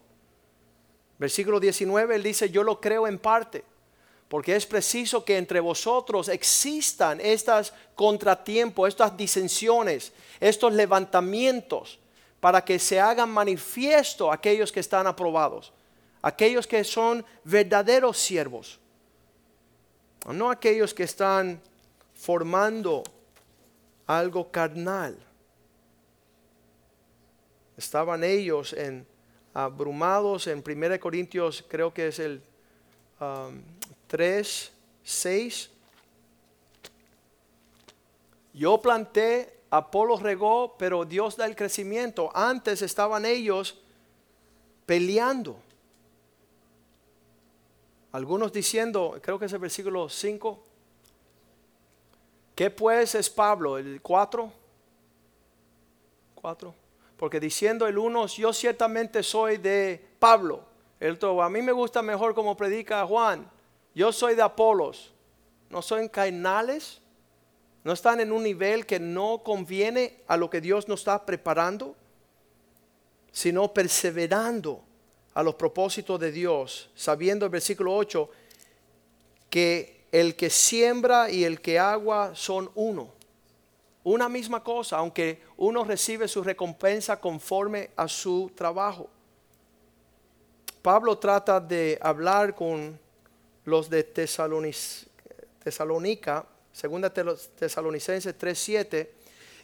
Versículo 1.19 1.59
19, 1.59 2.17
él 2.17 2.23
dice, 2.23 2.51
yo 2.51 2.63
lo 2.63 2.81
creo 2.81 3.07
en 3.07 3.19
parte, 3.19 3.65
porque 4.29 4.55
es 4.55 4.67
preciso 4.67 5.25
que 5.25 5.39
entre 5.39 5.61
vosotros 5.61 6.29
existan 6.29 7.21
estas 7.21 7.73
contratiempos, 7.95 8.89
estas 8.89 9.17
disensiones, 9.17 10.13
estos 10.41 10.73
levantamientos, 10.73 11.99
para 12.41 12.65
que 12.65 12.79
se 12.79 13.01
hagan 13.01 13.31
manifiesto 13.31 14.31
aquellos 14.31 14.71
que 14.71 14.81
están 14.81 15.07
aprobados, 15.07 15.73
aquellos 16.23 16.67
que 16.67 16.85
son 16.85 17.25
verdaderos 17.45 18.19
siervos, 18.19 18.79
no 20.27 20.51
aquellos 20.51 20.93
que 20.93 21.05
están 21.05 21.61
formando 22.15 23.03
algo 24.07 24.51
carnal. 24.51 25.19
Estaban 27.77 28.25
ellos 28.25 28.73
en, 28.73 29.07
abrumados 29.53 30.47
en 30.47 30.63
1 30.67 31.01
Corintios, 31.01 31.65
creo 31.69 31.93
que 31.93 32.09
es 32.09 32.19
el 32.19 32.43
3, 34.07 34.71
um, 34.71 34.77
6. 35.03 35.71
Yo 38.55 38.81
planté, 38.81 39.61
Apolo 39.71 40.17
regó, 40.17 40.77
pero 40.79 41.05
Dios 41.05 41.37
da 41.37 41.45
el 41.45 41.55
crecimiento. 41.55 42.31
Antes 42.35 42.81
estaban 42.81 43.27
ellos 43.27 43.79
peleando. 44.87 45.59
Algunos 48.13 48.53
diciendo, 48.53 49.19
creo 49.21 49.39
que 49.39 49.45
es 49.45 49.53
el 49.53 49.59
versículo 49.59 50.09
5. 50.09 50.63
¿Qué 52.57 52.71
pues 52.71 53.15
es 53.15 53.29
Pablo? 53.29 53.77
¿El 53.77 54.01
4? 54.01 54.51
4. 56.35 56.75
Porque 57.19 57.39
diciendo 57.39 57.87
el 57.87 57.99
uno, 57.99 58.27
yo 58.29 58.51
ciertamente 58.55 59.23
soy 59.23 59.59
de 59.59 60.03
Pablo. 60.19 60.65
El 60.99 61.13
otro, 61.13 61.43
a 61.43 61.51
mí 61.51 61.61
me 61.61 61.73
gusta 61.73 62.01
mejor 62.01 62.35
como 62.35 62.57
predica 62.57 63.05
Juan. 63.05 63.49
Yo 63.95 64.11
soy 64.11 64.35
de 64.35 64.41
Apolos. 64.41 65.13
¿No 65.69 65.83
son 65.83 66.09
cainales? 66.09 67.03
¿No 67.85 67.93
están 67.93 68.21
en 68.21 68.33
un 68.33 68.43
nivel 68.43 68.87
que 68.87 68.99
no 68.99 69.43
conviene 69.45 70.23
a 70.27 70.39
lo 70.39 70.49
que 70.49 70.63
Dios 70.63 70.89
nos 70.89 71.01
está 71.01 71.27
preparando? 71.27 71.95
Sino 73.33 73.75
perseverando 73.75 74.83
a 75.35 75.43
los 75.43 75.57
propósitos 75.57 76.19
de 76.19 76.33
Dios, 76.33 76.91
sabiendo 76.95 77.45
el 77.45 77.51
versículo 77.51 77.95
8 77.95 78.31
que 79.51 79.96
el 80.21 80.35
que 80.35 80.49
siembra 80.49 81.31
y 81.31 81.45
el 81.45 81.61
que 81.61 81.79
agua 81.79 82.35
son 82.35 82.71
uno. 82.75 83.13
Una 84.03 84.31
misma 84.31 84.65
cosa, 84.65 84.97
aunque 84.97 85.43
uno 85.59 85.85
recibe 85.85 86.27
su 86.27 86.43
recompensa 86.43 87.21
conforme 87.21 87.91
a 87.97 88.09
su 88.09 88.51
trabajo. 88.55 89.11
Pablo 90.81 91.19
trata 91.19 91.61
de 91.61 91.99
hablar 92.01 92.55
con 92.55 92.99
los 93.67 93.91
de 93.91 94.05
Tesalónica, 95.63 96.47
segunda 96.73 97.13
Tesalonicenses 97.13 98.39
3:7, 98.39 99.11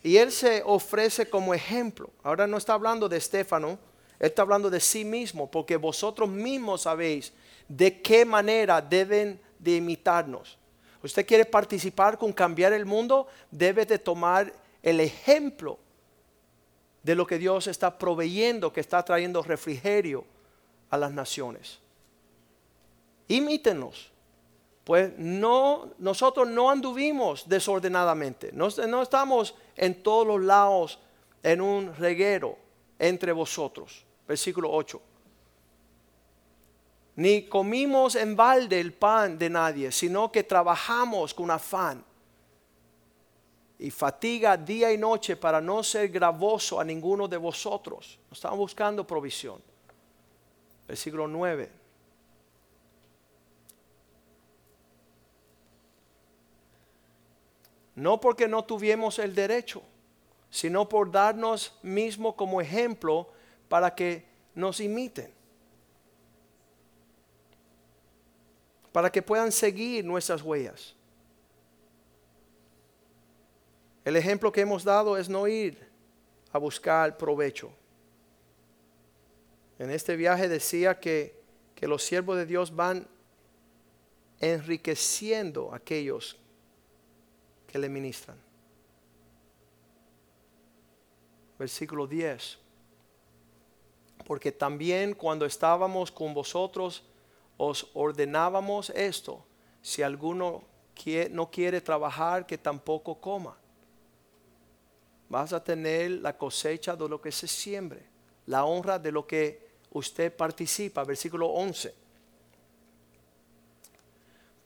y 0.02 0.18
él 0.18 0.30
se 0.30 0.62
ofrece 0.66 1.30
como 1.30 1.54
ejemplo. 1.54 2.10
Ahora 2.22 2.46
no 2.46 2.58
está 2.58 2.74
hablando 2.74 3.08
de 3.08 3.16
Estefano, 3.16 3.78
él 4.18 4.26
está 4.26 4.42
hablando 4.42 4.68
de 4.68 4.80
sí 4.80 5.02
mismo, 5.02 5.50
porque 5.50 5.78
vosotros 5.78 6.28
mismos 6.28 6.82
sabéis 6.82 7.32
de 7.68 8.02
qué 8.02 8.26
manera 8.26 8.82
deben 8.82 9.40
de 9.62 9.76
imitarnos. 9.76 10.58
Usted 11.02 11.26
quiere 11.26 11.44
participar 11.44 12.18
con 12.18 12.32
cambiar 12.32 12.72
el 12.72 12.84
mundo, 12.84 13.26
debe 13.50 13.86
de 13.86 13.98
tomar 13.98 14.52
el 14.82 15.00
ejemplo 15.00 15.78
de 17.02 17.14
lo 17.14 17.26
que 17.26 17.38
Dios 17.38 17.66
está 17.66 17.98
proveyendo, 17.98 18.72
que 18.72 18.80
está 18.80 19.02
trayendo 19.04 19.42
refrigerio 19.42 20.24
a 20.90 20.96
las 20.96 21.12
naciones. 21.12 21.78
Imítenos. 23.28 24.10
Pues 24.84 25.16
no, 25.16 25.90
nosotros 25.98 26.48
no 26.48 26.68
anduvimos 26.68 27.48
desordenadamente, 27.48 28.50
no, 28.52 28.66
no 28.88 29.02
estamos 29.02 29.54
en 29.76 30.02
todos 30.02 30.26
los 30.26 30.42
lados 30.42 30.98
en 31.44 31.60
un 31.60 31.94
reguero 31.94 32.58
entre 32.98 33.30
vosotros. 33.30 34.04
Versículo 34.26 34.72
8 34.72 35.11
ni 37.16 37.46
comimos 37.46 38.16
en 38.16 38.34
balde 38.34 38.80
el 38.80 38.92
pan 38.92 39.38
de 39.38 39.50
nadie, 39.50 39.92
sino 39.92 40.32
que 40.32 40.44
trabajamos 40.44 41.34
con 41.34 41.50
afán 41.50 42.04
y 43.78 43.90
fatiga 43.90 44.56
día 44.56 44.92
y 44.92 44.96
noche 44.96 45.36
para 45.36 45.60
no 45.60 45.82
ser 45.82 46.08
gravoso 46.08 46.80
a 46.80 46.84
ninguno 46.84 47.26
de 47.26 47.36
vosotros. 47.36 48.18
Estamos 48.30 48.58
buscando 48.58 49.06
provisión. 49.06 49.60
Versículo 50.86 51.26
9. 51.26 51.70
No 57.96 58.20
porque 58.20 58.48
no 58.48 58.64
tuviéramos 58.64 59.18
el 59.18 59.34
derecho, 59.34 59.82
sino 60.48 60.88
por 60.88 61.10
darnos 61.10 61.78
mismo 61.82 62.36
como 62.36 62.60
ejemplo 62.60 63.28
para 63.68 63.94
que 63.94 64.24
nos 64.54 64.80
imiten. 64.80 65.41
Para 68.92 69.10
que 69.10 69.22
puedan 69.22 69.50
seguir 69.50 70.04
nuestras 70.04 70.42
huellas. 70.42 70.94
El 74.04 74.16
ejemplo 74.16 74.52
que 74.52 74.60
hemos 74.60 74.84
dado 74.84 75.16
es 75.16 75.28
no 75.28 75.48
ir 75.48 75.78
a 76.52 76.58
buscar 76.58 77.16
provecho. 77.16 77.72
En 79.78 79.90
este 79.90 80.16
viaje 80.16 80.48
decía 80.48 81.00
que, 81.00 81.40
que 81.74 81.86
los 81.86 82.02
siervos 82.02 82.36
de 82.36 82.46
Dios 82.46 82.74
van 82.74 83.08
enriqueciendo 84.40 85.72
a 85.72 85.76
aquellos 85.76 86.36
que 87.66 87.78
le 87.78 87.88
ministran. 87.88 88.36
Versículo 91.58 92.06
10. 92.06 92.58
Porque 94.26 94.52
también 94.52 95.14
cuando 95.14 95.46
estábamos 95.46 96.10
con 96.10 96.34
vosotros, 96.34 97.04
os 97.56 97.90
ordenábamos 97.94 98.90
esto, 98.90 99.44
si 99.80 100.02
alguno 100.02 100.64
no 101.30 101.50
quiere 101.50 101.80
trabajar, 101.80 102.46
que 102.46 102.58
tampoco 102.58 103.20
coma. 103.20 103.56
Vas 105.28 105.52
a 105.52 105.62
tener 105.62 106.10
la 106.10 106.36
cosecha 106.36 106.94
de 106.94 107.08
lo 107.08 107.20
que 107.20 107.32
se 107.32 107.48
siembre, 107.48 108.04
la 108.46 108.64
honra 108.64 108.98
de 108.98 109.10
lo 109.10 109.26
que 109.26 109.72
usted 109.90 110.34
participa. 110.34 111.04
Versículo 111.04 111.48
11. 111.48 111.94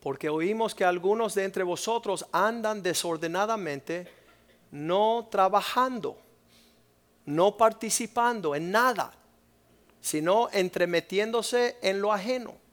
Porque 0.01 0.29
oímos 0.29 0.75
que 0.75 0.85
algunos 0.85 1.35
de 1.35 1.45
entre 1.45 1.65
vosotros 1.65 2.27
andan 2.33 2.83
desordenadamente, 2.83 4.09
no 4.71 5.29
trabajando, 5.31 6.19
no 7.25 7.57
participando 7.57 8.55
en 8.55 8.71
nada, 8.71 9.13
sino 10.01 10.49
entremetiéndose 10.53 11.77
en 11.83 12.01
lo 12.01 12.13
ajeno 12.13 12.66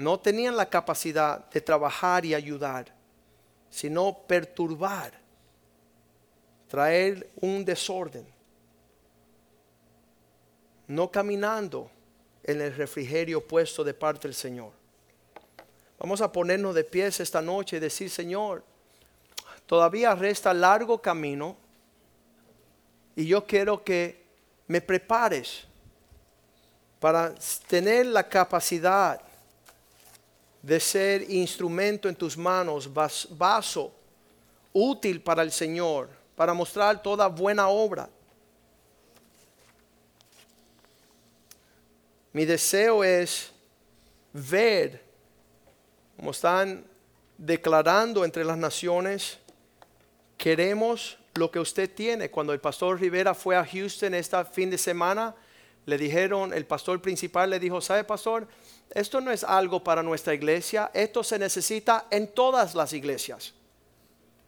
no 0.00 0.18
tenían 0.18 0.56
la 0.56 0.70
capacidad 0.70 1.50
de 1.50 1.60
trabajar 1.60 2.24
y 2.24 2.34
ayudar, 2.34 2.86
sino 3.68 4.16
perturbar, 4.26 5.12
traer 6.68 7.28
un 7.42 7.66
desorden, 7.66 8.26
no 10.86 11.10
caminando 11.10 11.90
en 12.42 12.62
el 12.62 12.74
refrigerio 12.74 13.46
puesto 13.46 13.84
de 13.84 13.92
parte 13.92 14.26
del 14.26 14.34
Señor. 14.34 14.72
Vamos 15.98 16.22
a 16.22 16.32
ponernos 16.32 16.74
de 16.74 16.84
pies 16.84 17.20
esta 17.20 17.42
noche 17.42 17.76
y 17.76 17.80
decir, 17.80 18.08
Señor, 18.08 18.64
todavía 19.66 20.14
resta 20.14 20.54
largo 20.54 20.96
camino 21.02 21.58
y 23.14 23.26
yo 23.26 23.46
quiero 23.46 23.84
que 23.84 24.24
me 24.66 24.80
prepares 24.80 25.66
para 26.98 27.34
tener 27.68 28.06
la 28.06 28.26
capacidad 28.26 29.20
de 30.62 30.78
ser 30.78 31.30
instrumento 31.30 32.08
en 32.08 32.14
tus 32.14 32.36
manos, 32.36 32.88
vaso 32.92 33.92
útil 34.72 35.20
para 35.20 35.42
el 35.42 35.52
Señor, 35.52 36.08
para 36.36 36.54
mostrar 36.54 37.02
toda 37.02 37.26
buena 37.28 37.68
obra. 37.68 38.08
Mi 42.32 42.44
deseo 42.44 43.02
es 43.02 43.50
ver, 44.32 45.02
como 46.16 46.30
están 46.30 46.84
declarando 47.36 48.24
entre 48.24 48.44
las 48.44 48.56
naciones, 48.56 49.38
queremos 50.36 51.18
lo 51.34 51.50
que 51.50 51.58
usted 51.58 51.92
tiene. 51.92 52.30
Cuando 52.30 52.52
el 52.52 52.60
pastor 52.60 53.00
Rivera 53.00 53.34
fue 53.34 53.56
a 53.56 53.64
Houston 53.64 54.14
este 54.14 54.44
fin 54.44 54.70
de 54.70 54.78
semana, 54.78 55.34
le 55.86 55.98
dijeron, 55.98 56.52
el 56.52 56.66
pastor 56.66 57.00
principal 57.02 57.50
le 57.50 57.58
dijo, 57.58 57.80
¿sabe 57.80 58.04
pastor? 58.04 58.46
Esto 58.90 59.20
no 59.20 59.30
es 59.30 59.44
algo 59.44 59.82
para 59.82 60.02
nuestra 60.02 60.34
iglesia, 60.34 60.90
esto 60.92 61.22
se 61.22 61.38
necesita 61.38 62.06
en 62.10 62.28
todas 62.34 62.74
las 62.74 62.92
iglesias. 62.92 63.54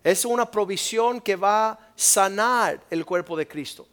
Es 0.03 0.25
una 0.25 0.51
provisión 0.51 1.21
que 1.21 1.37
va 1.37 1.71
a 1.71 1.79
sanar 1.95 2.83
el 2.91 3.07
cuerpo 3.07 3.37
de 3.37 3.47
Cristo. 3.47 3.87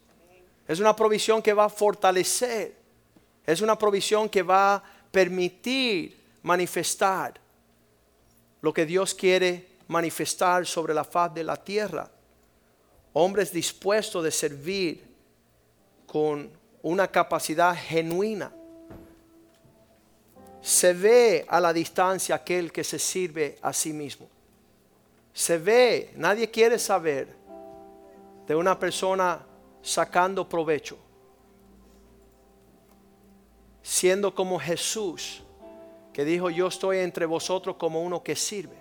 Es 0.67 0.79
una 0.79 0.95
provisión 0.95 1.41
que 1.41 1.53
va 1.53 1.65
a 1.65 1.69
fortalecer. 1.69 2.75
Es 3.45 3.61
una 3.61 3.77
provisión 3.77 4.27
que 4.27 4.41
va 4.41 4.75
a 4.75 4.83
permitir 5.11 6.19
manifestar 6.43 7.39
lo 8.61 8.73
que 8.73 8.85
Dios 8.85 9.13
quiere 9.13 9.67
manifestar 9.87 10.65
sobre 10.65 10.93
la 10.93 11.03
faz 11.03 11.33
de 11.33 11.43
la 11.43 11.57
tierra. 11.57 12.09
hombres 13.13 13.51
dispuestos 13.51 14.23
de 14.23 14.31
servir 14.31 15.03
con 16.05 16.49
una 16.83 17.07
capacidad 17.07 17.75
genuina. 17.75 18.51
Se 20.61 20.93
ve 20.93 21.45
a 21.47 21.59
la 21.59 21.71
distancia 21.71 22.35
aquel 22.35 22.71
que 22.71 22.83
se 22.83 22.99
sirve 22.99 23.57
a 23.61 23.71
sí 23.73 23.93
mismo. 23.93 24.27
Se 25.33 25.57
ve, 25.57 26.11
nadie 26.15 26.49
quiere 26.49 26.77
saber 26.77 27.27
de 28.45 28.55
una 28.55 28.77
persona 28.77 29.45
sacando 29.81 30.47
provecho, 30.47 30.97
siendo 33.81 34.33
como 34.33 34.59
Jesús, 34.59 35.43
que 36.11 36.25
dijo, 36.25 36.49
yo 36.49 36.67
estoy 36.67 36.97
entre 36.97 37.25
vosotros 37.25 37.77
como 37.77 38.03
uno 38.03 38.21
que 38.21 38.35
sirve. 38.35 38.77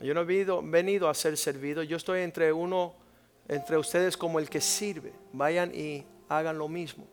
Yo 0.00 0.14
no 0.14 0.22
he 0.22 0.44
venido, 0.62 1.08
a 1.08 1.14
ser 1.14 1.36
servido, 1.36 1.82
yo 1.82 1.96
estoy 1.96 2.22
entre 2.22 2.52
uno, 2.52 2.94
entre 3.48 3.76
ustedes 3.76 4.16
como 4.16 4.38
el 4.38 4.48
que 4.48 4.60
sirve. 4.60 5.12
Vayan 5.32 5.74
y 5.74 6.04
hagan 6.28 6.56
lo 6.56 6.68
mismo. 6.68 7.04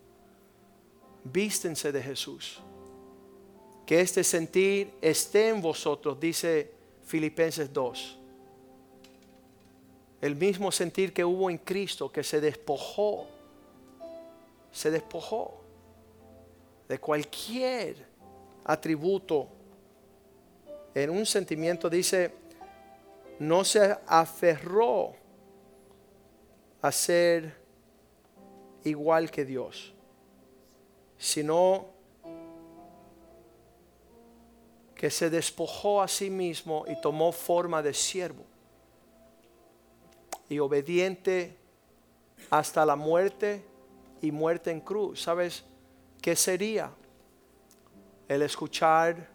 Vístense 1.24 1.92
de 1.92 2.02
Jesús. 2.02 2.62
Que 3.86 4.02
este 4.02 4.24
sentir 4.24 4.94
esté 5.02 5.50
en 5.50 5.62
vosotros, 5.62 6.20
dice 6.20 6.72
Filipenses 7.04 7.72
2. 7.72 8.20
El 10.22 10.36
mismo 10.36 10.72
sentir 10.72 11.14
que 11.14 11.24
hubo 11.24 11.50
en 11.50 11.60
Cristo, 11.60 12.12
que 12.12 12.24
se 12.24 12.42
despojó, 12.42 13.28
se 14.72 14.90
despojó 14.90 15.62
de 16.88 17.00
cualquier 17.00 18.08
atributo. 18.64 19.48
En 20.96 21.10
un 21.12 21.26
sentimiento 21.26 21.90
dice, 21.90 22.32
no 23.40 23.64
se 23.64 23.96
aferró 24.08 25.14
a 26.82 26.92
ser 26.92 27.56
igual 28.84 29.30
que 29.30 29.46
Dios, 29.46 29.94
sino 31.18 31.95
que 34.96 35.12
se 35.12 35.30
despojó 35.30 36.02
a 36.02 36.08
sí 36.08 36.30
mismo 36.30 36.86
y 36.88 37.00
tomó 37.02 37.32
forma 37.32 37.82
de 37.82 37.94
siervo 37.94 38.46
y 40.48 40.60
obediente 40.60 41.58
hasta 42.50 42.86
la 42.86 42.96
muerte 42.96 43.66
y 44.22 44.32
muerte 44.32 44.72
en 44.72 44.80
cruz. 44.80 45.24
¿Sabes 45.24 45.66
qué 46.22 46.36
sería? 46.36 46.92
El 48.28 48.42
escuchar 48.42 49.30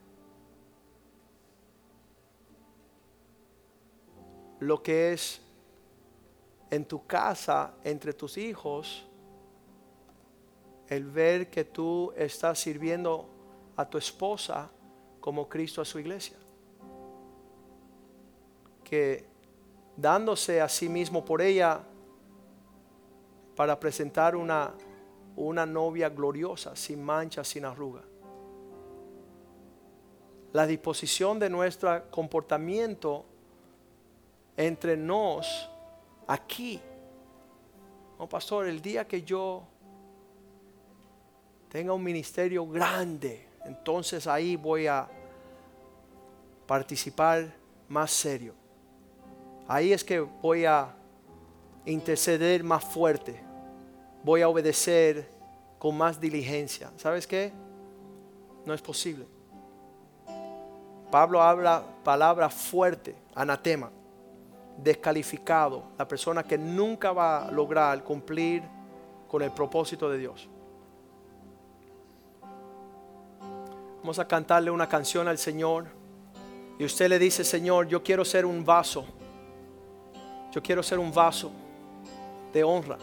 lo 4.60 4.82
que 4.82 5.12
es 5.12 5.40
en 6.70 6.84
tu 6.84 7.06
casa, 7.06 7.74
entre 7.84 8.12
tus 8.12 8.36
hijos, 8.38 9.04
el 10.88 11.04
ver 11.04 11.50
que 11.50 11.64
tú 11.64 12.12
estás 12.16 12.58
sirviendo 12.58 13.28
a 13.76 13.88
tu 13.88 13.98
esposa 13.98 14.70
como 15.20 15.48
Cristo 15.48 15.80
a 15.80 15.84
su 15.84 15.98
iglesia. 15.98 16.36
Que 18.84 19.24
dándose 19.96 20.60
a 20.60 20.68
sí 20.68 20.88
mismo 20.88 21.24
por 21.24 21.42
ella 21.42 21.80
para 23.54 23.78
presentar 23.78 24.34
una, 24.34 24.72
una 25.36 25.66
novia 25.66 26.08
gloriosa, 26.08 26.74
sin 26.74 27.04
mancha, 27.04 27.44
sin 27.44 27.64
arruga. 27.64 28.02
La 30.52 30.66
disposición 30.66 31.38
de 31.38 31.50
nuestro 31.50 32.10
comportamiento 32.10 33.24
entre 34.56 34.96
nos 34.96 35.68
aquí. 36.26 36.80
Oh, 38.18 38.28
pastor, 38.28 38.66
el 38.66 38.82
día 38.82 39.06
que 39.06 39.22
yo 39.22 39.62
tenga 41.68 41.92
un 41.92 42.02
ministerio 42.02 42.66
grande, 42.66 43.49
entonces 43.64 44.26
ahí 44.26 44.56
voy 44.56 44.86
a 44.86 45.08
participar 46.66 47.52
más 47.88 48.10
serio. 48.10 48.54
Ahí 49.66 49.92
es 49.92 50.04
que 50.04 50.20
voy 50.20 50.64
a 50.64 50.94
interceder 51.84 52.62
más 52.64 52.84
fuerte. 52.84 53.40
Voy 54.22 54.42
a 54.42 54.48
obedecer 54.48 55.28
con 55.78 55.96
más 55.96 56.20
diligencia. 56.20 56.90
¿Sabes 56.96 57.26
qué? 57.26 57.52
No 58.64 58.74
es 58.74 58.82
posible. 58.82 59.26
Pablo 61.10 61.42
habla 61.42 61.82
palabra 62.04 62.48
fuerte, 62.48 63.16
anatema 63.34 63.90
descalificado, 64.82 65.84
la 65.98 66.06
persona 66.06 66.42
que 66.42 66.56
nunca 66.56 67.12
va 67.12 67.46
a 67.46 67.50
lograr 67.50 68.02
cumplir 68.02 68.62
con 69.28 69.42
el 69.42 69.52
propósito 69.52 70.08
de 70.10 70.18
Dios. 70.18 70.48
Vamos 74.02 74.18
a 74.18 74.26
cantarle 74.26 74.70
una 74.70 74.88
canción 74.88 75.28
al 75.28 75.36
Señor 75.36 75.86
y 76.78 76.84
usted 76.84 77.08
le 77.08 77.18
dice, 77.18 77.44
Señor, 77.44 77.86
yo 77.86 78.02
quiero 78.02 78.24
ser 78.24 78.46
un 78.46 78.64
vaso, 78.64 79.04
yo 80.52 80.62
quiero 80.62 80.82
ser 80.82 80.98
un 80.98 81.12
vaso 81.12 81.50
de 82.52 82.64
honra. 82.64 82.96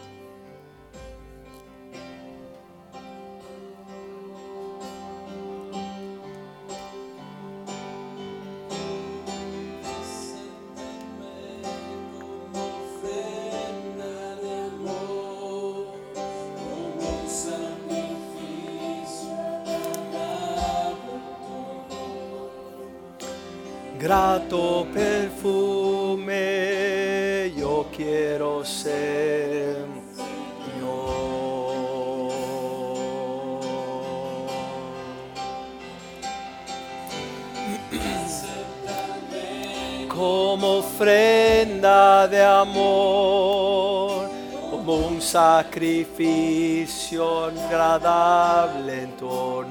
Sacrificio 45.78 47.46
agradable 47.46 49.04
en 49.04 49.12
tu 49.16 49.64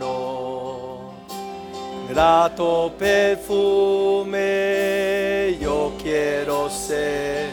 grato 2.08 2.92
perfume 2.96 4.38
yo 5.60 5.92
quiero 6.00 6.70
ser. 6.70 7.50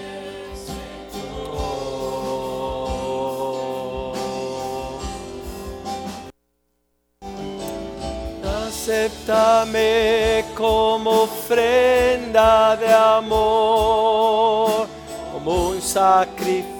Acéptame 8.68 10.46
como 10.56 11.24
ofrenda 11.24 12.76
de 12.76 12.94
amor, 12.94 14.88
como 15.34 15.70
un 15.70 15.82
sacrificio 15.82 16.63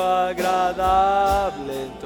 agradable 0.00 1.72
en 1.82 1.98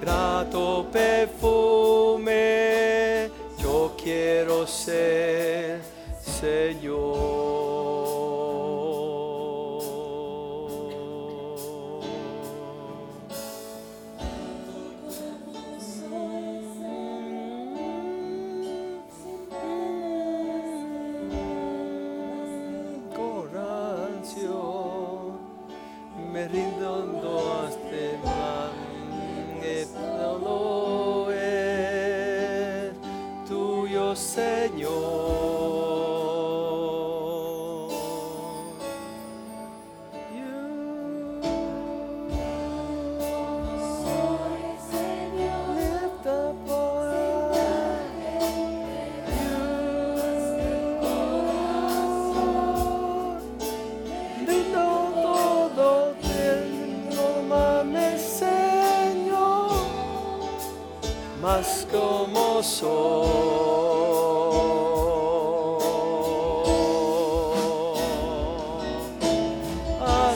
grato 0.00 0.84
perfume, 0.90 2.40
yo 3.58 3.94
quiero 3.96 4.66
ser. 4.66 5.80
Señor. 6.20 7.55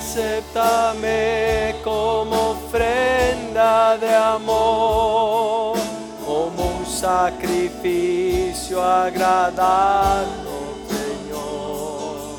Acéptame 0.01 1.77
como 1.83 2.51
ofrenda 2.51 3.97
de 3.97 4.14
amor, 4.14 5.79
como 6.27 6.79
un 6.79 6.85
sacrificio 6.85 8.83
agradable, 8.83 10.51
Señor. 10.89 12.39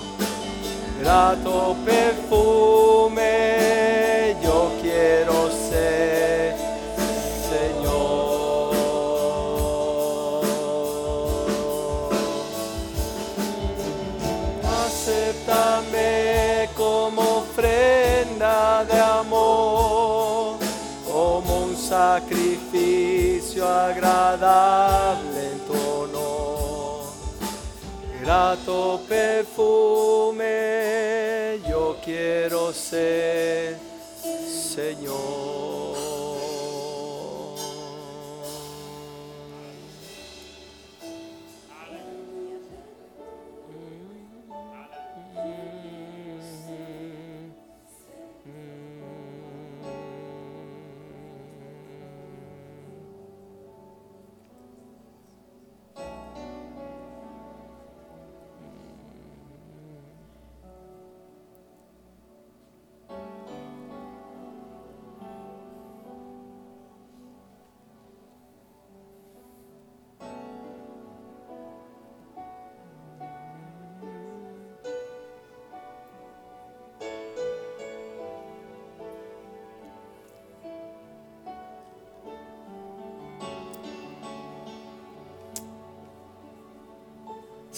Grato 0.99 1.75
perfume 1.83 3.31
yo 4.43 4.71
quiero 4.81 5.40
agradable 23.71 25.51
en 25.51 25.59
grato 28.21 28.99
perfume 29.07 29.50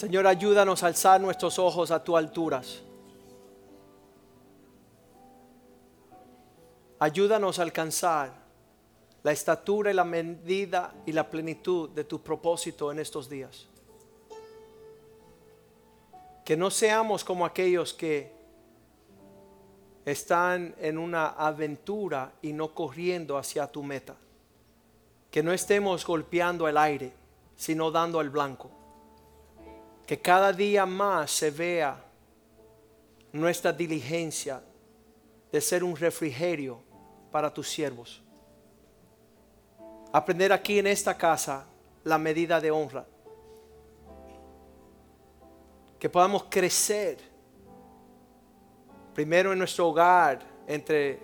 Señor, 0.04 0.26
ayúdanos 0.26 0.82
a 0.82 0.88
alzar 0.88 1.18
nuestros 1.18 1.58
ojos 1.58 1.90
a 1.90 2.04
tus 2.04 2.14
alturas. 2.14 2.82
Ayúdanos 6.98 7.58
a 7.58 7.62
alcanzar 7.62 8.30
la 9.22 9.32
estatura 9.32 9.90
y 9.90 9.94
la 9.94 10.04
medida 10.04 10.92
y 11.06 11.12
la 11.12 11.30
plenitud 11.30 11.88
de 11.88 12.04
tu 12.04 12.20
propósito 12.20 12.92
en 12.92 12.98
estos 12.98 13.30
días. 13.30 13.66
Que 16.44 16.54
no 16.54 16.70
seamos 16.70 17.24
como 17.24 17.46
aquellos 17.46 17.94
que 17.94 18.30
están 20.04 20.74
en 20.80 20.98
una 20.98 21.28
aventura 21.28 22.34
y 22.42 22.52
no 22.52 22.74
corriendo 22.74 23.38
hacia 23.38 23.66
tu 23.72 23.82
meta. 23.82 24.16
Que 25.30 25.42
no 25.42 25.50
estemos 25.50 26.04
golpeando 26.04 26.68
el 26.68 26.76
aire, 26.76 27.10
sino 27.56 27.90
dando 27.90 28.20
el 28.20 28.28
blanco 28.28 28.83
que 30.06 30.20
cada 30.20 30.52
día 30.52 30.84
más 30.84 31.30
se 31.30 31.50
vea 31.50 32.02
nuestra 33.32 33.72
diligencia 33.72 34.62
de 35.50 35.60
ser 35.60 35.82
un 35.82 35.96
refrigerio 35.96 36.80
para 37.30 37.52
tus 37.52 37.68
siervos. 37.68 38.22
Aprender 40.12 40.52
aquí 40.52 40.78
en 40.78 40.86
esta 40.86 41.16
casa 41.16 41.66
la 42.04 42.18
medida 42.18 42.60
de 42.60 42.70
honra. 42.70 43.06
Que 45.98 46.08
podamos 46.08 46.44
crecer 46.44 47.18
primero 49.14 49.52
en 49.52 49.58
nuestro 49.58 49.88
hogar, 49.88 50.40
entre 50.66 51.20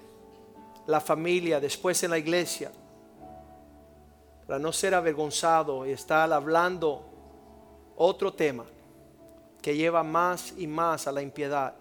la 0.87 1.01
familia, 1.01 1.61
después 1.61 2.03
en 2.03 2.11
la 2.11 2.19
iglesia, 2.19 2.73
para 4.47 4.59
no 4.59 4.73
ser 4.73 4.95
avergonzado 4.95 5.87
y 5.87 5.93
estar 5.93 6.33
hablando 6.33 7.10
otro 8.03 8.33
tema 8.33 8.65
que 9.61 9.77
lleva 9.77 10.03
más 10.03 10.55
y 10.57 10.67
más 10.67 11.07
a 11.07 11.13
la 11.13 11.21
impiedad, 11.21 11.75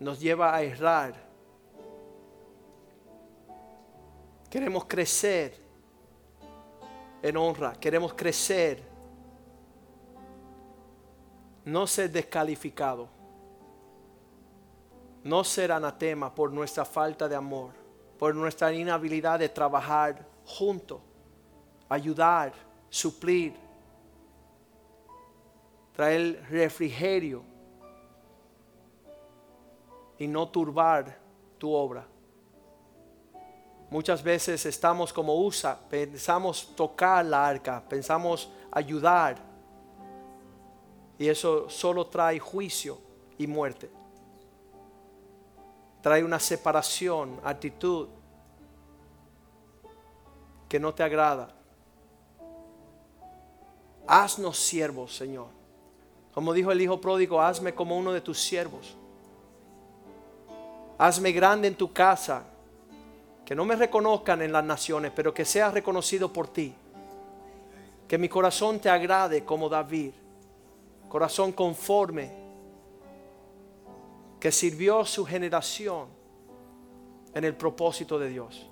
nos 0.00 0.18
lleva 0.18 0.52
a 0.52 0.60
errar. 0.60 1.14
Queremos 4.50 4.84
crecer 4.86 5.56
en 7.22 7.36
honra, 7.36 7.74
queremos 7.74 8.12
crecer, 8.14 8.82
no 11.64 11.86
ser 11.86 12.10
descalificado, 12.10 13.08
no 15.22 15.44
ser 15.44 15.70
anatema 15.70 16.34
por 16.34 16.52
nuestra 16.52 16.84
falta 16.84 17.28
de 17.28 17.36
amor, 17.36 17.70
por 18.18 18.34
nuestra 18.34 18.72
inhabilidad 18.72 19.38
de 19.38 19.48
trabajar 19.48 20.26
junto, 20.44 21.00
ayudar, 21.88 22.52
suplir, 22.90 23.61
traer 25.92 26.44
refrigerio 26.50 27.42
y 30.18 30.26
no 30.26 30.48
turbar 30.48 31.18
tu 31.58 31.72
obra. 31.72 32.06
Muchas 33.90 34.22
veces 34.22 34.64
estamos 34.64 35.12
como 35.12 35.34
USA, 35.34 35.78
pensamos 35.78 36.74
tocar 36.74 37.24
la 37.26 37.46
arca, 37.46 37.82
pensamos 37.86 38.50
ayudar 38.70 39.36
y 41.18 41.28
eso 41.28 41.68
solo 41.68 42.06
trae 42.06 42.38
juicio 42.38 42.98
y 43.36 43.46
muerte. 43.46 43.90
Trae 46.00 46.24
una 46.24 46.40
separación, 46.40 47.38
actitud 47.44 48.08
que 50.68 50.80
no 50.80 50.94
te 50.94 51.02
agrada. 51.02 51.54
Haznos 54.06 54.58
siervos, 54.58 55.14
Señor. 55.14 55.61
Como 56.34 56.54
dijo 56.54 56.72
el 56.72 56.80
Hijo 56.80 57.00
pródigo, 57.00 57.40
hazme 57.40 57.74
como 57.74 57.96
uno 57.96 58.12
de 58.12 58.20
tus 58.20 58.40
siervos. 58.40 58.96
Hazme 60.96 61.32
grande 61.32 61.68
en 61.68 61.74
tu 61.74 61.92
casa. 61.92 62.44
Que 63.44 63.54
no 63.54 63.64
me 63.64 63.76
reconozcan 63.76 64.40
en 64.40 64.52
las 64.52 64.64
naciones, 64.64 65.12
pero 65.14 65.34
que 65.34 65.44
sea 65.44 65.70
reconocido 65.70 66.32
por 66.32 66.48
ti. 66.48 66.74
Que 68.08 68.16
mi 68.16 68.28
corazón 68.28 68.78
te 68.78 68.88
agrade 68.88 69.44
como 69.44 69.68
David. 69.68 70.12
Corazón 71.08 71.52
conforme. 71.52 72.32
Que 74.40 74.50
sirvió 74.50 75.04
su 75.04 75.26
generación 75.26 76.08
en 77.34 77.44
el 77.44 77.54
propósito 77.54 78.18
de 78.18 78.28
Dios. 78.28 78.66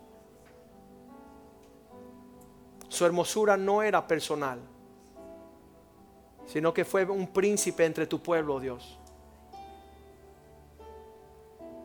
Su 2.89 3.05
hermosura 3.05 3.57
no 3.57 3.83
era 3.83 4.07
personal 4.07 4.70
sino 6.51 6.75
que 6.75 6.85
fue 6.85 7.05
un 7.05 7.29
príncipe 7.29 7.85
entre 7.85 8.09
tu 8.09 8.21
pueblo, 8.21 8.59
Dios. 8.59 8.99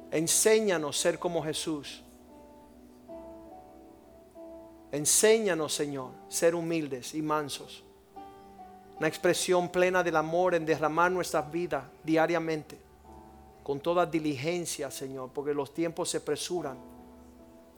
Enséñanos 0.10 0.98
ser 0.98 1.20
como 1.20 1.44
Jesús. 1.44 2.02
Enséñanos, 4.92 5.74
Señor, 5.74 6.10
ser 6.30 6.56
humildes 6.56 7.14
y 7.14 7.22
mansos. 7.22 7.84
una 8.98 9.10
expresión 9.10 9.70
plena 9.70 10.02
del 10.02 10.16
amor 10.16 10.56
en 10.56 10.66
derramar 10.66 11.12
nuestras 11.12 11.52
vidas 11.52 11.84
diariamente, 12.02 12.78
con 13.62 13.82
toda 13.82 14.06
diligencia, 14.06 14.90
Señor, 14.90 15.32
porque 15.34 15.54
los 15.54 15.74
tiempos 15.74 16.10
se 16.10 16.18
apresuran 16.18 16.78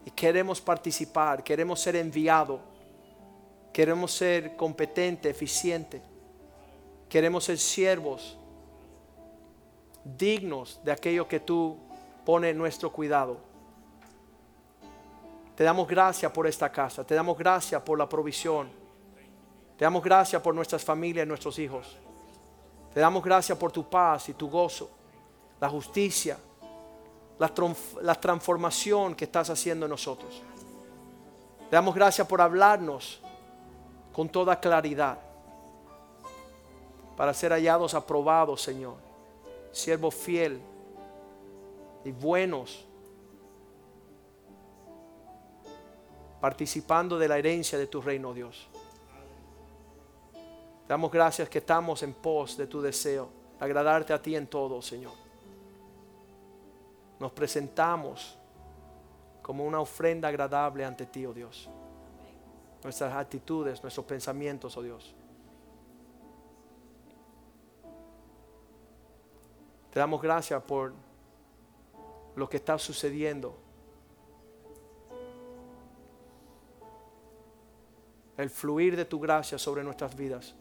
y 0.06 0.12
queremos 0.12 0.60
participar, 0.60 1.42
queremos 1.42 1.80
ser 1.80 1.96
enviados, 1.96 2.60
queremos 3.72 4.12
ser 4.12 4.54
competentes, 4.56 5.28
eficientes, 5.28 6.00
queremos 7.08 7.44
ser 7.44 7.58
siervos 7.58 8.38
dignos 10.04 10.80
de 10.84 10.92
aquello 10.92 11.26
que 11.28 11.40
tú 11.40 11.78
pones 12.24 12.52
en 12.52 12.58
nuestro 12.58 12.90
cuidado. 12.92 13.38
Te 15.54 15.64
damos 15.64 15.88
gracias 15.88 16.30
por 16.30 16.46
esta 16.46 16.70
casa, 16.70 17.04
te 17.04 17.14
damos 17.14 17.36
gracias 17.36 17.82
por 17.82 17.98
la 17.98 18.08
provisión, 18.08 18.70
te 19.76 19.84
damos 19.84 20.04
gracias 20.04 20.40
por 20.40 20.54
nuestras 20.54 20.84
familias 20.84 21.26
y 21.26 21.28
nuestros 21.28 21.58
hijos. 21.58 21.96
Te 22.94 23.00
damos 23.00 23.22
gracias 23.22 23.56
por 23.58 23.70
tu 23.70 23.88
paz 23.88 24.28
y 24.28 24.34
tu 24.34 24.48
gozo, 24.48 24.90
la 25.60 25.68
justicia, 25.68 26.38
la, 27.38 27.52
la 28.02 28.14
transformación 28.14 29.14
que 29.14 29.24
estás 29.24 29.50
haciendo 29.50 29.86
en 29.86 29.90
nosotros. 29.90 30.42
Te 31.68 31.76
damos 31.76 31.94
gracias 31.94 32.26
por 32.26 32.40
hablarnos 32.40 33.20
con 34.12 34.28
toda 34.28 34.58
claridad 34.58 35.27
para 37.18 37.34
ser 37.34 37.50
hallados 37.50 37.94
aprobados, 37.94 38.62
Señor, 38.62 38.94
siervo 39.72 40.08
fiel 40.08 40.60
y 42.04 42.12
buenos, 42.12 42.86
participando 46.40 47.18
de 47.18 47.26
la 47.26 47.36
herencia 47.36 47.76
de 47.76 47.88
tu 47.88 48.00
reino, 48.00 48.32
Dios. 48.32 48.68
Damos 50.86 51.10
gracias 51.10 51.48
que 51.48 51.58
estamos 51.58 52.04
en 52.04 52.14
pos 52.14 52.56
de 52.56 52.68
tu 52.68 52.80
deseo, 52.80 53.28
agradarte 53.58 54.12
a 54.12 54.22
ti 54.22 54.36
en 54.36 54.46
todo, 54.46 54.80
Señor. 54.80 55.14
Nos 57.18 57.32
presentamos 57.32 58.38
como 59.42 59.64
una 59.64 59.80
ofrenda 59.80 60.28
agradable 60.28 60.84
ante 60.84 61.04
ti, 61.04 61.26
oh 61.26 61.34
Dios. 61.34 61.68
Nuestras 62.84 63.12
actitudes, 63.12 63.82
nuestros 63.82 64.06
pensamientos, 64.06 64.76
oh 64.76 64.82
Dios. 64.82 65.16
Te 69.92 69.98
damos 69.98 70.20
gracias 70.20 70.62
por 70.62 70.92
lo 72.36 72.48
que 72.48 72.58
está 72.58 72.78
sucediendo. 72.78 73.56
El 78.36 78.50
fluir 78.50 78.96
de 78.96 79.04
tu 79.04 79.18
gracia 79.18 79.58
sobre 79.58 79.82
nuestras 79.82 80.14
vidas. 80.14 80.54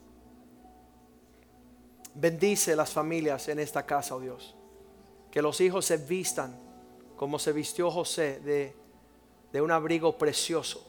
Bendice 2.16 2.76
las 2.76 2.92
familias 2.92 3.48
en 3.48 3.60
esta 3.60 3.86
casa, 3.86 4.16
oh 4.16 4.20
Dios. 4.20 4.56
Que 5.30 5.42
los 5.42 5.62
hijos 5.62 5.86
se 5.86 5.98
vistan 5.98 6.60
como 7.16 7.38
se 7.38 7.52
vistió 7.52 7.92
José 7.92 8.40
de, 8.40 8.76
de 9.52 9.62
un 9.62 9.72
abrigo 9.72 10.18
precioso. 10.18 10.84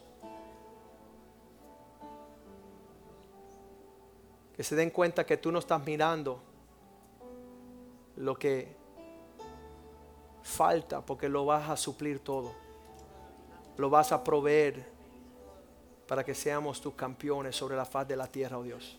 Que 4.55 4.63
se 4.63 4.75
den 4.75 4.89
cuenta 4.89 5.25
que 5.25 5.37
tú 5.37 5.51
no 5.51 5.59
estás 5.59 5.85
mirando 5.85 6.48
lo 8.19 8.37
que 8.37 8.75
falta 10.43 11.01
porque 11.05 11.29
lo 11.29 11.45
vas 11.45 11.69
a 11.69 11.77
suplir 11.77 12.19
todo. 12.19 12.53
Lo 13.77 13.89
vas 13.89 14.11
a 14.11 14.23
proveer 14.23 14.85
para 16.07 16.23
que 16.23 16.35
seamos 16.35 16.81
tus 16.81 16.95
campeones 16.95 17.55
sobre 17.55 17.77
la 17.77 17.85
faz 17.85 18.07
de 18.07 18.17
la 18.17 18.27
tierra, 18.27 18.57
oh 18.57 18.63
Dios. 18.63 18.97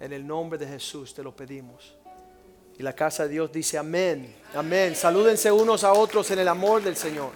En 0.00 0.12
el 0.12 0.26
nombre 0.26 0.58
de 0.58 0.66
Jesús 0.66 1.14
te 1.14 1.22
lo 1.22 1.34
pedimos. 1.36 1.94
Y 2.78 2.82
la 2.82 2.94
casa 2.94 3.24
de 3.24 3.28
Dios 3.28 3.52
dice 3.52 3.78
amén. 3.78 4.34
Amén. 4.54 4.96
Salúdense 4.96 5.52
unos 5.52 5.84
a 5.84 5.92
otros 5.92 6.30
en 6.32 6.40
el 6.40 6.48
amor 6.48 6.82
del 6.82 6.96
Señor. 6.96 7.30